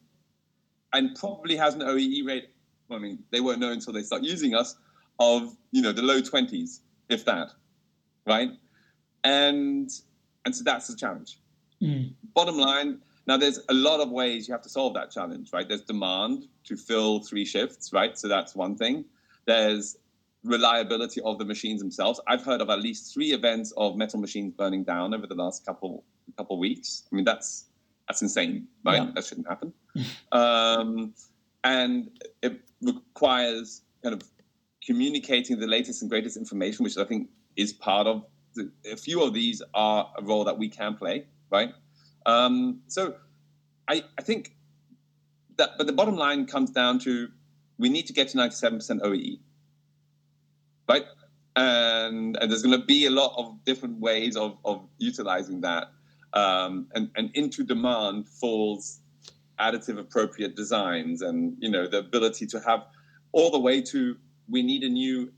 and 0.93 1.15
probably 1.15 1.55
has 1.55 1.73
an 1.73 1.81
OEE 1.81 2.25
rate. 2.25 2.49
I 2.91 2.97
mean, 2.97 3.19
they 3.31 3.39
won't 3.39 3.59
know 3.59 3.71
until 3.71 3.93
they 3.93 4.03
start 4.03 4.23
using 4.23 4.53
us 4.53 4.75
of 5.19 5.55
you 5.71 5.81
know 5.81 5.91
the 5.91 6.01
low 6.01 6.21
twenties, 6.21 6.81
if 7.09 7.25
that, 7.25 7.51
right? 8.27 8.51
And 9.23 9.89
and 10.45 10.55
so 10.55 10.63
that's 10.63 10.87
the 10.87 10.95
challenge. 10.95 11.39
Mm. 11.81 12.13
Bottom 12.33 12.57
line, 12.57 12.99
now, 13.27 13.38
there's 13.38 13.60
a 13.69 13.73
lot 13.73 13.99
of 13.99 14.10
ways 14.10 14.47
you 14.47 14.53
have 14.53 14.63
to 14.63 14.69
solve 14.69 14.93
that 14.95 15.12
challenge, 15.12 15.53
right? 15.53 15.67
There's 15.67 15.81
demand 15.81 16.47
to 16.65 16.75
fill 16.75 17.19
three 17.19 17.45
shifts, 17.45 17.93
right? 17.93 18.17
So 18.17 18.27
that's 18.27 18.55
one 18.55 18.75
thing. 18.75 19.05
There's 19.45 19.97
reliability 20.43 21.21
of 21.21 21.38
the 21.38 21.45
machines 21.45 21.81
themselves. 21.81 22.19
I've 22.27 22.43
heard 22.43 22.62
of 22.62 22.69
at 22.69 22.79
least 22.81 23.13
three 23.13 23.31
events 23.31 23.73
of 23.77 23.95
metal 23.95 24.19
machines 24.19 24.53
burning 24.57 24.84
down 24.84 25.13
over 25.13 25.27
the 25.27 25.36
last 25.36 25.65
couple 25.65 26.03
couple 26.38 26.57
weeks. 26.57 27.03
I 27.12 27.15
mean, 27.15 27.25
that's 27.25 27.65
that's 28.07 28.21
insane, 28.21 28.67
right? 28.84 29.03
Yeah. 29.03 29.12
That 29.13 29.25
shouldn't 29.25 29.47
happen. 29.47 29.73
um, 30.31 31.13
and 31.63 32.10
it 32.41 32.60
requires 32.81 33.84
kind 34.01 34.15
of 34.15 34.23
communicating 34.84 35.60
the 35.60 35.67
latest 35.67 36.01
and 36.01 36.10
greatest 36.10 36.38
information, 36.38 36.84
which 36.84 36.97
I 36.97 37.03
think 37.03 37.29
is 37.55 37.71
part 37.71 38.07
of 38.07 38.25
the, 38.55 38.71
a 38.91 38.97
few 38.97 39.21
of 39.21 39.34
these 39.34 39.62
are 39.73 40.12
a 40.17 40.23
role 40.23 40.43
that 40.43 40.57
we 40.57 40.69
can 40.69 40.95
play, 40.95 41.25
right? 41.51 41.73
Um, 42.25 42.81
so 42.88 43.15
I, 43.88 44.03
I 44.17 44.21
think 44.21 44.55
that, 45.57 45.71
but 45.77 45.88
the 45.88 45.93
bottom 45.93 46.15
line 46.15 46.45
comes 46.45 46.71
down 46.71 46.99
to 46.99 47.29
we 47.77 47.89
need 47.89 48.05
to 48.07 48.13
get 48.13 48.29
to 48.29 48.38
97% 48.38 49.01
OEE, 49.01 49.39
right? 50.88 51.05
And, 51.55 52.38
and 52.39 52.51
there's 52.51 52.62
going 52.62 52.79
to 52.79 52.86
be 52.86 53.07
a 53.07 53.10
lot 53.10 53.34
of 53.38 53.63
different 53.65 53.99
ways 53.99 54.36
of, 54.36 54.57
of 54.63 54.88
utilizing 54.97 55.62
that. 55.62 55.88
Um, 56.34 56.88
and, 56.93 57.10
and 57.15 57.31
into 57.34 57.63
demand 57.63 58.29
falls 58.29 59.01
additive 59.62 59.99
appropriate 59.99 60.55
designs 60.55 61.21
and 61.21 61.55
you 61.60 61.69
know 61.69 61.88
the 61.88 61.99
ability 61.99 62.47
to 62.47 62.60
have 62.62 62.86
all 63.32 63.51
the 63.51 63.59
way 63.59 63.82
to 63.82 64.17
we 64.49 64.63
need 64.63 64.84
a 64.84 64.89
new 64.89 65.32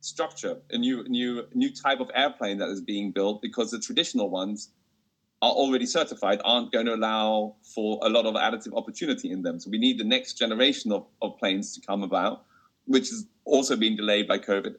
structure 0.00 0.56
a 0.70 0.78
new 0.78 1.04
new 1.08 1.46
new 1.54 1.70
type 1.70 2.00
of 2.00 2.10
airplane 2.14 2.58
that 2.58 2.68
is 2.68 2.80
being 2.80 3.12
built 3.12 3.40
because 3.40 3.70
the 3.70 3.78
traditional 3.78 4.28
ones 4.28 4.70
are 5.42 5.52
already 5.52 5.86
certified 5.86 6.40
aren't 6.44 6.70
going 6.70 6.86
to 6.86 6.94
allow 6.94 7.54
for 7.74 7.98
a 8.02 8.08
lot 8.08 8.26
of 8.26 8.34
additive 8.34 8.76
opportunity 8.76 9.30
in 9.30 9.42
them. 9.42 9.58
So 9.58 9.70
we 9.70 9.78
need 9.78 9.98
the 9.98 10.04
next 10.04 10.34
generation 10.34 10.92
of, 10.92 11.06
of 11.22 11.38
planes 11.38 11.74
to 11.74 11.80
come 11.80 12.02
about, 12.02 12.44
which 12.84 13.08
has 13.08 13.26
also 13.44 13.76
been 13.76 13.96
delayed 13.96 14.28
by 14.28 14.38
COVID. 14.38 14.74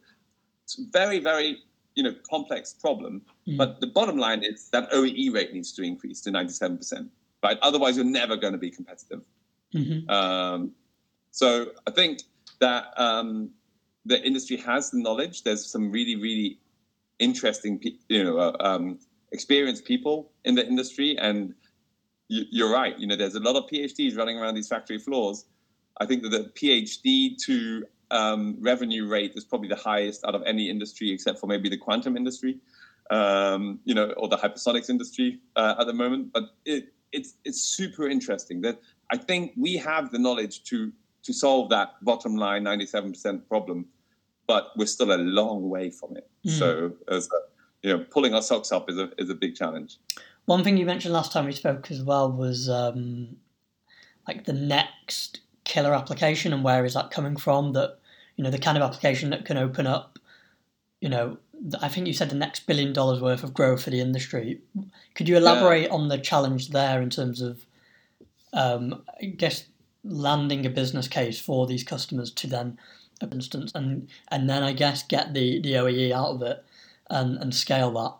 It's 0.63 0.77
a 0.77 0.83
very, 0.91 1.19
very 1.19 1.57
you 1.95 2.03
know 2.03 2.13
complex 2.29 2.73
problem. 2.73 3.21
Mm. 3.47 3.57
But 3.57 3.81
the 3.81 3.87
bottom 3.87 4.17
line 4.17 4.43
is 4.43 4.69
that 4.69 4.91
OEE 4.91 5.33
rate 5.33 5.53
needs 5.53 5.71
to 5.73 5.83
increase 5.83 6.21
to 6.21 6.31
97%. 6.31 7.09
Right? 7.43 7.57
Otherwise, 7.61 7.95
you're 7.95 8.05
never 8.05 8.37
going 8.37 8.53
to 8.53 8.59
be 8.59 8.69
competitive. 8.69 9.25
Mm-hmm. 9.73 10.09
Um, 10.09 10.71
so 11.31 11.71
I 11.87 11.91
think 11.91 12.21
that 12.59 12.93
um, 12.97 13.49
the 14.05 14.23
industry 14.23 14.57
has 14.57 14.91
the 14.91 14.99
knowledge. 14.99 15.41
There's 15.41 15.65
some 15.65 15.91
really, 15.91 16.15
really 16.15 16.59
interesting, 17.17 17.81
you 18.09 18.23
know, 18.23 18.37
uh, 18.37 18.57
um, 18.59 18.99
experienced 19.31 19.85
people 19.85 20.31
in 20.45 20.55
the 20.55 20.65
industry. 20.65 21.17
And 21.17 21.53
you, 22.27 22.65
are 22.65 22.71
right. 22.71 22.97
You 22.99 23.07
know, 23.07 23.15
there's 23.15 23.35
a 23.35 23.39
lot 23.39 23.55
of 23.55 23.69
PhDs 23.69 24.17
running 24.17 24.37
around 24.37 24.55
these 24.55 24.67
factory 24.67 24.97
floors. 24.97 25.45
I 25.99 26.05
think 26.05 26.23
that 26.23 26.29
the 26.29 26.51
PhD 26.59 27.37
to 27.45 27.85
um, 28.11 28.57
revenue 28.59 29.07
rate 29.07 29.33
is 29.35 29.43
probably 29.45 29.69
the 29.69 29.75
highest 29.75 30.25
out 30.25 30.35
of 30.35 30.43
any 30.45 30.69
industry 30.69 31.11
except 31.11 31.39
for 31.39 31.47
maybe 31.47 31.69
the 31.69 31.77
quantum 31.77 32.15
industry. 32.17 32.59
um, 33.11 33.79
you 33.83 33.93
know, 33.93 34.11
or 34.11 34.27
the 34.27 34.37
hypersonics 34.37 34.89
industry 34.89 35.39
uh, 35.55 35.75
at 35.79 35.85
the 35.85 35.93
moment. 35.93 36.31
But 36.33 36.43
it, 36.65 36.93
it's 37.11 37.35
it's 37.43 37.61
super 37.61 38.07
interesting 38.07 38.61
that 38.61 38.79
I 39.11 39.17
think 39.17 39.51
we 39.57 39.75
have 39.77 40.11
the 40.11 40.17
knowledge 40.17 40.63
to 40.65 40.91
to 41.23 41.33
solve 41.33 41.69
that 41.69 42.03
bottom 42.03 42.35
line 42.35 42.63
97% 42.63 43.47
problem, 43.47 43.85
but 44.47 44.71
we're 44.75 44.87
still 44.87 45.13
a 45.13 45.21
long 45.21 45.69
way 45.69 45.91
from 45.91 46.17
it. 46.17 46.27
Mm. 46.47 46.57
So 46.57 46.93
as 47.09 47.27
a, 47.27 47.39
you 47.81 47.91
know, 47.91 48.05
pulling 48.09 48.33
our 48.33 48.41
socks 48.41 48.71
up 48.71 48.89
is 48.89 48.97
a 48.97 49.11
is 49.17 49.29
a 49.29 49.35
big 49.35 49.55
challenge. 49.55 49.97
One 50.45 50.63
thing 50.63 50.77
you 50.77 50.85
mentioned 50.85 51.13
last 51.13 51.31
time 51.31 51.45
we 51.45 51.51
spoke 51.51 51.91
as 51.91 52.01
well 52.01 52.31
was 52.31 52.69
um, 52.69 53.37
like 54.27 54.45
the 54.45 54.53
next 54.53 55.41
killer 55.63 55.93
application 55.93 56.53
and 56.53 56.63
where 56.63 56.85
is 56.85 56.93
that 56.93 57.11
coming 57.11 57.35
from? 57.35 57.73
That 57.73 57.99
you 58.35 58.43
know 58.43 58.51
the 58.51 58.59
kind 58.59 58.77
of 58.77 58.83
application 58.83 59.29
that 59.31 59.45
can 59.45 59.57
open 59.57 59.87
up, 59.87 60.19
you 60.99 61.09
know, 61.09 61.37
I 61.81 61.89
think 61.89 62.07
you 62.07 62.13
said 62.13 62.29
the 62.29 62.35
next 62.35 62.67
billion 62.67 62.93
dollars 62.93 63.21
worth 63.21 63.43
of 63.43 63.53
growth 63.53 63.83
for 63.83 63.89
the 63.89 64.01
industry. 64.01 64.61
Could 65.15 65.27
you 65.27 65.37
elaborate 65.37 65.87
yeah. 65.87 65.93
on 65.93 66.07
the 66.07 66.17
challenge 66.17 66.69
there 66.69 67.01
in 67.01 67.09
terms 67.09 67.41
of, 67.41 67.65
um, 68.53 69.03
I 69.21 69.25
guess, 69.25 69.65
landing 70.03 70.65
a 70.65 70.69
business 70.69 71.07
case 71.07 71.39
for 71.39 71.67
these 71.67 71.83
customers 71.83 72.31
to 72.31 72.47
then, 72.47 72.79
for 73.19 73.27
instance, 73.31 73.71
and 73.73 74.07
and 74.29 74.49
then 74.49 74.63
I 74.63 74.73
guess 74.73 75.03
get 75.03 75.33
the 75.33 75.59
the 75.61 75.73
OEE 75.73 76.11
out 76.11 76.35
of 76.35 76.41
it 76.43 76.63
and 77.11 77.37
and 77.37 77.53
scale 77.53 77.91
that. 77.91 78.13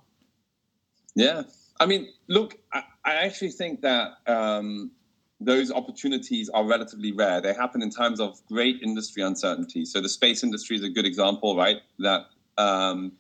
Yeah, 1.16 1.44
I 1.80 1.86
mean, 1.86 2.10
look, 2.28 2.58
I, 2.72 2.84
I 3.04 3.14
actually 3.26 3.52
think 3.52 3.82
that 3.82 4.12
um, 4.28 4.92
those 5.40 5.72
opportunities 5.72 6.50
are 6.50 6.66
relatively 6.66 7.12
rare. 7.12 7.42
They 7.42 7.54
happen 7.54 7.82
in 7.82 7.90
times 7.90 8.20
of 8.20 8.40
great 8.48 8.82
industry 8.82 9.24
uncertainty. 9.24 9.86
So 9.86 10.00
the 10.00 10.10
space 10.10 10.44
industry 10.44 10.78
is 10.78 10.84
a 10.84 10.90
good 10.90 11.06
example, 11.06 11.58
right? 11.58 11.78
That 12.00 12.28
um, 12.58 13.14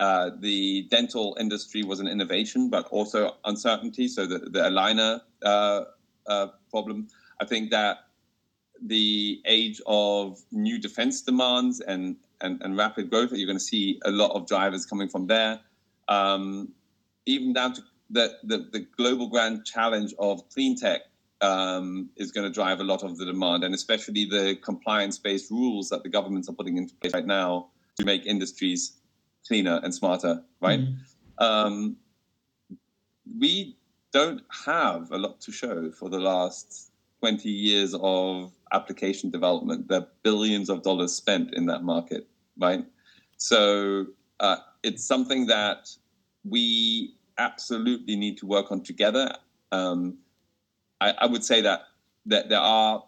uh, 0.00 0.30
the 0.40 0.88
dental 0.90 1.36
industry 1.38 1.84
was 1.84 2.00
an 2.00 2.08
innovation, 2.08 2.70
but 2.70 2.88
also 2.88 3.36
uncertainty. 3.44 4.08
So 4.08 4.26
the, 4.26 4.38
the 4.38 4.60
aligner 4.60 5.20
uh, 5.42 5.84
uh, 6.26 6.46
problem. 6.70 7.08
I 7.40 7.44
think 7.44 7.70
that 7.70 7.98
the 8.84 9.40
age 9.44 9.80
of 9.86 10.40
new 10.50 10.78
defense 10.78 11.22
demands 11.22 11.80
and, 11.80 12.16
and, 12.42 12.60
and 12.62 12.76
rapid 12.76 13.10
growth, 13.10 13.32
you're 13.32 13.46
going 13.46 13.58
to 13.58 13.64
see 13.64 14.00
a 14.04 14.10
lot 14.10 14.32
of 14.32 14.46
drivers 14.46 14.84
coming 14.86 15.08
from 15.08 15.26
there. 15.26 15.60
Um, 16.08 16.72
even 17.26 17.52
down 17.52 17.72
to 17.74 17.82
the, 18.10 18.36
the, 18.44 18.68
the 18.72 18.80
global 18.96 19.28
grand 19.28 19.64
challenge 19.64 20.14
of 20.18 20.48
clean 20.50 20.76
tech 20.76 21.02
um, 21.40 22.10
is 22.16 22.30
going 22.30 22.46
to 22.46 22.52
drive 22.52 22.80
a 22.80 22.84
lot 22.84 23.02
of 23.02 23.18
the 23.18 23.24
demand, 23.24 23.64
and 23.64 23.74
especially 23.74 24.24
the 24.24 24.56
compliance-based 24.62 25.50
rules 25.50 25.88
that 25.88 26.02
the 26.02 26.08
governments 26.08 26.48
are 26.48 26.52
putting 26.52 26.76
into 26.76 26.94
place 26.96 27.14
right 27.14 27.26
now 27.26 27.68
to 27.96 28.04
make 28.04 28.26
industries 28.26 28.98
cleaner 29.46 29.80
and 29.82 29.94
smarter. 29.94 30.42
Right? 30.60 30.80
Mm. 30.80 30.96
Um, 31.38 31.96
we 33.38 33.76
don't 34.12 34.42
have 34.66 35.10
a 35.10 35.18
lot 35.18 35.40
to 35.40 35.52
show 35.52 35.90
for 35.90 36.08
the 36.08 36.20
last 36.20 36.92
20 37.20 37.48
years 37.48 37.94
of 38.00 38.52
application 38.72 39.30
development. 39.30 39.88
There 39.88 40.00
are 40.00 40.08
billions 40.22 40.68
of 40.68 40.82
dollars 40.82 41.12
spent 41.12 41.54
in 41.54 41.66
that 41.66 41.82
market, 41.82 42.28
right? 42.58 42.84
So 43.36 44.06
uh, 44.40 44.56
it's 44.82 45.04
something 45.04 45.46
that 45.46 45.88
we 46.44 47.14
absolutely 47.38 48.16
need 48.16 48.38
to 48.38 48.46
work 48.46 48.70
on 48.70 48.82
together. 48.82 49.34
Um, 49.70 50.18
I, 51.00 51.14
I, 51.18 51.26
would 51.26 51.44
say 51.44 51.60
that 51.62 51.82
that 52.26 52.48
there 52.48 52.60
are 52.60 53.02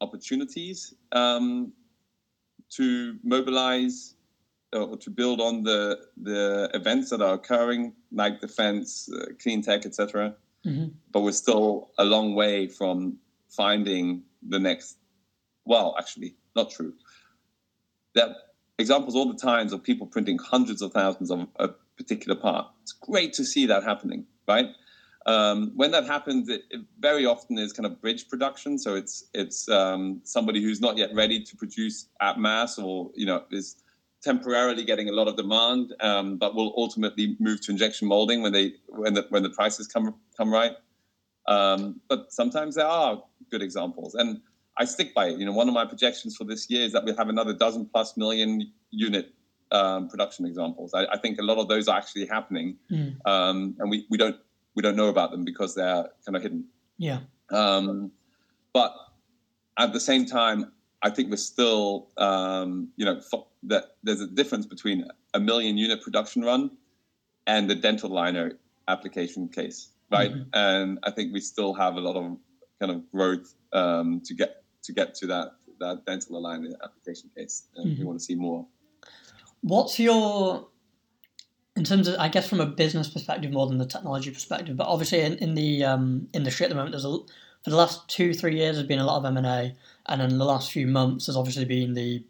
opportunities 0.00 0.94
um, 1.12 1.72
to 2.70 3.18
mobilize 3.22 4.14
or 4.72 4.96
to 4.96 5.10
build 5.10 5.40
on 5.40 5.62
the 5.62 5.98
the 6.22 6.70
events 6.74 7.10
that 7.10 7.22
are 7.22 7.34
occurring, 7.34 7.94
like 8.12 8.40
defense, 8.40 9.08
uh, 9.12 9.26
clean 9.40 9.62
tech, 9.62 9.86
etc. 9.86 10.34
Mm-hmm. 10.66 10.88
But 11.12 11.20
we're 11.20 11.32
still 11.32 11.90
a 11.98 12.04
long 12.04 12.34
way 12.34 12.66
from 12.68 13.18
finding 13.48 14.22
the 14.46 14.58
next. 14.58 14.98
Well, 15.64 15.96
actually, 15.98 16.36
not 16.54 16.70
true. 16.70 16.92
Are 18.16 18.34
examples 18.78 19.14
all 19.14 19.30
the 19.32 19.38
times 19.38 19.72
of 19.72 19.82
people 19.82 20.06
printing 20.06 20.38
hundreds 20.38 20.82
of 20.82 20.92
thousands 20.92 21.30
of 21.30 21.46
a 21.56 21.68
particular 21.96 22.38
part. 22.38 22.66
It's 22.82 22.92
great 22.92 23.32
to 23.34 23.44
see 23.44 23.66
that 23.66 23.84
happening, 23.84 24.26
right? 24.46 24.66
Um, 25.26 25.72
when 25.74 25.90
that 25.90 26.06
happens, 26.06 26.48
it, 26.48 26.62
it, 26.70 26.82
very 27.00 27.26
often 27.26 27.58
is 27.58 27.72
kind 27.72 27.84
of 27.84 28.00
bridge 28.00 28.28
production. 28.28 28.78
So 28.78 28.94
it's 28.94 29.24
it's 29.34 29.68
um, 29.68 30.20
somebody 30.22 30.62
who's 30.62 30.80
not 30.80 30.96
yet 30.96 31.12
ready 31.14 31.42
to 31.42 31.56
produce 31.56 32.08
at 32.20 32.38
mass, 32.38 32.78
or 32.78 33.10
you 33.14 33.26
know 33.26 33.42
is 33.50 33.76
temporarily 34.22 34.84
getting 34.84 35.08
a 35.08 35.12
lot 35.12 35.26
of 35.26 35.36
demand, 35.36 35.94
um, 36.00 36.36
but 36.36 36.54
will 36.54 36.72
ultimately 36.76 37.36
move 37.40 37.60
to 37.62 37.72
injection 37.72 38.06
molding 38.06 38.40
when 38.40 38.52
they 38.52 38.74
when 38.88 39.14
the 39.14 39.26
when 39.30 39.42
the 39.42 39.50
prices 39.50 39.88
come 39.88 40.14
come 40.36 40.52
right. 40.52 40.76
Um, 41.48 42.00
but 42.08 42.32
sometimes 42.32 42.76
there 42.76 42.86
are 42.86 43.20
good 43.50 43.62
examples, 43.62 44.14
and 44.14 44.40
I 44.78 44.84
stick 44.84 45.14
by 45.14 45.28
it. 45.28 45.38
You 45.38 45.46
know, 45.46 45.52
one 45.52 45.68
of 45.68 45.74
my 45.74 45.84
projections 45.84 46.36
for 46.36 46.44
this 46.44 46.68
year 46.68 46.82
is 46.82 46.92
that 46.92 47.04
we'll 47.04 47.16
have 47.16 47.28
another 47.28 47.52
dozen 47.52 47.86
plus 47.86 48.16
million 48.16 48.70
unit 48.90 49.32
um, 49.72 50.08
production 50.08 50.46
examples. 50.46 50.94
I, 50.94 51.06
I, 51.06 51.18
think 51.18 51.38
a 51.38 51.42
lot 51.42 51.58
of 51.58 51.68
those 51.68 51.88
are 51.88 51.96
actually 51.96 52.26
happening, 52.26 52.76
mm. 52.90 53.16
um, 53.26 53.74
and 53.78 53.90
we, 53.90 54.06
we 54.10 54.16
don't 54.16 54.36
we 54.74 54.82
don't 54.82 54.96
know 54.96 55.08
about 55.08 55.32
them 55.32 55.44
because 55.44 55.74
they're 55.74 56.08
kind 56.24 56.36
of 56.36 56.42
hidden. 56.42 56.66
Yeah. 56.98 57.20
Um, 57.50 58.12
but 58.72 58.94
at 59.78 59.92
the 59.92 60.00
same 60.00 60.26
time, 60.26 60.72
I 61.02 61.10
think 61.10 61.30
we're 61.30 61.36
still, 61.36 62.08
um, 62.18 62.88
you 62.96 63.04
know, 63.04 63.20
that 63.64 63.96
there's 64.02 64.20
a 64.20 64.26
difference 64.26 64.66
between 64.66 65.08
a 65.34 65.40
million 65.40 65.76
unit 65.76 66.02
production 66.02 66.42
run 66.42 66.70
and 67.46 67.68
the 67.70 67.74
dental 67.74 68.10
aligner 68.10 68.52
application 68.88 69.48
case, 69.48 69.90
right? 70.10 70.32
Mm-hmm. 70.32 70.48
And 70.52 70.98
I 71.04 71.10
think 71.10 71.32
we 71.32 71.40
still 71.40 71.74
have 71.74 71.96
a 71.96 72.00
lot 72.00 72.16
of 72.16 72.36
kind 72.80 72.92
of 72.92 73.10
growth 73.10 73.54
um, 73.72 74.20
to 74.24 74.34
get 74.34 74.62
to 74.86 74.92
get 74.92 75.14
to 75.16 75.26
that 75.26 75.52
that 75.78 76.06
dental 76.06 76.40
aligner 76.40 76.72
application 76.82 77.30
case, 77.36 77.64
and 77.76 77.86
mm-hmm. 77.86 78.00
we 78.00 78.06
want 78.06 78.18
to 78.18 78.24
see 78.24 78.34
more. 78.34 78.66
What's 79.60 79.98
your 79.98 80.68
in 81.76 81.84
terms 81.84 82.08
of, 82.08 82.16
I 82.18 82.28
guess, 82.28 82.48
from 82.48 82.60
a 82.60 82.66
business 82.66 83.08
perspective 83.08 83.52
more 83.52 83.66
than 83.66 83.76
the 83.76 83.86
technology 83.86 84.30
perspective, 84.30 84.76
but 84.76 84.86
obviously 84.86 85.20
in, 85.20 85.34
in 85.34 85.54
the 85.54 85.84
um, 85.84 86.28
industry 86.32 86.64
at 86.64 86.70
the 86.70 86.74
moment, 86.74 86.92
there's 86.92 87.04
a 87.04 87.18
for 87.62 87.70
the 87.70 87.76
last 87.76 88.08
two 88.08 88.32
three 88.32 88.56
years 88.56 88.76
there's 88.76 88.86
been 88.86 88.98
a 88.98 89.04
lot 89.04 89.18
of 89.18 89.24
M 89.24 89.36
and 89.36 89.46
A, 89.46 89.76
and 90.06 90.22
in 90.22 90.38
the 90.38 90.44
last 90.44 90.72
few 90.72 90.86
months 90.86 91.26
there's 91.26 91.36
obviously 91.36 91.64
been 91.64 91.94
the 91.94 92.24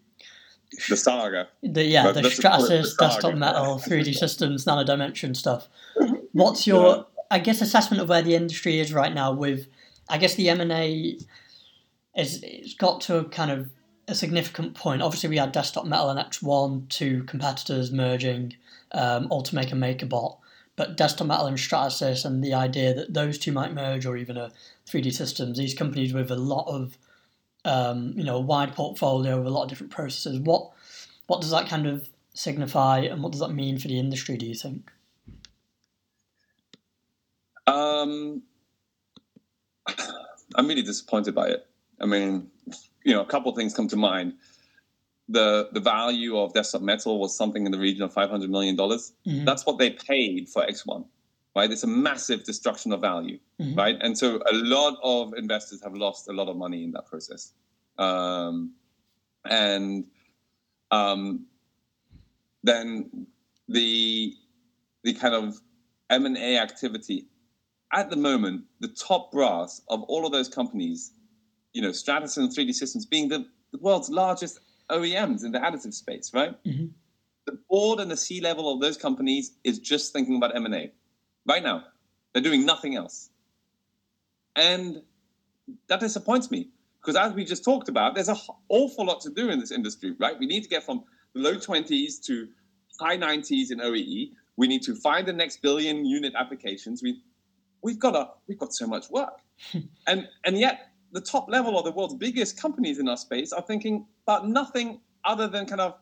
the 0.89 0.97
saga. 0.97 1.49
The 1.63 1.85
yeah, 1.85 2.11
the 2.11 2.23
Stratasys, 2.23 2.97
desktop 2.99 3.35
metal, 3.35 3.79
3D 3.87 4.15
systems, 4.15 4.67
nano 4.67 4.85
dimension 4.85 5.35
stuff. 5.35 5.69
What's 6.33 6.67
your, 6.67 6.97
yeah. 6.97 7.03
I 7.31 7.39
guess, 7.39 7.61
assessment 7.61 8.03
of 8.03 8.09
where 8.09 8.23
the 8.23 8.35
industry 8.35 8.81
is 8.81 8.93
right 8.93 9.15
now? 9.15 9.33
With, 9.33 9.69
I 10.09 10.19
guess, 10.19 10.35
the 10.35 10.51
M 10.51 10.61
and 10.61 10.73
A 10.73 11.19
is 12.17 12.43
it's 12.43 12.75
got 12.75 13.01
to 13.03 13.19
a 13.19 13.25
kind 13.25 13.51
of 13.51 13.71
a 14.09 14.15
significant 14.15 14.75
point. 14.75 15.03
Obviously, 15.03 15.29
we 15.29 15.39
had 15.39 15.53
desktop 15.53 15.85
metal 15.85 16.11
and 16.11 16.19
ExOne, 16.19 16.89
two 16.89 17.25
competitors 17.25 17.91
merging, 17.91 18.55
um, 18.93 19.25
and 19.31 19.31
MakerBot. 19.31 20.39
But 20.77 20.97
desktop 20.97 21.27
metal 21.27 21.47
and 21.47 21.57
Stratasys, 21.57 22.25
and 22.25 22.45
the 22.45 22.55
idea 22.55 22.95
that 22.95 23.15
those 23.15 23.39
two 23.39 23.53
might 23.53 23.73
merge, 23.73 24.05
or 24.05 24.17
even 24.17 24.37
a 24.37 24.53
3D 24.87 25.13
systems, 25.13 25.59
these 25.59 25.75
companies 25.75 26.13
with 26.13 26.31
a 26.31 26.37
lot 26.37 26.67
of 26.69 26.99
um, 27.67 28.13
you 28.17 28.23
know, 28.25 28.37
a 28.37 28.41
wide 28.41 28.75
portfolio 28.75 29.39
with 29.39 29.47
a 29.47 29.51
lot 29.51 29.65
of 29.65 29.69
different 29.69 29.93
processes. 29.93 30.39
What 30.39 30.71
what 31.27 31.41
does 31.41 31.51
that 31.51 31.69
kind 31.69 31.87
of 31.87 32.09
signify, 32.33 33.01
and 33.01 33.23
what 33.23 33.33
does 33.33 33.41
that 33.41 33.51
mean 33.51 33.79
for 33.79 33.89
the 33.89 33.99
industry? 33.99 34.37
Do 34.37 34.47
you 34.47 34.55
think? 34.55 34.91
Um, 37.67 38.43
I'm 40.55 40.69
really 40.69 40.83
disappointed 40.83 41.35
by 41.35 41.49
it. 41.49 41.67
I 42.01 42.07
mean, 42.07 42.49
you 43.05 43.15
know, 43.15 43.23
a 43.23 43.27
couple 43.27 43.51
of 43.51 43.57
things 43.57 43.75
come 43.75 43.89
to 43.89 43.97
mind. 43.97 44.35
The 45.29 45.69
the 45.73 45.81
value 45.81 46.39
of 46.39 46.55
desktop 46.55 46.83
metal 46.83 47.19
was 47.19 47.37
something 47.37 47.67
in 47.67 47.73
the 47.73 47.79
region 47.79 48.03
of 48.03 48.13
500 48.13 48.49
million 48.49 48.77
dollars. 48.77 49.13
Mm-hmm. 49.27 49.45
That's 49.45 49.67
what 49.67 49.79
they 49.79 49.91
paid 49.91 50.49
for 50.49 50.65
ExOne 50.65 51.07
right? 51.57 51.73
It's 51.73 51.85
a 51.85 51.89
massive 51.89 52.45
destruction 52.45 52.93
of 52.93 53.01
value, 53.01 53.39
mm-hmm. 53.59 53.75
right? 53.77 53.97
And 54.03 54.17
so 54.17 54.37
a 54.37 54.55
lot 54.55 54.99
of 55.03 55.33
investors 55.35 55.83
have 55.83 55.95
lost 55.95 56.29
a 56.29 56.33
lot 56.33 56.49
of 56.49 56.57
money 56.57 56.85
in 56.85 56.93
that 56.93 57.07
process. 57.07 57.55
Um, 57.99 58.75
and 59.49 60.05
um, 60.91 61.47
then 62.63 63.27
the 63.69 64.35
the 65.03 65.15
kind 65.15 65.35
of 65.35 65.57
M 66.11 66.27
and 66.27 66.37
A 66.37 66.59
activity 66.59 67.27
at 67.93 68.11
the 68.11 68.17
moment, 68.17 68.65
the 68.81 68.89
top 68.89 69.33
brass 69.33 69.81
of 69.89 70.03
all 70.03 70.27
of 70.27 70.33
those 70.33 70.49
companies, 70.49 71.13
you 71.77 71.83
know, 71.83 71.91
Stratasys 71.91 72.39
and 72.39 72.49
3D 72.49 72.73
Systems 72.73 73.05
being 73.05 73.29
the, 73.29 73.47
the 73.71 73.79
world's 73.79 74.09
largest 74.09 74.61
OEMs 74.91 75.45
in 75.45 75.53
the 75.53 75.59
additive 75.59 75.93
space, 75.93 76.33
right? 76.33 76.53
Mm-hmm. 76.65 76.87
The 77.45 77.59
board 77.69 78.01
and 78.01 78.11
the 78.11 78.17
C 78.17 78.41
level 78.41 78.73
of 78.73 78.81
those 78.81 78.97
companies 78.97 79.53
is 79.63 79.79
just 79.79 80.15
thinking 80.15 80.37
about 80.37 80.57
M 80.57 80.65
and 80.65 80.75
A 80.75 80.93
right 81.47 81.63
now. 81.63 81.85
They're 82.33 82.43
doing 82.43 82.65
nothing 82.65 82.97
else. 82.97 83.29
And 84.57 85.03
that 85.89 86.01
disappoints 86.01 86.51
me 86.51 86.71
because, 86.99 87.15
as 87.15 87.35
we 87.35 87.45
just 87.45 87.63
talked 87.63 87.91
about, 87.91 88.15
there's 88.15 88.31
an 88.31 88.39
awful 88.71 89.05
lot 89.05 89.21
to 89.21 89.31
do 89.31 89.51
in 89.51 89.61
this 89.61 89.71
industry, 89.71 90.17
right? 90.19 90.39
We 90.39 90.47
need 90.47 90.63
to 90.63 90.69
get 90.71 90.83
from 90.83 91.05
the 91.35 91.41
low 91.41 91.57
20s 91.57 92.25
to 92.25 92.49
high 92.99 93.19
90s 93.19 93.71
in 93.71 93.81
OEE. 93.81 94.33
We 94.57 94.67
need 94.67 94.83
to 94.85 94.95
find 94.95 95.29
the 95.29 95.35
next 95.35 95.61
billion 95.61 96.07
unit 96.07 96.33
applications. 96.39 97.03
We 97.03 97.21
we've 97.83 97.99
got 97.99 98.17
a 98.17 98.31
we've 98.49 98.59
got 98.59 98.73
so 98.73 98.87
much 98.87 99.11
work, 99.11 99.41
and 100.07 100.27
and 100.47 100.59
yet 100.59 100.89
the 101.17 101.23
top 101.23 101.49
level 101.49 101.79
of 101.79 101.85
the 101.87 101.91
world's 101.91 102.15
biggest 102.15 102.61
companies 102.61 102.99
in 102.99 103.09
our 103.09 103.17
space 103.17 103.51
are 103.51 103.63
thinking 103.63 104.07
about 104.27 104.47
nothing 104.47 105.01
other 105.25 105.49
than 105.49 105.65
kind 105.65 105.81
of 105.81 105.95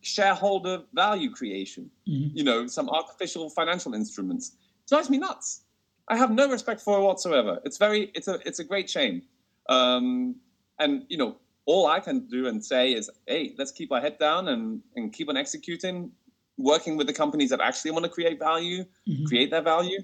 shareholder 0.00 0.84
value 0.94 1.30
creation. 1.30 1.90
Mm-hmm. 2.08 2.36
You 2.36 2.44
know, 2.44 2.66
some 2.68 2.88
artificial 2.88 3.50
financial 3.50 3.92
instruments. 3.94 4.52
It 4.84 4.88
drives 4.88 5.10
me 5.10 5.18
nuts. 5.18 5.64
I 6.08 6.16
have 6.16 6.30
no 6.30 6.48
respect 6.48 6.80
for 6.80 6.98
it 6.98 7.02
whatsoever. 7.02 7.58
It's 7.64 7.76
very, 7.76 8.12
it's 8.14 8.28
a, 8.28 8.38
it's 8.46 8.60
a 8.60 8.64
great 8.64 8.88
shame. 8.88 9.22
Um, 9.68 10.36
and 10.78 11.04
you 11.08 11.16
know, 11.16 11.38
all 11.66 11.88
I 11.88 11.98
can 11.98 12.28
do 12.28 12.46
and 12.46 12.64
say 12.64 12.92
is, 12.92 13.10
hey, 13.26 13.54
let's 13.58 13.72
keep 13.72 13.90
our 13.90 14.00
head 14.00 14.16
down 14.18 14.48
and 14.48 14.80
and 14.94 15.12
keep 15.12 15.28
on 15.28 15.36
executing, 15.36 16.12
working 16.56 16.96
with 16.96 17.08
the 17.08 17.12
companies 17.12 17.50
that 17.50 17.60
actually 17.60 17.90
want 17.90 18.04
to 18.04 18.10
create 18.10 18.38
value, 18.38 18.84
mm-hmm. 19.08 19.24
create 19.24 19.50
their 19.50 19.62
value. 19.62 20.00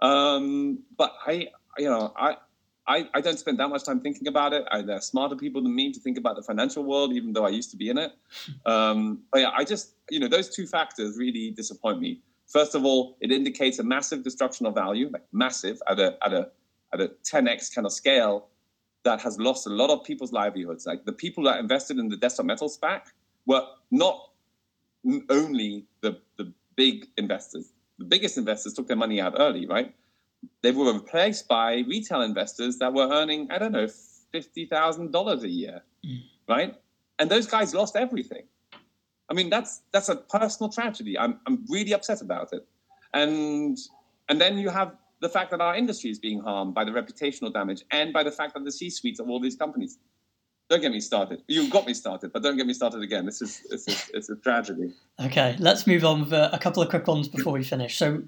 Um, 0.00 0.84
but 0.96 1.14
I, 1.26 1.48
you 1.78 1.90
know, 1.90 2.12
I, 2.16 2.36
I, 2.88 3.06
I 3.14 3.20
don't 3.20 3.38
spend 3.38 3.60
that 3.60 3.68
much 3.68 3.84
time 3.84 4.00
thinking 4.00 4.26
about 4.28 4.54
it. 4.54 4.64
I, 4.70 4.80
there 4.80 4.96
are 4.96 5.00
smarter 5.00 5.36
people 5.36 5.62
than 5.62 5.74
me 5.74 5.92
to 5.92 6.00
think 6.00 6.16
about 6.16 6.36
the 6.36 6.42
financial 6.42 6.82
world, 6.82 7.12
even 7.12 7.34
though 7.34 7.44
I 7.44 7.50
used 7.50 7.70
to 7.72 7.76
be 7.76 7.90
in 7.90 7.98
it. 7.98 8.12
Um, 8.66 9.20
but 9.32 9.40
yeah, 9.40 9.50
I 9.56 9.64
just, 9.64 9.94
you 10.10 10.20
know, 10.20 10.28
those 10.28 10.48
two 10.48 10.66
factors 10.66 11.16
really 11.16 11.50
disappoint 11.50 12.00
me. 12.00 12.20
First 12.46 12.74
of 12.74 12.84
all, 12.84 13.16
it 13.20 13.30
indicates 13.30 13.78
a 13.78 13.82
massive 13.82 14.22
destruction 14.22 14.66
of 14.66 14.74
value, 14.74 15.08
like 15.12 15.24
massive 15.32 15.80
at 15.88 15.98
a 15.98 16.16
at 16.24 16.32
a 16.32 16.48
at 16.92 17.00
a 17.00 17.08
10x 17.30 17.74
kind 17.74 17.86
of 17.86 17.92
scale 17.92 18.48
that 19.04 19.20
has 19.20 19.38
lost 19.38 19.66
a 19.66 19.70
lot 19.70 19.90
of 19.90 20.04
people's 20.04 20.32
livelihoods. 20.32 20.86
Like 20.86 21.04
the 21.04 21.12
people 21.12 21.44
that 21.44 21.58
invested 21.60 21.98
in 21.98 22.08
the 22.08 22.16
desktop 22.16 22.46
metal 22.46 22.68
SPAC 22.68 23.02
were 23.46 23.64
not 23.90 24.30
only 25.30 25.86
the, 26.00 26.20
the 26.36 26.52
big 26.76 27.06
investors. 27.16 27.72
The 27.98 28.04
biggest 28.04 28.38
investors 28.38 28.74
took 28.74 28.86
their 28.86 28.96
money 28.96 29.20
out 29.20 29.34
early, 29.38 29.66
right? 29.66 29.94
They 30.62 30.72
were 30.72 30.92
replaced 30.92 31.48
by 31.48 31.84
retail 31.88 32.22
investors 32.22 32.78
that 32.78 32.92
were 32.92 33.08
earning, 33.10 33.48
I 33.50 33.58
don't 33.58 33.72
know, 33.72 33.86
$50,000 34.34 35.42
a 35.42 35.48
year, 35.48 35.82
mm. 36.04 36.22
right? 36.48 36.74
And 37.18 37.30
those 37.30 37.46
guys 37.46 37.74
lost 37.74 37.96
everything. 37.96 38.44
I 39.30 39.34
mean, 39.34 39.50
that's 39.50 39.82
that's 39.92 40.08
a 40.08 40.16
personal 40.16 40.72
tragedy. 40.72 41.18
I'm 41.18 41.40
I'm 41.46 41.64
really 41.68 41.92
upset 41.92 42.22
about 42.22 42.52
it. 42.52 42.66
And 43.12 43.76
and 44.28 44.40
then 44.40 44.58
you 44.58 44.70
have 44.70 44.94
the 45.20 45.28
fact 45.28 45.50
that 45.50 45.60
our 45.60 45.76
industry 45.76 46.10
is 46.10 46.18
being 46.18 46.40
harmed 46.40 46.74
by 46.74 46.84
the 46.84 46.92
reputational 46.92 47.52
damage 47.52 47.82
and 47.90 48.12
by 48.12 48.22
the 48.22 48.30
fact 48.30 48.54
that 48.54 48.64
the 48.64 48.72
C-suites 48.72 49.18
of 49.18 49.28
all 49.28 49.40
these 49.40 49.56
companies. 49.56 49.98
Don't 50.70 50.82
get 50.82 50.92
me 50.92 51.00
started. 51.00 51.42
You 51.48 51.68
got 51.70 51.86
me 51.86 51.94
started, 51.94 52.30
but 52.30 52.42
don't 52.42 52.58
get 52.58 52.66
me 52.66 52.74
started 52.74 53.02
again. 53.02 53.24
This 53.24 53.40
is 53.40 53.62
this 53.70 53.88
is 53.88 54.10
it's 54.12 54.28
a 54.28 54.36
tragedy. 54.36 54.92
Okay, 55.18 55.56
let's 55.58 55.86
move 55.86 56.04
on 56.04 56.20
with 56.20 56.32
a 56.32 56.58
couple 56.60 56.82
of 56.82 56.90
quick 56.90 57.06
ones 57.06 57.26
before 57.26 57.54
we 57.54 57.64
finish. 57.64 57.96
So, 57.96 58.22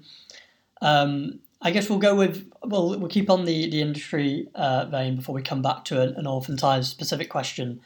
um, 0.81 1.39
I 1.61 1.71
guess 1.71 1.89
we'll 1.89 1.99
go 1.99 2.15
with 2.15 2.51
well, 2.63 2.97
we'll 2.97 3.09
keep 3.09 3.29
on 3.29 3.45
the 3.45 3.69
the 3.69 3.81
industry 3.81 4.47
uh, 4.55 4.85
vein 4.85 5.15
before 5.15 5.35
we 5.35 5.41
come 5.41 5.61
back 5.61 5.85
to 5.85 6.01
an, 6.01 6.15
an 6.15 6.25
Authentise 6.25 6.85
specific 6.85 7.29
question. 7.29 7.81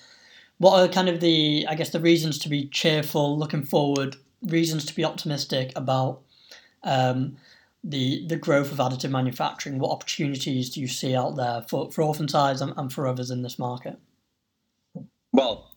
What 0.57 0.79
are 0.79 0.87
kind 0.87 1.09
of 1.09 1.19
the 1.19 1.65
I 1.67 1.75
guess 1.75 1.89
the 1.89 1.99
reasons 1.99 2.39
to 2.39 2.49
be 2.49 2.67
cheerful, 2.67 3.37
looking 3.37 3.63
forward, 3.63 4.15
reasons 4.41 4.85
to 4.85 4.95
be 4.95 5.03
optimistic 5.03 5.73
about 5.75 6.21
um, 6.83 7.37
the 7.83 8.25
the 8.27 8.37
growth 8.37 8.71
of 8.71 8.77
additive 8.77 9.11
manufacturing? 9.11 9.79
What 9.79 9.91
opportunities 9.91 10.69
do 10.69 10.79
you 10.79 10.87
see 10.87 11.15
out 11.15 11.35
there 11.35 11.65
for, 11.67 11.91
for 11.91 12.01
Authentise 12.03 12.61
and, 12.61 12.73
and 12.77 12.91
for 12.91 13.07
others 13.07 13.29
in 13.29 13.41
this 13.41 13.59
market? 13.59 13.99
Well, 15.33 15.73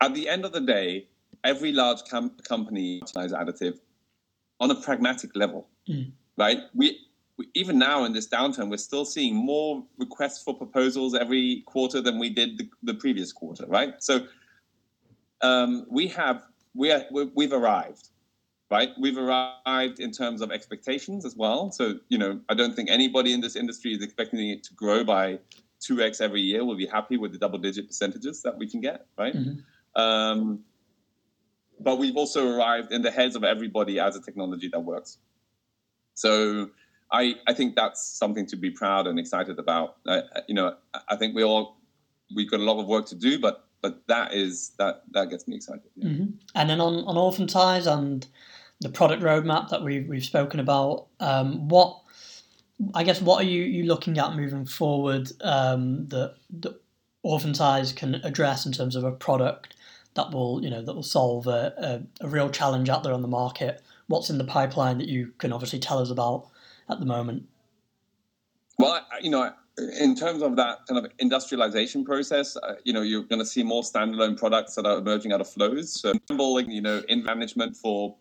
at 0.00 0.14
the 0.14 0.28
end 0.28 0.44
of 0.44 0.52
the 0.52 0.60
day, 0.60 1.06
every 1.42 1.72
large 1.72 2.04
com- 2.08 2.36
company 2.48 3.00
utilizes 3.00 3.32
additive 3.32 3.78
on 4.60 4.70
a 4.70 4.74
pragmatic 4.76 5.34
level, 5.34 5.68
mm. 5.88 6.12
Right? 6.36 6.58
We, 6.74 6.98
we, 7.36 7.48
even 7.54 7.78
now 7.78 8.04
in 8.04 8.12
this 8.12 8.28
downturn, 8.28 8.70
we're 8.70 8.76
still 8.76 9.04
seeing 9.04 9.34
more 9.34 9.84
requests 9.98 10.42
for 10.42 10.54
proposals 10.56 11.14
every 11.14 11.62
quarter 11.66 12.00
than 12.00 12.18
we 12.18 12.30
did 12.30 12.58
the, 12.58 12.68
the 12.82 12.94
previous 12.94 13.32
quarter, 13.32 13.66
right? 13.66 13.94
So 14.02 14.26
um, 15.40 15.86
we 15.90 16.06
have 16.08 16.44
we 16.74 16.90
are, 16.90 17.04
we've 17.34 17.52
arrived 17.52 18.08
right? 18.72 18.92
We've 18.98 19.18
arrived 19.18 20.00
in 20.00 20.10
terms 20.10 20.40
of 20.40 20.50
expectations 20.50 21.26
as 21.26 21.36
well. 21.36 21.70
So, 21.70 21.98
you 22.08 22.16
know, 22.16 22.40
I 22.48 22.54
don't 22.54 22.74
think 22.74 22.88
anybody 22.88 23.34
in 23.34 23.42
this 23.42 23.54
industry 23.54 23.92
is 23.92 24.02
expecting 24.02 24.48
it 24.48 24.64
to 24.64 24.72
grow 24.72 25.04
by 25.04 25.40
2x 25.82 26.22
every 26.22 26.40
year. 26.40 26.64
We'll 26.64 26.78
be 26.78 26.86
happy 26.86 27.18
with 27.18 27.32
the 27.32 27.38
double 27.38 27.58
digit 27.58 27.86
percentages 27.86 28.40
that 28.42 28.56
we 28.56 28.66
can 28.66 28.80
get, 28.80 29.04
right? 29.18 29.34
Mm-hmm. 29.34 30.00
Um, 30.00 30.60
but 31.80 31.98
we've 31.98 32.16
also 32.16 32.56
arrived 32.56 32.92
in 32.92 33.02
the 33.02 33.10
heads 33.10 33.36
of 33.36 33.44
everybody 33.44 34.00
as 34.00 34.16
a 34.16 34.22
technology 34.22 34.68
that 34.68 34.80
works. 34.80 35.18
So, 36.14 36.70
I, 37.12 37.34
I 37.46 37.52
think 37.52 37.76
that's 37.76 38.02
something 38.02 38.46
to 38.46 38.56
be 38.56 38.70
proud 38.70 39.06
and 39.06 39.18
excited 39.18 39.58
about. 39.58 39.96
Uh, 40.06 40.22
you 40.48 40.54
know, 40.54 40.76
I 41.08 41.16
think 41.16 41.36
we 41.36 41.44
all 41.44 41.76
we've 42.34 42.50
got 42.50 42.60
a 42.60 42.64
lot 42.64 42.80
of 42.80 42.86
work 42.86 43.06
to 43.06 43.14
do, 43.14 43.38
but 43.38 43.68
but 43.82 44.06
that 44.08 44.32
is 44.32 44.72
that 44.78 45.02
that 45.12 45.28
gets 45.28 45.46
me 45.46 45.56
excited. 45.56 45.82
Yeah. 45.96 46.08
Mm-hmm. 46.08 46.24
And 46.54 46.70
then 46.70 46.80
on 46.80 47.04
on 47.04 47.16
Authentise 47.16 47.86
and 47.86 48.26
the 48.80 48.88
product 48.88 49.22
roadmap 49.22 49.68
that 49.68 49.82
we've, 49.82 50.08
we've 50.08 50.24
spoken 50.24 50.60
about. 50.60 51.06
Um, 51.20 51.68
what 51.68 52.00
I 52.94 53.04
guess 53.04 53.20
what 53.20 53.42
are 53.42 53.46
you, 53.46 53.62
you 53.62 53.84
looking 53.84 54.18
at 54.18 54.34
moving 54.34 54.66
forward 54.66 55.30
um, 55.42 56.08
that, 56.08 56.34
that 56.60 56.80
Authentise 57.24 57.94
can 57.94 58.16
address 58.16 58.66
in 58.66 58.72
terms 58.72 58.96
of 58.96 59.04
a 59.04 59.12
product 59.12 59.76
that 60.14 60.30
will 60.32 60.62
you 60.62 60.68
know 60.68 60.82
that 60.82 60.94
will 60.94 61.02
solve 61.02 61.46
a, 61.46 62.02
a, 62.20 62.26
a 62.26 62.28
real 62.28 62.50
challenge 62.50 62.88
out 62.88 63.02
there 63.02 63.12
on 63.12 63.22
the 63.22 63.28
market? 63.28 63.82
What's 64.12 64.28
in 64.28 64.36
the 64.36 64.44
pipeline 64.44 64.98
that 64.98 65.08
you 65.08 65.32
can 65.38 65.54
obviously 65.54 65.78
tell 65.78 65.98
us 65.98 66.10
about 66.10 66.48
at 66.90 67.00
the 67.00 67.06
moment? 67.06 67.44
Well, 68.78 69.00
you 69.22 69.30
know, 69.30 69.50
in 69.98 70.14
terms 70.14 70.42
of 70.42 70.54
that 70.56 70.80
kind 70.86 71.02
of 71.02 71.10
industrialization 71.18 72.04
process, 72.04 72.54
uh, 72.58 72.74
you 72.84 72.92
know, 72.92 73.00
you're 73.00 73.22
going 73.22 73.38
to 73.38 73.46
see 73.46 73.62
more 73.62 73.82
standalone 73.82 74.36
products 74.36 74.74
that 74.74 74.84
are 74.84 74.98
emerging 74.98 75.32
out 75.32 75.40
of 75.40 75.48
flows. 75.48 75.98
So, 75.98 76.12
you 76.28 76.82
know, 76.82 77.02
in 77.08 77.24
management 77.24 77.74
for 77.74 78.14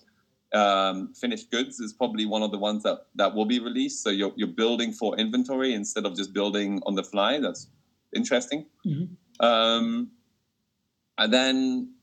um, 0.54 1.14
finished 1.14 1.52
goods 1.52 1.82
is 1.82 1.92
probably 1.92 2.26
one 2.26 2.42
of 2.42 2.52
the 2.52 2.58
ones 2.58 2.84
that, 2.84 3.08
that 3.16 3.36
will 3.36 3.44
be 3.44 3.60
released. 3.60 4.02
So 4.02 4.12
you're, 4.12 4.32
you're 4.38 4.48
building 4.48 4.94
for 4.94 5.18
inventory 5.18 5.74
instead 5.74 6.06
of 6.06 6.16
just 6.16 6.32
building 6.34 6.82
on 6.86 6.96
the 6.96 7.04
fly. 7.04 7.38
That's 7.38 7.68
interesting. 8.16 8.66
Mm-hmm. 8.88 9.46
Um, 9.46 10.12
and 11.18 11.34
then, 11.34 11.94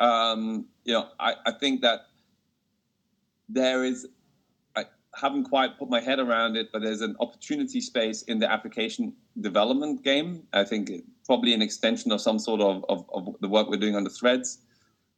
um, 0.00 0.64
you 0.84 0.94
know, 0.94 1.08
I, 1.20 1.34
I 1.44 1.52
think 1.52 1.82
that 1.82 2.06
there 3.48 3.84
is, 3.84 4.06
I 4.76 4.84
haven't 5.14 5.44
quite 5.44 5.78
put 5.78 5.88
my 5.88 6.00
head 6.00 6.18
around 6.18 6.56
it, 6.56 6.68
but 6.72 6.82
there's 6.82 7.00
an 7.00 7.16
opportunity 7.20 7.80
space 7.80 8.22
in 8.22 8.38
the 8.38 8.50
application 8.50 9.14
development 9.40 10.02
game. 10.02 10.44
I 10.52 10.64
think 10.64 10.90
probably 11.26 11.54
an 11.54 11.62
extension 11.62 12.12
of 12.12 12.20
some 12.20 12.38
sort 12.38 12.60
of, 12.60 12.84
of, 12.88 13.04
of 13.12 13.34
the 13.40 13.48
work 13.48 13.68
we're 13.68 13.76
doing 13.76 13.96
on 13.96 14.04
the 14.04 14.10
threads. 14.10 14.58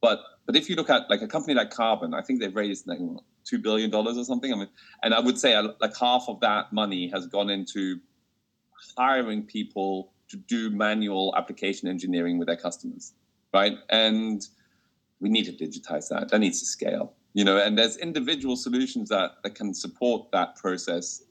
But 0.01 0.19
but 0.45 0.55
if 0.55 0.69
you 0.69 0.75
look 0.75 0.89
at 0.89 1.09
like 1.09 1.21
a 1.21 1.27
company 1.27 1.53
like 1.53 1.71
Carbon, 1.71 2.13
I 2.13 2.21
think 2.21 2.39
they've 2.39 2.55
raised 2.55 2.87
like 2.87 2.99
two 3.43 3.59
billion 3.59 3.89
dollars 3.89 4.17
or 4.17 4.23
something. 4.23 4.53
I 4.53 4.55
mean, 4.55 4.69
and 5.03 5.13
I 5.13 5.19
would 5.19 5.37
say 5.37 5.53
uh, 5.55 5.69
like 5.81 5.95
half 5.97 6.25
of 6.27 6.39
that 6.39 6.71
money 6.71 7.09
has 7.09 7.27
gone 7.27 7.49
into 7.49 7.99
hiring 8.97 9.43
people 9.43 10.13
to 10.29 10.37
do 10.37 10.69
manual 10.69 11.33
application 11.37 11.89
engineering 11.89 12.37
with 12.37 12.47
their 12.47 12.57
customers, 12.57 13.13
right? 13.53 13.77
And 13.89 14.41
we 15.19 15.29
need 15.29 15.45
to 15.45 15.51
digitize 15.51 16.07
that. 16.09 16.29
That 16.29 16.39
needs 16.39 16.59
to 16.59 16.65
scale, 16.65 17.13
you 17.37 17.43
know. 17.43 17.57
And 17.57 17.77
there's 17.77 17.97
individual 17.97 18.55
solutions 18.55 19.09
that 19.09 19.29
that 19.43 19.53
can 19.53 19.73
support 19.73 20.31
that 20.31 20.55
process, 20.55 21.21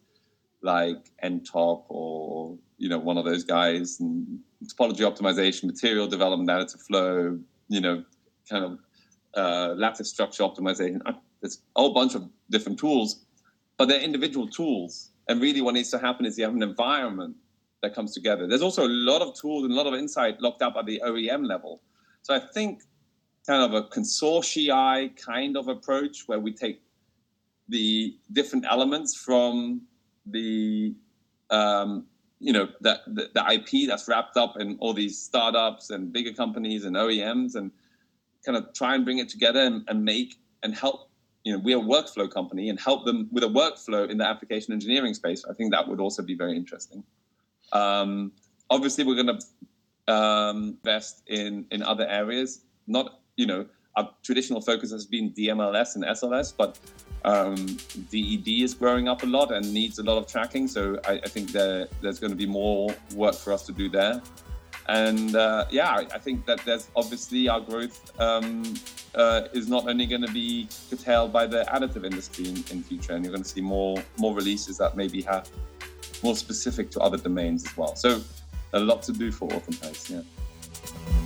like 0.62 1.10
NTOP 1.22 1.84
or 1.88 2.56
you 2.78 2.88
know 2.88 2.98
one 2.98 3.18
of 3.18 3.24
those 3.24 3.42
guys, 3.42 3.98
and 4.00 4.38
topology 4.64 5.04
optimization, 5.10 5.64
material 5.64 6.06
development, 6.06 6.48
additive 6.48 6.80
flow, 6.80 7.38
you 7.68 7.80
know, 7.80 8.04
kind 8.48 8.64
of 8.64 8.78
uh, 9.36 9.74
lattice 9.74 10.08
structure 10.08 10.44
optimization. 10.44 11.00
There's 11.40 11.58
a 11.74 11.80
whole 11.80 11.92
bunch 11.92 12.14
of 12.14 12.30
different 12.50 12.78
tools, 12.78 13.26
but 13.76 13.88
they're 13.88 14.00
individual 14.00 14.48
tools. 14.48 15.10
And 15.28 15.42
really, 15.42 15.60
what 15.60 15.74
needs 15.74 15.90
to 15.90 15.98
happen 15.98 16.24
is 16.24 16.38
you 16.38 16.44
have 16.44 16.54
an 16.54 16.62
environment 16.62 17.34
that 17.82 17.94
comes 17.96 18.14
together. 18.14 18.46
There's 18.46 18.62
also 18.62 18.86
a 18.86 18.94
lot 19.10 19.22
of 19.22 19.34
tools 19.34 19.64
and 19.64 19.72
a 19.72 19.76
lot 19.76 19.88
of 19.88 19.94
insight 19.94 20.40
locked 20.40 20.62
up 20.62 20.76
at 20.78 20.86
the 20.86 21.02
OEM 21.04 21.46
level. 21.46 21.82
So 22.22 22.32
I 22.32 22.40
think 22.54 22.82
kind 23.46 23.62
of 23.62 23.74
a 23.74 23.88
consortii 23.88 25.16
kind 25.16 25.56
of 25.56 25.68
approach 25.68 26.26
where 26.26 26.40
we 26.40 26.52
take 26.52 26.82
the 27.68 28.16
different 28.32 28.64
elements 28.68 29.14
from 29.14 29.82
the 30.26 30.94
um, 31.50 32.06
you 32.40 32.52
know 32.52 32.68
the, 32.80 33.00
the, 33.06 33.30
the 33.34 33.52
IP 33.54 33.88
that's 33.88 34.08
wrapped 34.08 34.36
up 34.36 34.56
in 34.58 34.76
all 34.80 34.92
these 34.92 35.18
startups 35.18 35.90
and 35.90 36.12
bigger 36.12 36.32
companies 36.32 36.84
and 36.84 36.96
OEMs 36.96 37.54
and 37.54 37.70
kind 38.44 38.58
of 38.58 38.72
try 38.74 38.94
and 38.94 39.04
bring 39.04 39.18
it 39.18 39.28
together 39.28 39.60
and, 39.60 39.84
and 39.88 40.04
make 40.04 40.36
and 40.62 40.74
help 40.74 41.10
you 41.44 41.52
know 41.52 41.58
we're 41.58 41.78
a 41.78 41.80
workflow 41.80 42.30
company 42.30 42.68
and 42.68 42.80
help 42.80 43.04
them 43.04 43.28
with 43.30 43.44
a 43.44 43.48
workflow 43.48 44.08
in 44.08 44.18
the 44.18 44.26
application 44.26 44.72
engineering 44.72 45.14
space. 45.14 45.44
I 45.48 45.54
think 45.54 45.72
that 45.72 45.86
would 45.86 46.00
also 46.00 46.22
be 46.22 46.34
very 46.34 46.56
interesting. 46.56 47.04
Um, 47.72 48.32
obviously 48.70 49.04
we're 49.04 49.22
going 49.22 49.38
to 49.38 50.12
um, 50.12 50.78
invest 50.84 51.22
in 51.28 51.66
in 51.70 51.82
other 51.82 52.06
areas 52.08 52.62
not 52.86 53.20
you 53.36 53.46
know 53.46 53.66
our 53.96 54.10
traditional 54.22 54.60
focus 54.60 54.90
has 54.90 55.06
been 55.06 55.32
DMLS 55.32 55.96
and 55.96 56.04
SLS, 56.04 56.52
but 56.54 56.78
um, 57.24 57.56
DED 58.10 58.46
is 58.46 58.74
growing 58.74 59.08
up 59.08 59.22
a 59.22 59.26
lot 59.26 59.52
and 59.52 59.72
needs 59.72 59.98
a 59.98 60.02
lot 60.02 60.18
of 60.18 60.26
tracking. 60.26 60.68
So 60.68 61.00
I, 61.08 61.14
I 61.14 61.28
think 61.28 61.50
there, 61.50 61.88
there's 62.02 62.20
going 62.20 62.30
to 62.30 62.36
be 62.36 62.46
more 62.46 62.94
work 63.14 63.34
for 63.34 63.52
us 63.52 63.64
to 63.66 63.72
do 63.72 63.88
there. 63.88 64.20
And 64.88 65.34
uh, 65.34 65.64
yeah, 65.70 66.04
I, 66.14 66.18
think 66.18 66.46
that 66.46 66.60
there's 66.64 66.88
obviously 66.94 67.48
our 67.48 67.58
growth 67.58 68.12
um, 68.20 68.62
uh, 69.16 69.48
is 69.52 69.66
not 69.66 69.88
only 69.88 70.06
going 70.06 70.24
to 70.24 70.32
be 70.32 70.68
curtailed 70.90 71.32
by 71.32 71.46
the 71.46 71.64
additive 71.72 72.04
industry 72.04 72.48
in, 72.48 72.56
in 72.70 72.82
future, 72.84 73.14
and 73.14 73.24
you're 73.24 73.32
going 73.32 73.42
to 73.42 73.48
see 73.48 73.60
more 73.60 74.00
more 74.18 74.32
releases 74.32 74.78
that 74.78 74.96
maybe 74.96 75.22
have 75.22 75.50
more 76.22 76.36
specific 76.36 76.90
to 76.92 77.00
other 77.00 77.16
domains 77.16 77.66
as 77.66 77.76
well. 77.76 77.96
So 77.96 78.20
a 78.74 78.78
lot 78.78 79.02
to 79.04 79.12
do 79.12 79.32
for 79.32 79.52
Autumn 79.52 79.76
yeah. 80.08 81.25